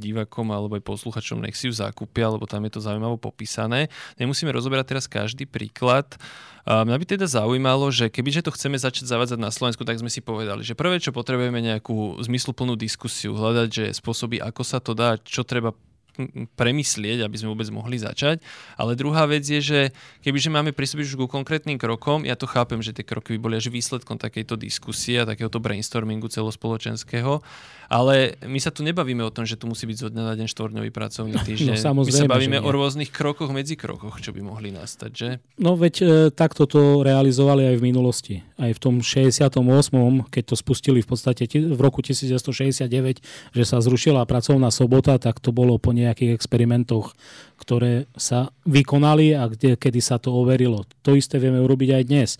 divakom 0.00 0.48
alebo 0.48 0.80
aj 0.80 0.88
posluchačom, 0.88 1.44
nech 1.44 1.52
si 1.52 1.68
ju 1.68 1.76
zakúpia, 1.76 2.32
lebo 2.32 2.48
tam 2.48 2.64
je 2.64 2.72
to 2.72 2.80
zaujímavo 2.80 3.20
popísané. 3.20 3.92
Nemusíme 4.16 4.48
rozoberať 4.48 4.96
teraz 4.96 5.04
každý 5.04 5.44
príklad. 5.44 6.16
Mňa 6.64 6.96
by 6.96 7.04
teda 7.04 7.28
zaujímalo, 7.28 7.92
že 7.92 8.08
kebyže 8.08 8.48
to 8.48 8.54
chceme 8.56 8.80
začať 8.80 9.12
zavádzať 9.12 9.36
na 9.36 9.52
Slovensku, 9.52 9.84
tak 9.84 10.00
sme 10.00 10.08
si 10.08 10.24
povedali, 10.24 10.64
že 10.64 10.72
prvé, 10.72 10.96
čo 10.96 11.12
potrebujeme 11.12 11.60
nejakú 11.60 12.24
zmysluplnú 12.24 12.80
diskusiu, 12.80 13.36
hľadať, 13.36 13.68
že 13.68 13.84
spôsoby, 13.92 14.40
ako 14.40 14.62
sa 14.64 14.80
to 14.80 14.96
dá, 14.96 15.20
čo 15.20 15.44
treba 15.44 15.76
premyslieť, 16.54 17.26
aby 17.26 17.36
sme 17.36 17.50
vôbec 17.50 17.68
mohli 17.74 17.98
začať. 17.98 18.40
Ale 18.78 18.94
druhá 18.94 19.26
vec 19.26 19.42
je, 19.42 19.60
že 19.60 19.80
kebyže 20.22 20.50
máme 20.50 20.70
pristúpiť 20.70 21.14
už 21.14 21.18
ku 21.20 21.26
konkrétnym 21.26 21.76
krokom, 21.76 22.22
ja 22.22 22.38
to 22.38 22.46
chápem, 22.46 22.78
že 22.80 22.94
tie 22.94 23.02
kroky 23.02 23.34
by 23.36 23.38
boli 23.50 23.54
až 23.58 23.70
výsledkom 23.70 24.16
takejto 24.16 24.54
diskusie 24.54 25.22
a 25.22 25.28
takéhoto 25.28 25.58
brainstormingu 25.58 26.30
celospoločenského, 26.30 27.42
ale 27.90 28.40
my 28.44 28.58
sa 28.58 28.72
tu 28.72 28.80
nebavíme 28.80 29.20
o 29.26 29.32
tom, 29.32 29.44
že 29.44 29.60
tu 29.60 29.68
musí 29.68 29.84
byť 29.84 29.96
zo 29.96 30.08
dňa 30.08 30.22
na 30.24 30.34
deň 30.38 30.48
štvorňový 30.48 30.90
pracovný 30.90 31.36
no, 31.36 31.44
týždeň. 31.44 31.76
No, 31.84 32.02
my 32.02 32.12
sa 32.12 32.26
bavíme 32.26 32.58
o 32.62 32.68
rôznych 32.70 33.12
krokoch 33.12 33.52
medzi 33.52 33.76
krokoch, 33.76 34.18
čo 34.22 34.32
by 34.32 34.40
mohli 34.40 34.72
nastať, 34.72 35.10
že? 35.12 35.28
No 35.60 35.76
veď 35.76 35.94
e, 36.00 36.04
takto 36.32 36.64
to 36.64 37.04
realizovali 37.04 37.74
aj 37.74 37.76
v 37.78 37.82
minulosti. 37.84 38.34
Aj 38.56 38.72
v 38.72 38.80
tom 38.80 39.04
68., 39.04 39.60
keď 40.30 40.42
to 40.46 40.54
spustili 40.56 41.04
v 41.04 41.08
podstate 41.08 41.44
v 41.50 41.80
roku 41.80 42.00
1969, 42.00 42.90
že 43.52 43.64
sa 43.66 43.78
zrušila 43.82 44.24
pracovná 44.24 44.72
sobota, 44.72 45.20
tak 45.20 45.38
to 45.38 45.52
bolo 45.52 45.76
po 45.76 45.92
nejakých 46.04 46.36
experimentoch, 46.36 47.16
ktoré 47.58 48.06
sa 48.14 48.52
vykonali 48.68 49.32
a 49.32 49.48
kde, 49.48 49.80
kedy 49.80 50.00
sa 50.04 50.20
to 50.20 50.30
overilo. 50.30 50.84
To 51.02 51.16
isté 51.16 51.40
vieme 51.40 51.58
urobiť 51.64 51.90
aj 51.96 52.02
dnes. 52.04 52.30
E, 52.36 52.38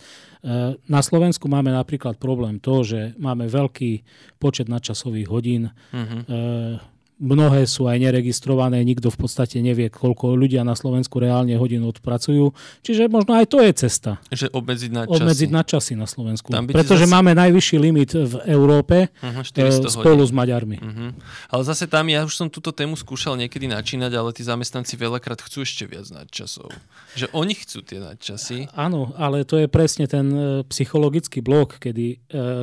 na 0.77 1.01
Slovensku 1.01 1.49
máme 1.49 1.73
napríklad 1.73 2.21
problém 2.21 2.61
to, 2.61 2.85
že 2.85 3.17
máme 3.17 3.49
veľký 3.49 4.05
počet 4.37 4.69
nadčasových 4.69 5.27
hodín. 5.27 5.73
Uh-huh 5.89 6.93
mnohé 7.15 7.63
sú 7.63 7.87
aj 7.87 7.95
neregistrované, 7.95 8.83
nikto 8.83 9.07
v 9.07 9.17
podstate 9.23 9.63
nevie, 9.63 9.87
koľko 9.87 10.35
ľudia 10.35 10.67
na 10.67 10.75
Slovensku 10.75 11.23
reálne 11.23 11.55
hodín 11.55 11.87
odpracujú. 11.87 12.51
Čiže 12.83 13.07
možno 13.07 13.39
aj 13.39 13.45
to 13.47 13.63
je 13.63 13.71
cesta. 13.71 14.19
Že 14.31 14.51
obmedziť 14.51 14.91
na 14.91 15.03
časy. 15.07 15.15
Obmedziť 15.15 15.49
na 15.49 15.63
časy 15.63 15.93
na 15.95 16.07
Slovensku. 16.07 16.51
Pretože 16.51 17.07
zase... 17.07 17.13
máme 17.15 17.31
najvyšší 17.31 17.77
limit 17.79 18.11
v 18.15 18.35
Európe 18.51 19.07
uh-huh, 19.07 19.87
spolu 19.87 20.23
hodín. 20.23 20.29
s 20.29 20.31
Maďarmi. 20.35 20.77
Uh-huh. 20.83 21.09
Ale 21.51 21.61
zase 21.63 21.87
tam, 21.87 22.03
ja 22.11 22.27
už 22.27 22.35
som 22.35 22.47
túto 22.51 22.75
tému 22.75 22.99
skúšal 22.99 23.39
niekedy 23.39 23.71
načínať, 23.71 24.11
ale 24.11 24.35
tí 24.35 24.43
zamestnanci 24.43 24.99
veľakrát 24.99 25.39
chcú 25.39 25.63
ešte 25.63 25.87
viac 25.87 26.11
nadčasov. 26.11 26.67
Že 27.15 27.31
oni 27.31 27.53
chcú 27.55 27.79
tie 27.79 28.03
nadčasy. 28.03 28.67
Áno, 28.75 29.15
ale 29.15 29.47
to 29.47 29.55
je 29.55 29.71
presne 29.71 30.03
ten 30.11 30.27
e, 30.31 30.39
psychologický 30.67 31.39
blok, 31.39 31.79
kedy 31.79 32.05
e, 32.11 32.15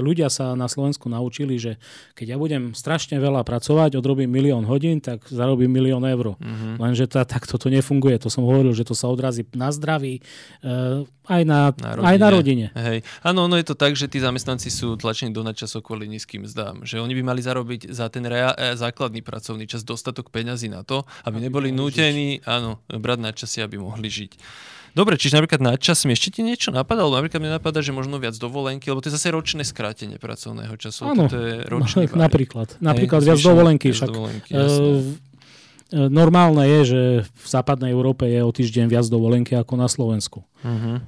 ľudia 0.05 0.29
sa 0.29 0.53
na 0.53 0.69
Slovensku 0.69 1.09
naučili, 1.09 1.57
že 1.57 1.81
keď 2.13 2.37
ja 2.37 2.37
budem 2.37 2.77
strašne 2.77 3.17
veľa 3.17 3.49
pracovať, 3.49 3.97
odrobím 3.97 4.42
milión 4.43 4.67
hodín, 4.67 4.99
tak 4.99 5.23
zarobím 5.31 5.71
milión 5.71 6.03
eur. 6.03 6.35
Mm-hmm. 6.35 6.83
Lenže 6.83 7.07
tá, 7.07 7.23
takto 7.23 7.55
to 7.55 7.71
nefunguje. 7.71 8.19
To 8.19 8.27
som 8.27 8.43
hovoril, 8.43 8.75
že 8.75 8.83
to 8.83 8.99
sa 8.99 9.07
odrazí 9.07 9.47
na 9.55 9.71
zdraví, 9.71 10.19
e, 10.67 11.07
aj 11.31 11.43
na, 11.47 11.71
na 11.79 11.91
rodine. 11.95 12.11
Aj 12.11 12.17
na 12.19 12.29
rodine. 12.35 12.67
Hej. 12.75 12.99
Áno, 13.23 13.47
ono 13.47 13.55
je 13.55 13.67
to 13.71 13.79
tak, 13.79 13.95
že 13.95 14.11
tí 14.11 14.19
zamestnanci 14.19 14.75
sú 14.75 14.99
tlačení 14.99 15.31
do 15.31 15.47
nadčasov 15.47 15.87
kvôli 15.87 16.11
nízkym 16.11 16.43
zdám. 16.51 16.83
Že 16.83 16.99
oni 16.99 17.15
by 17.15 17.23
mali 17.23 17.41
zarobiť 17.47 17.95
za 17.95 18.11
ten 18.11 18.27
rea- 18.27 18.59
e, 18.59 18.75
základný 18.75 19.23
pracovný 19.23 19.71
čas 19.71 19.87
dostatok 19.87 20.35
peňazí 20.35 20.67
na 20.67 20.83
to, 20.83 21.07
aby, 21.23 21.39
aby 21.39 21.47
neboli 21.47 21.69
nútení 21.71 22.43
áno, 22.43 22.83
brať 22.91 23.19
nadčasy, 23.23 23.63
aby 23.63 23.79
mohli 23.79 24.11
žiť. 24.11 24.35
Dobre, 24.93 25.17
čiže 25.17 25.41
napríklad 25.41 25.61
na 25.65 25.75
čas 25.81 26.05
mi 26.05 26.13
ešte 26.13 26.29
ti 26.29 26.41
niečo 26.45 26.69
napadalo? 26.69 27.17
Napríklad 27.17 27.41
mi 27.41 27.49
napadá, 27.49 27.81
že 27.81 27.97
možno 27.97 28.21
viac 28.21 28.37
dovolenky, 28.37 28.93
lebo 28.93 29.01
to 29.01 29.09
je 29.09 29.17
zase 29.17 29.33
ročné 29.33 29.65
skrátenie 29.65 30.21
pracovného 30.21 30.77
času. 30.77 31.09
Áno, 31.09 31.33
to 31.33 31.41
je 31.41 31.65
ročný 31.65 32.05
no, 32.13 32.29
napríklad. 32.29 32.77
Napríklad 32.77 33.25
viac 33.25 33.41
dovolenky 33.41 33.89
však. 33.97 34.13
Dovolenky, 34.13 34.53
uh, 34.53 35.01
normálne 36.13 36.69
je, 36.69 36.81
že 36.85 37.01
v 37.25 37.47
západnej 37.49 37.97
Európe 37.97 38.29
je 38.29 38.45
o 38.45 38.53
týždeň 38.53 38.93
viac 38.93 39.09
dovolenky 39.09 39.57
ako 39.57 39.81
na 39.81 39.89
Slovensku. 39.89 40.45
Uh-huh. 40.61 41.01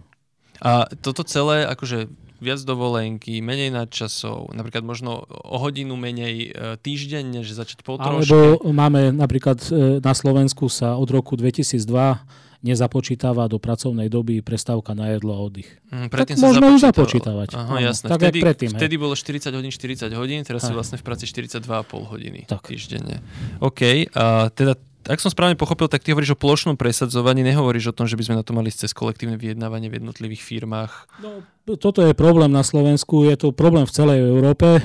A 0.64 0.88
toto 1.04 1.20
celé, 1.28 1.68
akože 1.68 2.08
viac 2.40 2.60
dovolenky, 2.64 3.40
menej 3.44 3.68
nadčasov, 3.72 4.52
napríklad 4.52 4.84
možno 4.84 5.24
o 5.28 5.56
hodinu 5.56 5.96
menej 5.96 6.34
e, 6.36 6.76
týždenne, 6.76 7.40
že 7.40 7.56
začať 7.56 7.80
po 7.80 7.96
Alebo 7.96 8.60
máme 8.68 9.16
napríklad 9.16 9.64
na 10.04 10.12
Slovensku 10.12 10.68
sa 10.68 11.00
od 11.00 11.08
roku 11.08 11.40
2002 11.40 12.43
nezapočítava 12.64 13.44
do 13.46 13.60
pracovnej 13.60 14.08
doby 14.08 14.40
prestávka 14.40 14.96
na 14.96 15.12
jedlo 15.12 15.36
a 15.36 15.40
oddych. 15.44 15.68
Mm, 15.92 16.08
tak 16.08 16.32
možno 16.40 16.72
ju 16.72 16.78
započítavať. 16.80 17.48
Aha, 17.52 17.92
jasné. 17.92 18.08
Tak 18.08 18.18
vtedy, 18.24 18.38
predtým, 18.40 18.70
vtedy 18.72 18.94
bolo 18.96 19.12
40 19.12 19.52
hodín, 19.52 19.68
40 19.68 20.08
hodín, 20.16 20.40
teraz 20.48 20.64
si 20.64 20.72
vlastne 20.72 20.96
v 20.96 21.04
práci 21.04 21.28
42,5 21.28 21.68
hodiny 22.08 22.40
tak. 22.48 22.64
týždenne. 22.64 23.20
OK, 23.60 24.08
a 24.16 24.48
teda 24.48 24.80
ak 25.04 25.20
som 25.20 25.28
správne 25.28 25.52
pochopil, 25.52 25.84
tak 25.84 26.00
ty 26.00 26.16
hovoríš 26.16 26.32
o 26.32 26.38
plošnom 26.40 26.80
presadzovaní, 26.80 27.44
nehovoríš 27.44 27.92
o 27.92 27.96
tom, 27.96 28.08
že 28.08 28.16
by 28.16 28.24
sme 28.24 28.40
na 28.40 28.44
to 28.44 28.56
mali 28.56 28.72
cez 28.72 28.96
kolektívne 28.96 29.36
vyjednávanie 29.36 29.92
v 29.92 30.00
jednotlivých 30.00 30.40
firmách. 30.40 31.20
No, 31.20 31.44
toto 31.64 32.04
je 32.04 32.12
problém 32.12 32.52
na 32.52 32.60
Slovensku, 32.60 33.24
je 33.24 33.40
to 33.40 33.56
problém 33.56 33.88
v 33.88 33.96
celej 33.96 34.20
Európe. 34.20 34.68
E, 34.76 34.80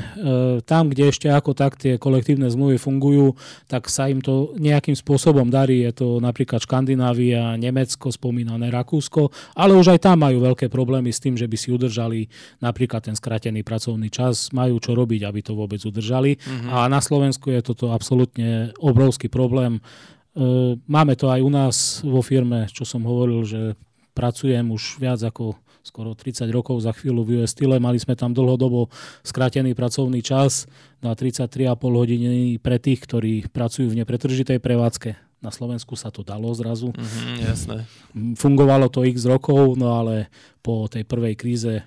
tam, 0.64 0.88
kde 0.88 1.12
ešte 1.12 1.28
ako 1.28 1.52
tak 1.52 1.76
tie 1.76 2.00
kolektívne 2.00 2.48
zmluvy 2.48 2.80
fungujú, 2.80 3.36
tak 3.68 3.92
sa 3.92 4.08
im 4.08 4.24
to 4.24 4.56
nejakým 4.56 4.96
spôsobom 4.96 5.52
darí. 5.52 5.84
Je 5.84 5.92
to 5.92 6.24
napríklad 6.24 6.64
Škandinávia, 6.64 7.60
Nemecko, 7.60 8.16
spomínané 8.16 8.72
Rakúsko, 8.72 9.28
ale 9.60 9.76
už 9.76 9.92
aj 9.92 10.08
tam 10.08 10.24
majú 10.24 10.40
veľké 10.40 10.72
problémy 10.72 11.12
s 11.12 11.20
tým, 11.20 11.36
že 11.36 11.52
by 11.52 11.58
si 11.60 11.68
udržali 11.76 12.32
napríklad 12.64 13.12
ten 13.12 13.16
skratený 13.20 13.60
pracovný 13.68 14.08
čas. 14.08 14.56
Majú 14.56 14.80
čo 14.80 14.96
robiť, 14.96 15.28
aby 15.28 15.44
to 15.44 15.60
vôbec 15.60 15.84
udržali. 15.84 16.40
Mm-hmm. 16.40 16.72
A 16.72 16.88
na 16.88 17.04
Slovensku 17.04 17.52
je 17.52 17.60
toto 17.60 17.92
absolútne 17.92 18.72
obrovský 18.80 19.28
problém. 19.28 19.84
E, 20.32 20.80
máme 20.88 21.20
to 21.20 21.28
aj 21.28 21.44
u 21.44 21.52
nás 21.52 21.76
vo 22.08 22.24
firme, 22.24 22.72
čo 22.72 22.88
som 22.88 23.04
hovoril, 23.04 23.44
že 23.44 23.76
pracujem 24.20 24.68
už 24.68 25.00
viac 25.00 25.24
ako 25.24 25.56
skoro 25.80 26.12
30 26.12 26.52
rokov 26.52 26.84
za 26.84 26.92
chvíľu 26.92 27.24
v 27.24 27.30
US 27.40 27.56
Style. 27.56 27.80
Mali 27.80 27.96
sme 27.96 28.20
tam 28.20 28.36
dlhodobo 28.36 28.92
skrátený 29.24 29.72
pracovný 29.72 30.20
čas 30.20 30.68
na 31.00 31.16
33,5 31.16 31.48
hodiny 31.80 32.60
pre 32.60 32.76
tých, 32.84 33.00
ktorí 33.08 33.48
pracujú 33.48 33.88
v 33.88 34.04
nepretržitej 34.04 34.60
prevádzke. 34.60 35.16
Na 35.40 35.56
Slovensku 35.56 35.96
sa 35.96 36.12
to 36.12 36.20
dalo 36.20 36.52
zrazu. 36.52 36.92
Mm-hmm, 36.92 37.36
jasné. 37.48 37.88
Fungovalo 38.36 38.92
to 38.92 39.08
x 39.08 39.24
rokov, 39.24 39.80
no 39.80 39.96
ale 39.96 40.28
po 40.60 40.92
tej 40.92 41.08
prvej 41.08 41.40
kríze 41.40 41.80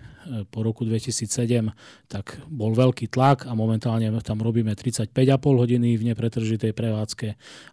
po 0.50 0.62
roku 0.62 0.86
2007, 0.86 1.72
tak 2.06 2.38
bol 2.46 2.72
veľký 2.72 3.10
tlak 3.10 3.46
a 3.48 3.52
momentálne 3.52 4.08
tam 4.22 4.38
robíme 4.38 4.72
35,5 4.74 5.12
hodiny 5.42 5.98
v 5.98 6.02
nepretržitej 6.12 6.72
prevádzke. 6.72 7.28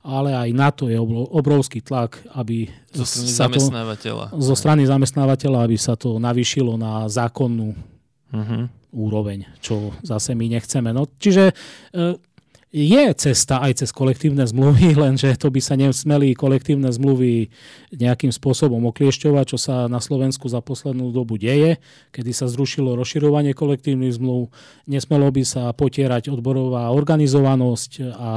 Ale 0.06 0.34
aj 0.34 0.50
na 0.56 0.70
to 0.74 0.90
je 0.90 0.98
obrovský 1.30 1.82
tlak, 1.86 2.22
aby 2.34 2.70
zo 2.94 3.06
strany 3.06 3.58
zamestnávateľa. 3.58 4.26
To, 4.34 4.42
zo 4.42 4.56
strany 4.58 4.84
zamestnávateľa, 4.90 5.60
aby 5.66 5.78
sa 5.78 5.94
to 5.94 6.18
navýšilo 6.18 6.76
na 6.78 7.06
zákonnú 7.06 7.74
uh-huh. 8.34 8.64
úroveň, 8.94 9.46
čo 9.62 9.94
zase 10.02 10.34
my 10.34 10.46
nechceme. 10.50 10.90
No, 10.94 11.06
čiže 11.18 11.54
e, 11.54 11.54
je 12.70 13.06
cesta 13.18 13.66
aj 13.66 13.82
cez 13.82 13.90
kolektívne 13.90 14.46
zmluvy, 14.46 14.94
lenže 15.04 15.34
to 15.42 15.50
by 15.50 15.62
sa 15.62 15.74
nesmeli 15.74 16.38
kolektívne 16.38 16.94
zmluvy 16.94 17.50
nejakým 17.94 18.30
spôsobom 18.30 18.86
okliešťovať, 18.94 19.46
čo 19.50 19.58
sa 19.58 19.76
na 19.90 19.98
Slovensku 19.98 20.46
za 20.46 20.62
poslednú 20.62 21.10
dobu 21.10 21.42
deje, 21.42 21.82
kedy 22.14 22.32
sa 22.34 22.46
zrušilo 22.46 22.94
rozširovanie 22.94 23.58
kolektívnych 23.58 24.22
zmluv, 24.22 24.54
nesmelo 24.86 25.34
by 25.34 25.42
sa 25.42 25.74
potierať 25.74 26.30
odborová 26.30 26.94
organizovanosť 26.94 27.92
a 28.14 28.32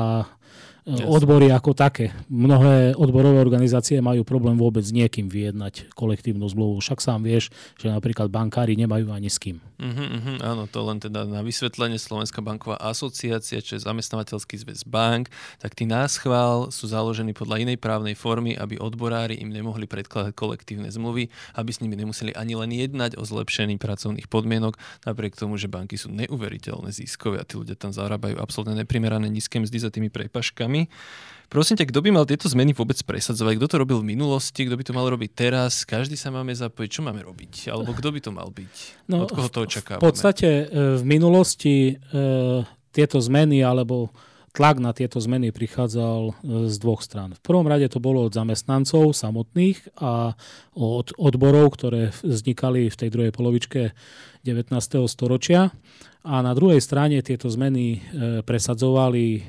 Yes. 0.83 1.07
odbory 1.07 1.47
ako 1.55 1.79
také. 1.79 2.11
Mnohé 2.27 2.99
odborové 2.99 3.39
organizácie 3.39 4.03
majú 4.03 4.27
problém 4.27 4.59
vôbec 4.59 4.83
s 4.83 4.91
niekým 4.91 5.31
vyjednať 5.31 5.95
kolektívnu 5.95 6.43
zmluvu. 6.51 6.83
Však 6.83 6.99
sám 6.99 7.23
vieš, 7.23 7.55
že 7.79 7.87
napríklad 7.87 8.27
bankári 8.27 8.75
nemajú 8.75 9.15
ani 9.15 9.31
s 9.31 9.39
kým. 9.39 9.63
Uh-huh, 9.79 9.95
uh-huh, 9.95 10.43
áno, 10.43 10.67
to 10.67 10.83
len 10.83 10.99
teda 10.99 11.23
na 11.23 11.47
vysvetlenie 11.47 12.03
Slovenská 12.03 12.43
banková 12.43 12.83
asociácia, 12.83 13.63
čo 13.63 13.79
je 13.79 13.87
zamestnávateľský 13.87 14.59
zväz 14.59 14.83
bank, 14.83 15.31
tak 15.63 15.79
tí 15.79 15.87
náschvál 15.87 16.75
sú 16.75 16.91
založení 16.91 17.31
podľa 17.31 17.63
inej 17.63 17.79
právnej 17.79 18.19
formy, 18.19 18.59
aby 18.59 18.75
odborári 18.75 19.39
im 19.39 19.55
nemohli 19.55 19.87
predkladať 19.87 20.35
kolektívne 20.35 20.91
zmluvy, 20.91 21.31
aby 21.55 21.71
s 21.71 21.79
nimi 21.79 21.95
nemuseli 21.95 22.35
ani 22.35 22.59
len 22.59 22.75
jednať 22.75 23.15
o 23.19 23.23
zlepšení 23.23 23.79
pracovných 23.79 24.27
podmienok, 24.27 24.75
napriek 25.07 25.39
tomu, 25.39 25.55
že 25.63 25.71
banky 25.71 25.95
sú 25.95 26.11
neuveriteľné 26.11 26.91
ziskové 26.91 27.39
a 27.39 27.47
tí 27.47 27.55
ľudia 27.55 27.79
tam 27.79 27.95
zarábajú 27.95 28.43
absolútne 28.43 28.83
neprimerané 28.83 29.31
nízke 29.31 29.63
mzdy 29.63 29.79
za 29.79 29.91
tými 29.95 30.11
prepaškami 30.11 30.72
vecami. 30.73 30.89
Prosím 31.53 31.77
ťa, 31.77 31.93
kto 31.93 32.01
by 32.01 32.11
mal 32.17 32.25
tieto 32.25 32.49
zmeny 32.49 32.73
vôbec 32.73 32.97
presadzovať? 33.05 33.61
Kto 33.61 33.67
to 33.69 33.77
robil 33.85 34.01
v 34.01 34.17
minulosti? 34.17 34.65
Kto 34.65 34.73
by 34.73 34.85
to 34.89 34.97
mal 34.97 35.05
robiť 35.05 35.31
teraz? 35.37 35.85
Každý 35.85 36.17
sa 36.17 36.33
máme 36.33 36.57
zapojiť. 36.57 36.89
Čo 36.89 37.05
máme 37.05 37.21
robiť? 37.21 37.69
Alebo 37.69 37.93
kto 37.93 38.09
by 38.09 38.21
to 38.25 38.31
mal 38.33 38.49
byť? 38.49 39.05
No, 39.13 39.29
Od 39.29 39.37
koho 39.37 39.53
to 39.53 39.69
očakávame? 39.69 40.01
V 40.01 40.05
podstate 40.09 40.49
e, 40.49 40.97
v 40.97 41.05
minulosti 41.05 41.93
e, 41.93 42.25
tieto 42.89 43.21
zmeny 43.21 43.61
alebo 43.61 44.09
tlak 44.53 44.77
na 44.79 44.93
tieto 44.93 45.17
zmeny 45.17 45.51
prichádzal 45.51 46.21
e, 46.29 46.33
z 46.69 46.77
dvoch 46.77 47.01
strán. 47.01 47.33
V 47.37 47.41
prvom 47.41 47.65
rade 47.65 47.89
to 47.89 47.99
bolo 47.99 48.29
od 48.29 48.37
zamestnancov 48.37 49.17
samotných 49.17 49.97
a 49.99 50.37
od 50.77 51.17
odborov, 51.17 51.77
ktoré 51.77 52.13
vznikali 52.21 52.93
v 52.93 52.97
tej 52.97 53.09
druhej 53.09 53.33
polovičke 53.33 53.97
19. 54.45 54.77
storočia 55.09 55.73
a 56.23 56.35
na 56.39 56.53
druhej 56.55 56.79
strane 56.79 57.19
tieto 57.25 57.51
zmeny 57.51 57.87
e, 57.97 57.99
presadzovali 58.45 59.27
e, 59.35 59.41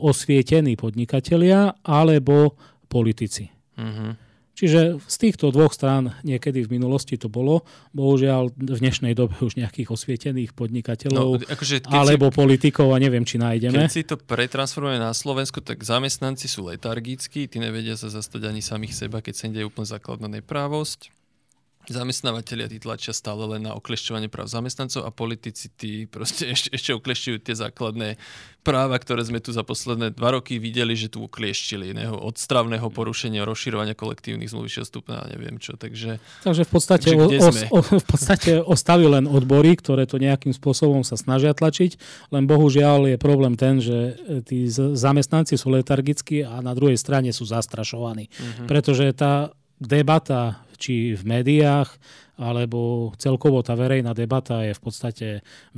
osvietení 0.00 0.78
podnikatelia 0.78 1.82
alebo 1.84 2.56
politici. 2.86 3.50
Uh-huh. 3.76 4.16
Čiže 4.52 5.00
z 5.00 5.16
týchto 5.16 5.48
dvoch 5.48 5.72
strán 5.72 6.12
niekedy 6.28 6.68
v 6.68 6.76
minulosti 6.76 7.16
to 7.16 7.32
bolo. 7.32 7.64
Bohužiaľ 7.96 8.52
v 8.52 8.78
dnešnej 8.84 9.16
dobe 9.16 9.32
už 9.40 9.56
nejakých 9.56 9.88
osvietených 9.88 10.52
podnikateľov 10.52 11.24
no, 11.24 11.40
akože 11.40 11.88
alebo 11.88 12.28
si, 12.28 12.36
politikov 12.36 12.92
a 12.92 13.00
neviem, 13.00 13.24
či 13.24 13.40
nájdeme. 13.40 13.80
Keď 13.80 13.92
si 13.92 14.04
to 14.04 14.20
pretransformujeme 14.20 15.00
na 15.00 15.16
Slovensku, 15.16 15.64
tak 15.64 15.80
zamestnanci 15.80 16.52
sú 16.52 16.68
letargickí, 16.68 17.48
tí 17.48 17.56
nevedia 17.56 17.96
sa 17.96 18.12
zastať 18.12 18.52
ani 18.52 18.60
samých 18.60 19.08
seba, 19.08 19.24
keď 19.24 19.34
sa 19.34 19.42
im 19.48 19.56
deje 19.56 19.68
úplne 19.68 19.88
základná 19.88 20.28
neprávosť 20.28 21.21
zamestnávateľia 21.90 22.70
tí 22.70 22.78
tlačia 22.78 23.10
stále 23.10 23.42
len 23.56 23.66
na 23.66 23.74
oklešťovanie 23.74 24.30
práv 24.30 24.46
zamestnancov 24.46 25.02
a 25.02 25.10
politici 25.10 25.66
tí 25.72 26.06
proste 26.06 26.46
ešte, 26.54 26.70
ešte 26.70 26.90
oklešťujú 26.94 27.38
tie 27.42 27.54
základné 27.58 28.08
práva, 28.62 28.94
ktoré 28.94 29.26
sme 29.26 29.42
tu 29.42 29.50
za 29.50 29.66
posledné 29.66 30.14
dva 30.14 30.38
roky 30.38 30.62
videli, 30.62 30.94
že 30.94 31.10
tu 31.10 31.26
oklieštili 31.26 31.90
iného 31.90 32.14
od 32.14 32.38
stravného 32.38 32.86
porušenia, 32.94 33.42
rozširovania 33.42 33.98
kolektívnych 33.98 34.46
zmluv 34.46 34.70
stupňa 34.70 35.16
a 35.18 35.28
neviem 35.34 35.58
čo. 35.58 35.74
Takže, 35.74 36.22
takže 36.46 36.62
v, 36.62 36.70
podstate 36.70 37.10
takže 37.10 37.42
o, 37.42 37.74
o, 37.74 37.80
o, 37.82 37.98
v 37.98 38.06
podstate 38.06 38.62
ostali 38.74 39.10
len 39.10 39.26
odbory, 39.26 39.74
ktoré 39.74 40.06
to 40.06 40.22
nejakým 40.22 40.54
spôsobom 40.54 41.02
sa 41.02 41.18
snažia 41.18 41.50
tlačiť, 41.50 41.98
len 42.30 42.46
bohužiaľ 42.46 43.10
je 43.10 43.18
problém 43.18 43.58
ten, 43.58 43.82
že 43.82 44.14
tí 44.46 44.70
zamestnanci 44.70 45.58
sú 45.58 45.74
letargickí 45.74 46.46
a 46.46 46.62
na 46.62 46.72
druhej 46.78 46.96
strane 46.96 47.34
sú 47.34 47.42
zastrašovaní. 47.42 48.30
Mm-hmm. 48.30 48.66
Pretože 48.70 49.10
tá 49.10 49.50
debata 49.82 50.62
či 50.82 51.14
v 51.14 51.22
médiách, 51.22 51.94
alebo 52.34 53.14
celkovo 53.22 53.62
tá 53.62 53.78
verejná 53.78 54.18
debata 54.18 54.66
je 54.66 54.74
v 54.74 54.82
podstate 54.82 55.26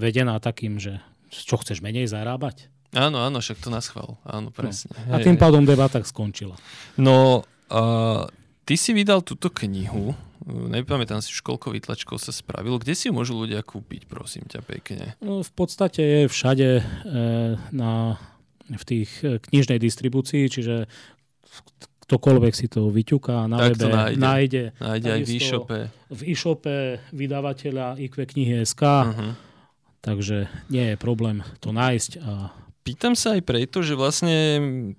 vedená 0.01 0.41
takým, 0.41 0.81
že 0.81 1.05
čo 1.29 1.61
chceš 1.61 1.85
menej 1.85 2.09
zarábať? 2.09 2.73
Áno, 2.95 3.21
áno, 3.21 3.43
však 3.43 3.61
to 3.61 3.69
nás 3.69 3.91
chval. 3.91 4.17
Áno, 4.25 4.49
no. 4.49 4.55
presne. 4.55 4.95
No. 5.05 5.19
A 5.19 5.21
tým 5.21 5.37
pádom 5.37 5.67
debata 5.67 6.01
skončila. 6.01 6.55
No, 6.97 7.43
uh, 7.69 8.25
ty 8.65 8.79
si 8.79 8.95
vydal 8.95 9.27
túto 9.27 9.51
knihu, 9.51 10.15
nepamätám 10.47 11.19
si 11.25 11.33
už 11.35 11.43
koľko 11.43 11.75
vytlačkov 11.75 12.23
sa 12.23 12.31
spravilo. 12.31 12.79
Kde 12.79 12.95
si 12.95 13.11
ju 13.11 13.13
môžu 13.17 13.35
ľudia 13.35 13.65
kúpiť, 13.67 14.07
prosím 14.07 14.47
ťa 14.47 14.61
pekne? 14.63 15.19
No, 15.19 15.43
v 15.43 15.53
podstate 15.53 16.01
je 16.01 16.21
všade 16.31 16.69
e, 16.79 16.83
na, 17.73 18.21
v 18.69 18.85
tých 18.85 19.11
e, 19.25 19.41
knižnej 19.41 19.81
distribúcii, 19.81 20.47
čiže 20.53 20.87
ktokoľvek 22.05 22.53
si 22.53 22.67
to 22.69 22.93
vyťuká 22.93 23.49
na 23.49 23.57
tak 23.57 23.81
webe, 23.81 23.89
nájde. 23.89 24.21
nájde. 24.21 24.65
Nájde 24.77 25.09
aj 25.09 25.23
v 25.25 25.31
e-shope. 25.35 25.79
V 26.13 26.21
e-shope 26.29 26.77
vydavateľa 27.17 27.97
IQ 27.97 28.15
knihy 28.29 28.63
SK. 28.63 28.83
Uh-huh. 28.85 29.33
Takže 30.05 30.53
nie 30.69 30.93
je 30.93 30.97
problém 31.01 31.41
to 31.65 31.73
nájsť 31.73 32.13
a 32.21 32.53
Pýtam 32.85 33.17
sa 33.17 33.33
aj 33.33 33.49
preto, 33.49 33.81
že 33.81 33.97
vlastne 33.97 34.37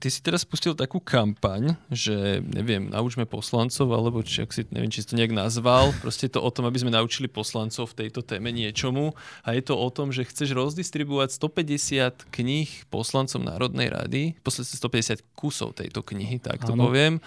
ty 0.02 0.10
si 0.10 0.18
teraz 0.18 0.42
spustil 0.42 0.74
takú 0.74 0.98
kampaň, 0.98 1.78
že 1.94 2.42
neviem, 2.42 2.90
naučme 2.90 3.30
poslancov, 3.30 3.86
alebo 3.94 4.26
či, 4.26 4.42
ak 4.42 4.58
si, 4.58 4.66
neviem, 4.74 4.90
či 4.90 5.06
si 5.06 5.14
to 5.14 5.18
nejak 5.22 5.30
nazval, 5.30 5.94
proste 6.02 6.26
je 6.26 6.34
to 6.34 6.42
o 6.42 6.50
tom, 6.50 6.66
aby 6.66 6.82
sme 6.82 6.90
naučili 6.90 7.30
poslancov 7.30 7.94
v 7.94 8.10
tejto 8.10 8.26
téme 8.26 8.50
niečomu 8.50 9.14
a 9.46 9.54
je 9.54 9.62
to 9.62 9.78
o 9.78 9.86
tom, 9.94 10.10
že 10.10 10.26
chceš 10.26 10.58
rozdistribuovať 10.58 11.38
150 11.38 12.26
kníh 12.34 12.90
poslancom 12.90 13.46
Národnej 13.46 13.94
rady, 13.94 14.34
posled 14.42 14.66
150 14.66 15.22
kusov 15.38 15.78
tejto 15.78 16.02
knihy, 16.02 16.42
tak 16.42 16.66
to 16.66 16.74
ano. 16.74 16.90
poviem. 16.90 17.22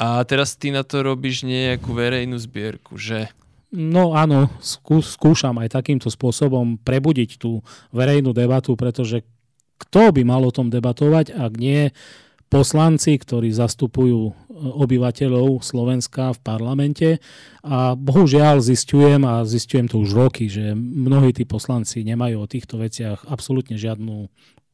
A 0.00 0.24
teraz 0.24 0.56
ty 0.56 0.72
na 0.72 0.80
to 0.80 1.04
robíš 1.04 1.44
nejakú 1.44 1.92
verejnú 1.92 2.40
zbierku, 2.40 2.96
že? 2.96 3.28
No 3.68 4.16
áno, 4.16 4.48
skú, 4.64 5.04
skúšam 5.04 5.60
aj 5.60 5.76
takýmto 5.76 6.08
spôsobom 6.08 6.80
prebudiť 6.80 7.36
tú 7.36 7.60
verejnú 7.92 8.32
debatu, 8.32 8.78
pretože 8.80 9.26
kto 9.78 10.14
by 10.14 10.22
mal 10.22 10.42
o 10.46 10.54
tom 10.54 10.70
debatovať, 10.70 11.34
ak 11.34 11.52
nie 11.58 11.90
poslanci, 12.54 13.18
ktorí 13.18 13.50
zastupujú 13.50 14.20
e, 14.30 14.32
obyvateľov 14.54 15.58
Slovenska 15.58 16.30
v 16.36 16.40
parlamente. 16.44 17.08
A 17.66 17.98
bohužiaľ 17.98 18.62
zistujem, 18.62 19.26
a 19.26 19.42
zistujem 19.42 19.90
to 19.90 19.98
už 19.98 20.14
roky, 20.14 20.46
že 20.46 20.76
mnohí 20.78 21.34
tí 21.34 21.42
poslanci 21.42 22.06
nemajú 22.06 22.44
o 22.44 22.50
týchto 22.50 22.78
veciach 22.78 23.26
absolútne 23.26 23.74
žiadnu 23.74 24.30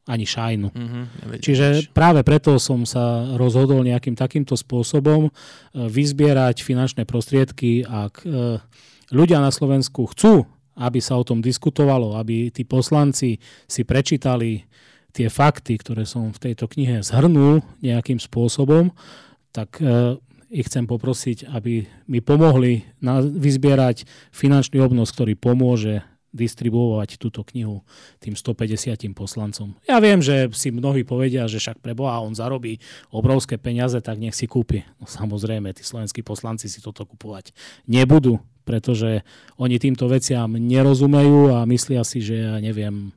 ani 0.09 0.25
šajnu. 0.25 0.69
Mm-hmm, 0.73 1.05
Čiže 1.45 1.93
práve 1.93 2.25
preto 2.25 2.57
som 2.57 2.89
sa 2.89 3.37
rozhodol 3.37 3.85
nejakým 3.85 4.17
takýmto 4.17 4.53
spôsobom 4.53 5.29
e, 5.29 5.31
vyzbierať 5.73 6.61
finančné 6.61 7.09
prostriedky, 7.09 7.85
ak 7.85 8.25
e, 8.25 8.61
ľudia 9.09 9.41
na 9.41 9.49
Slovensku 9.49 10.05
chcú, 10.13 10.45
aby 10.77 10.99
sa 11.03 11.17
o 11.19 11.23
tom 11.25 11.43
diskutovalo, 11.43 12.17
aby 12.17 12.49
tí 12.49 12.65
poslanci 12.65 13.37
si 13.69 13.81
prečítali 13.85 14.65
tie 15.11 15.27
fakty, 15.27 15.77
ktoré 15.77 16.07
som 16.07 16.31
v 16.31 16.51
tejto 16.51 16.67
knihe 16.71 17.03
zhrnul 17.03 17.63
nejakým 17.83 18.17
spôsobom, 18.17 18.95
tak 19.51 19.79
e, 19.83 20.17
ich 20.51 20.67
chcem 20.67 20.83
poprosiť, 20.83 21.47
aby 21.51 21.87
mi 22.11 22.19
pomohli 22.19 22.83
vyzbierať 23.35 24.03
finančný 24.35 24.83
obnos, 24.83 25.11
ktorý 25.15 25.39
pomôže 25.39 26.03
distribuovať 26.31 27.19
túto 27.19 27.43
knihu 27.43 27.83
tým 28.23 28.39
150 28.39 28.95
poslancom. 29.11 29.75
Ja 29.83 29.99
viem, 29.99 30.23
že 30.23 30.47
si 30.55 30.71
mnohí 30.71 31.03
povedia, 31.03 31.47
že 31.51 31.59
však 31.59 31.83
pre 31.83 31.91
Boha 31.91 32.23
on 32.23 32.31
zarobí 32.31 32.79
obrovské 33.11 33.59
peniaze, 33.59 33.99
tak 33.99 34.15
nech 34.15 34.35
si 34.35 34.47
kúpi. 34.47 34.87
No 35.03 35.11
samozrejme, 35.11 35.75
tí 35.75 35.83
slovenskí 35.83 36.23
poslanci 36.23 36.71
si 36.71 36.79
toto 36.79 37.03
kupovať 37.03 37.51
nebudú, 37.83 38.39
pretože 38.63 39.27
oni 39.59 39.75
týmto 39.75 40.07
veciam 40.07 40.55
nerozumejú 40.55 41.51
a 41.51 41.67
myslia 41.67 42.07
si, 42.07 42.23
že 42.23 42.47
ja 42.47 42.55
neviem, 42.63 43.11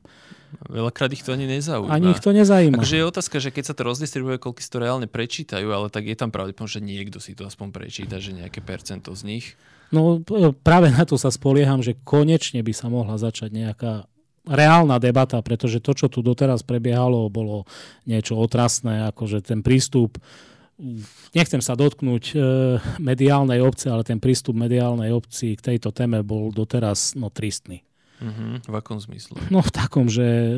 Veľakrát 0.65 1.11
ich 1.11 1.21
to 1.21 1.35
ani 1.35 1.45
nezaujíma. 1.47 1.91
Ani 1.91 2.11
ich 2.11 2.23
to 2.23 2.31
nezaujíma. 2.31 2.79
Takže 2.81 2.97
je 2.97 3.05
otázka, 3.05 3.37
že 3.39 3.49
keď 3.51 3.63
sa 3.69 3.73
to 3.77 3.87
rozdistribuje, 3.87 4.41
koľko 4.41 4.59
si 4.59 4.69
to 4.71 4.79
reálne 4.81 5.07
prečítajú, 5.07 5.67
ale 5.69 5.87
tak 5.91 6.07
je 6.07 6.17
tam 6.17 6.31
pravdepodobne, 6.31 6.71
že 6.71 6.81
niekto 6.81 7.17
si 7.19 7.37
to 7.37 7.45
aspoň 7.45 7.71
prečíta, 7.75 8.17
že 8.17 8.33
nejaké 8.33 8.63
percento 8.63 9.13
z 9.13 9.21
nich. 9.27 9.45
No 9.93 10.19
práve 10.65 10.89
na 10.89 11.05
to 11.05 11.15
sa 11.15 11.29
spolieham, 11.29 11.79
že 11.85 11.95
konečne 12.03 12.65
by 12.65 12.73
sa 12.73 12.89
mohla 12.89 13.15
začať 13.21 13.53
nejaká 13.53 13.93
reálna 14.45 15.01
debata, 15.01 15.41
pretože 15.41 15.81
to, 15.81 15.97
čo 15.97 16.07
tu 16.09 16.21
doteraz 16.21 16.61
prebiehalo, 16.61 17.29
bolo 17.33 17.65
niečo 18.05 18.37
otrasné, 18.37 19.09
akože 19.09 19.41
ten 19.41 19.65
prístup 19.65 20.21
nechcem 21.31 21.63
sa 21.63 21.73
dotknúť 21.79 22.23
e, 22.31 22.37
mediálnej 22.99 23.63
obce, 23.63 23.87
ale 23.87 24.03
ten 24.03 24.19
prístup 24.19 24.59
mediálnej 24.59 25.11
obci 25.15 25.55
k 25.55 25.73
tejto 25.73 25.95
téme 25.95 26.19
bol 26.19 26.51
doteraz 26.51 27.15
no, 27.15 27.31
tristný. 27.31 27.84
Uh-huh. 28.21 28.63
V 28.63 28.75
akom 28.75 28.97
zmysle? 28.99 29.35
No 29.51 29.59
v 29.59 29.71
takom, 29.71 30.07
že 30.07 30.23
e, 30.23 30.55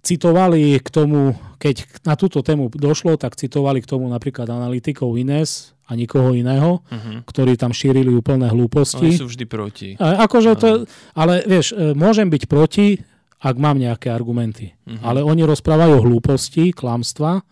citovali 0.00 0.80
k 0.80 0.88
tomu, 0.88 1.36
keď 1.60 1.84
na 2.06 2.14
túto 2.14 2.40
tému 2.40 2.72
došlo, 2.72 3.18
tak 3.20 3.36
citovali 3.36 3.82
k 3.82 3.90
tomu 3.90 4.08
napríklad 4.08 4.48
analytikov 4.48 5.12
Ines 5.18 5.76
a 5.86 5.94
nikoho 5.94 6.34
iného, 6.34 6.82
uh-huh. 6.82 7.22
ktorí 7.26 7.54
tam 7.58 7.70
šírili 7.70 8.10
úplné 8.10 8.50
hlúposti. 8.50 9.12
Oni 9.12 9.18
sú 9.18 9.28
vždy 9.28 9.44
proti. 9.44 9.88
A, 10.00 10.26
akože 10.26 10.52
to, 10.58 10.68
ale 11.14 11.44
vieš, 11.44 11.74
e, 11.76 11.92
môžem 11.92 12.26
byť 12.30 12.42
proti, 12.48 12.98
ak 13.36 13.54
mám 13.60 13.76
nejaké 13.76 14.08
argumenty. 14.10 14.72
Uh-huh. 14.88 15.02
Ale 15.04 15.20
oni 15.20 15.44
rozprávajú 15.44 16.00
hlúposti, 16.00 16.72
klamstva, 16.72 17.44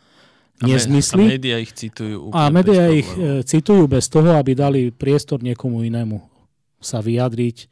nezmysly. 0.62 1.26
A 1.26 1.32
médiá 1.36 1.56
ich 1.60 1.72
citujú. 1.74 2.30
A 2.32 2.48
médiá 2.48 2.88
ich 2.90 3.06
e, 3.18 3.42
citujú 3.42 3.90
bez 3.90 4.06
toho, 4.06 4.38
aby 4.38 4.54
dali 4.54 4.80
priestor 4.94 5.42
niekomu 5.42 5.82
inému 5.84 6.22
sa 6.78 7.02
vyjadriť. 7.02 7.70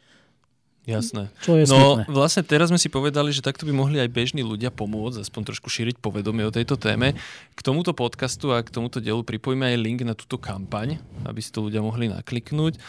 Jasné. 0.83 1.30
Čo 1.47 1.62
je 1.62 1.64
no 1.70 2.03
smutné. 2.03 2.11
vlastne 2.11 2.43
teraz 2.43 2.74
sme 2.74 2.80
si 2.80 2.91
povedali, 2.91 3.30
že 3.30 3.39
takto 3.39 3.62
by 3.62 3.70
mohli 3.70 4.03
aj 4.03 4.11
bežní 4.11 4.43
ľudia 4.43 4.74
pomôcť, 4.74 5.22
aspoň 5.22 5.55
trošku 5.55 5.70
šíriť 5.70 6.03
povedomie 6.03 6.43
o 6.43 6.51
tejto 6.51 6.74
téme. 6.74 7.14
K 7.55 7.61
tomuto 7.62 7.95
podcastu 7.95 8.51
a 8.51 8.59
k 8.66 8.74
tomuto 8.74 8.99
dielu 8.99 9.22
pripojíme 9.22 9.62
aj 9.62 9.78
link 9.78 10.03
na 10.03 10.18
túto 10.18 10.43
kampaň, 10.43 10.99
aby 11.22 11.39
si 11.39 11.55
to 11.55 11.62
ľudia 11.62 11.78
mohli 11.87 12.11
nakliknúť. 12.11 12.83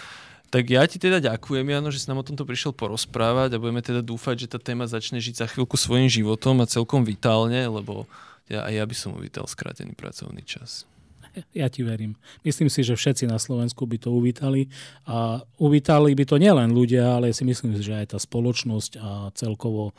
Tak 0.50 0.70
ja 0.70 0.86
ti 0.86 1.02
teda 1.02 1.18
ďakujem, 1.22 1.66
Jano, 1.66 1.89
že 1.89 2.02
si 2.02 2.10
nám 2.10 2.22
o 2.22 2.26
tomto 2.26 2.46
prišiel 2.46 2.78
porozprávať 2.78 3.58
a 3.58 3.62
budeme 3.62 3.82
teda 3.82 4.06
dúfať, 4.06 4.46
že 4.46 4.48
tá 4.54 4.62
téma 4.62 4.86
začne 4.86 5.18
žiť 5.18 5.46
za 5.46 5.48
chvíľku 5.50 5.78
svojim 5.78 6.10
životom 6.10 6.62
a 6.62 6.70
celkom 6.70 7.02
vitálne, 7.02 7.66
lebo 7.66 8.06
ja, 8.50 8.66
aj 8.66 8.74
ja 8.74 8.86
by 8.86 8.96
som 8.98 9.18
uvítal 9.18 9.50
skrátený 9.50 9.98
pracovný 9.98 10.46
čas. 10.46 10.86
Ja 11.54 11.66
ti 11.70 11.82
verím. 11.82 12.14
Myslím 12.46 12.70
si, 12.70 12.86
že 12.86 12.94
všetci 12.94 13.26
na 13.26 13.42
Slovensku 13.42 13.90
by 13.90 13.98
to 13.98 14.14
uvítali 14.14 14.70
a 15.10 15.42
uvítali 15.58 16.14
by 16.14 16.26
to 16.30 16.38
nielen 16.38 16.74
ľudia, 16.74 17.18
ale 17.18 17.34
si 17.34 17.42
myslím, 17.42 17.78
že 17.82 17.98
aj 17.98 18.14
tá 18.14 18.20
spoločnosť 18.22 18.92
a 19.02 19.10
celkovo 19.34 19.98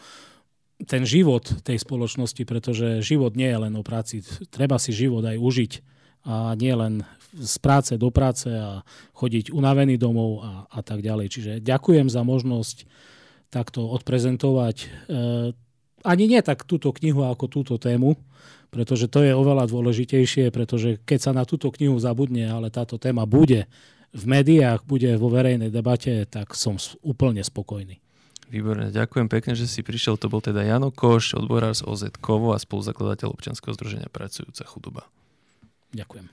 ten 0.87 1.07
život 1.07 1.47
tej 1.63 1.79
spoločnosti, 1.79 2.43
pretože 2.47 3.03
život 3.03 3.39
nie 3.39 3.47
je 3.47 3.59
len 3.59 3.75
o 3.79 3.83
práci. 3.87 4.23
Treba 4.51 4.79
si 4.79 4.91
život 4.91 5.23
aj 5.23 5.39
užiť 5.39 5.73
a 6.25 6.55
nie 6.59 6.75
len 6.75 7.07
z 7.35 7.57
práce 7.59 7.99
do 7.99 8.15
práce 8.15 8.47
a 8.47 8.87
chodiť 9.15 9.51
unavený 9.51 9.99
domov 9.99 10.43
a, 10.43 10.51
a 10.71 10.81
tak 10.87 11.03
ďalej. 11.03 11.27
Čiže 11.31 11.53
ďakujem 11.63 12.07
za 12.07 12.23
možnosť 12.23 12.87
takto 13.51 13.87
odprezentovať 13.91 14.77
e, 14.83 14.87
ani 16.05 16.29
nie 16.29 16.41
tak 16.45 16.69
túto 16.69 16.93
knihu 16.93 17.25
ako 17.25 17.49
túto 17.49 17.75
tému, 17.81 18.15
pretože 18.69 19.09
to 19.09 19.25
je 19.25 19.33
oveľa 19.33 19.67
dôležitejšie, 19.71 20.53
pretože 20.53 21.01
keď 21.09 21.19
sa 21.19 21.33
na 21.33 21.49
túto 21.49 21.73
knihu 21.73 21.97
zabudne, 21.97 22.47
ale 22.47 22.69
táto 22.69 23.01
téma 23.01 23.25
bude 23.25 23.65
v 24.15 24.25
médiách, 24.29 24.87
bude 24.87 25.17
vo 25.19 25.33
verejnej 25.33 25.73
debate, 25.73 26.23
tak 26.29 26.55
som 26.55 26.79
úplne 27.03 27.43
spokojný. 27.43 27.99
Výborne, 28.53 28.93
ďakujem 28.93 29.27
pekne, 29.27 29.59
že 29.59 29.67
si 29.67 29.83
prišiel. 29.83 30.21
To 30.21 30.31
bol 30.31 30.39
teda 30.39 30.63
Jano 30.63 30.95
Koš, 30.95 31.35
odborár 31.35 31.75
z 31.75 31.83
OZ 31.83 32.15
Kovo 32.23 32.55
a 32.55 32.61
spoluzakladateľ 32.61 33.35
občianskeho 33.35 33.75
združenia 33.75 34.13
Pracujúca 34.13 34.63
chudoba. 34.69 35.03
Ďakujem. 35.91 36.27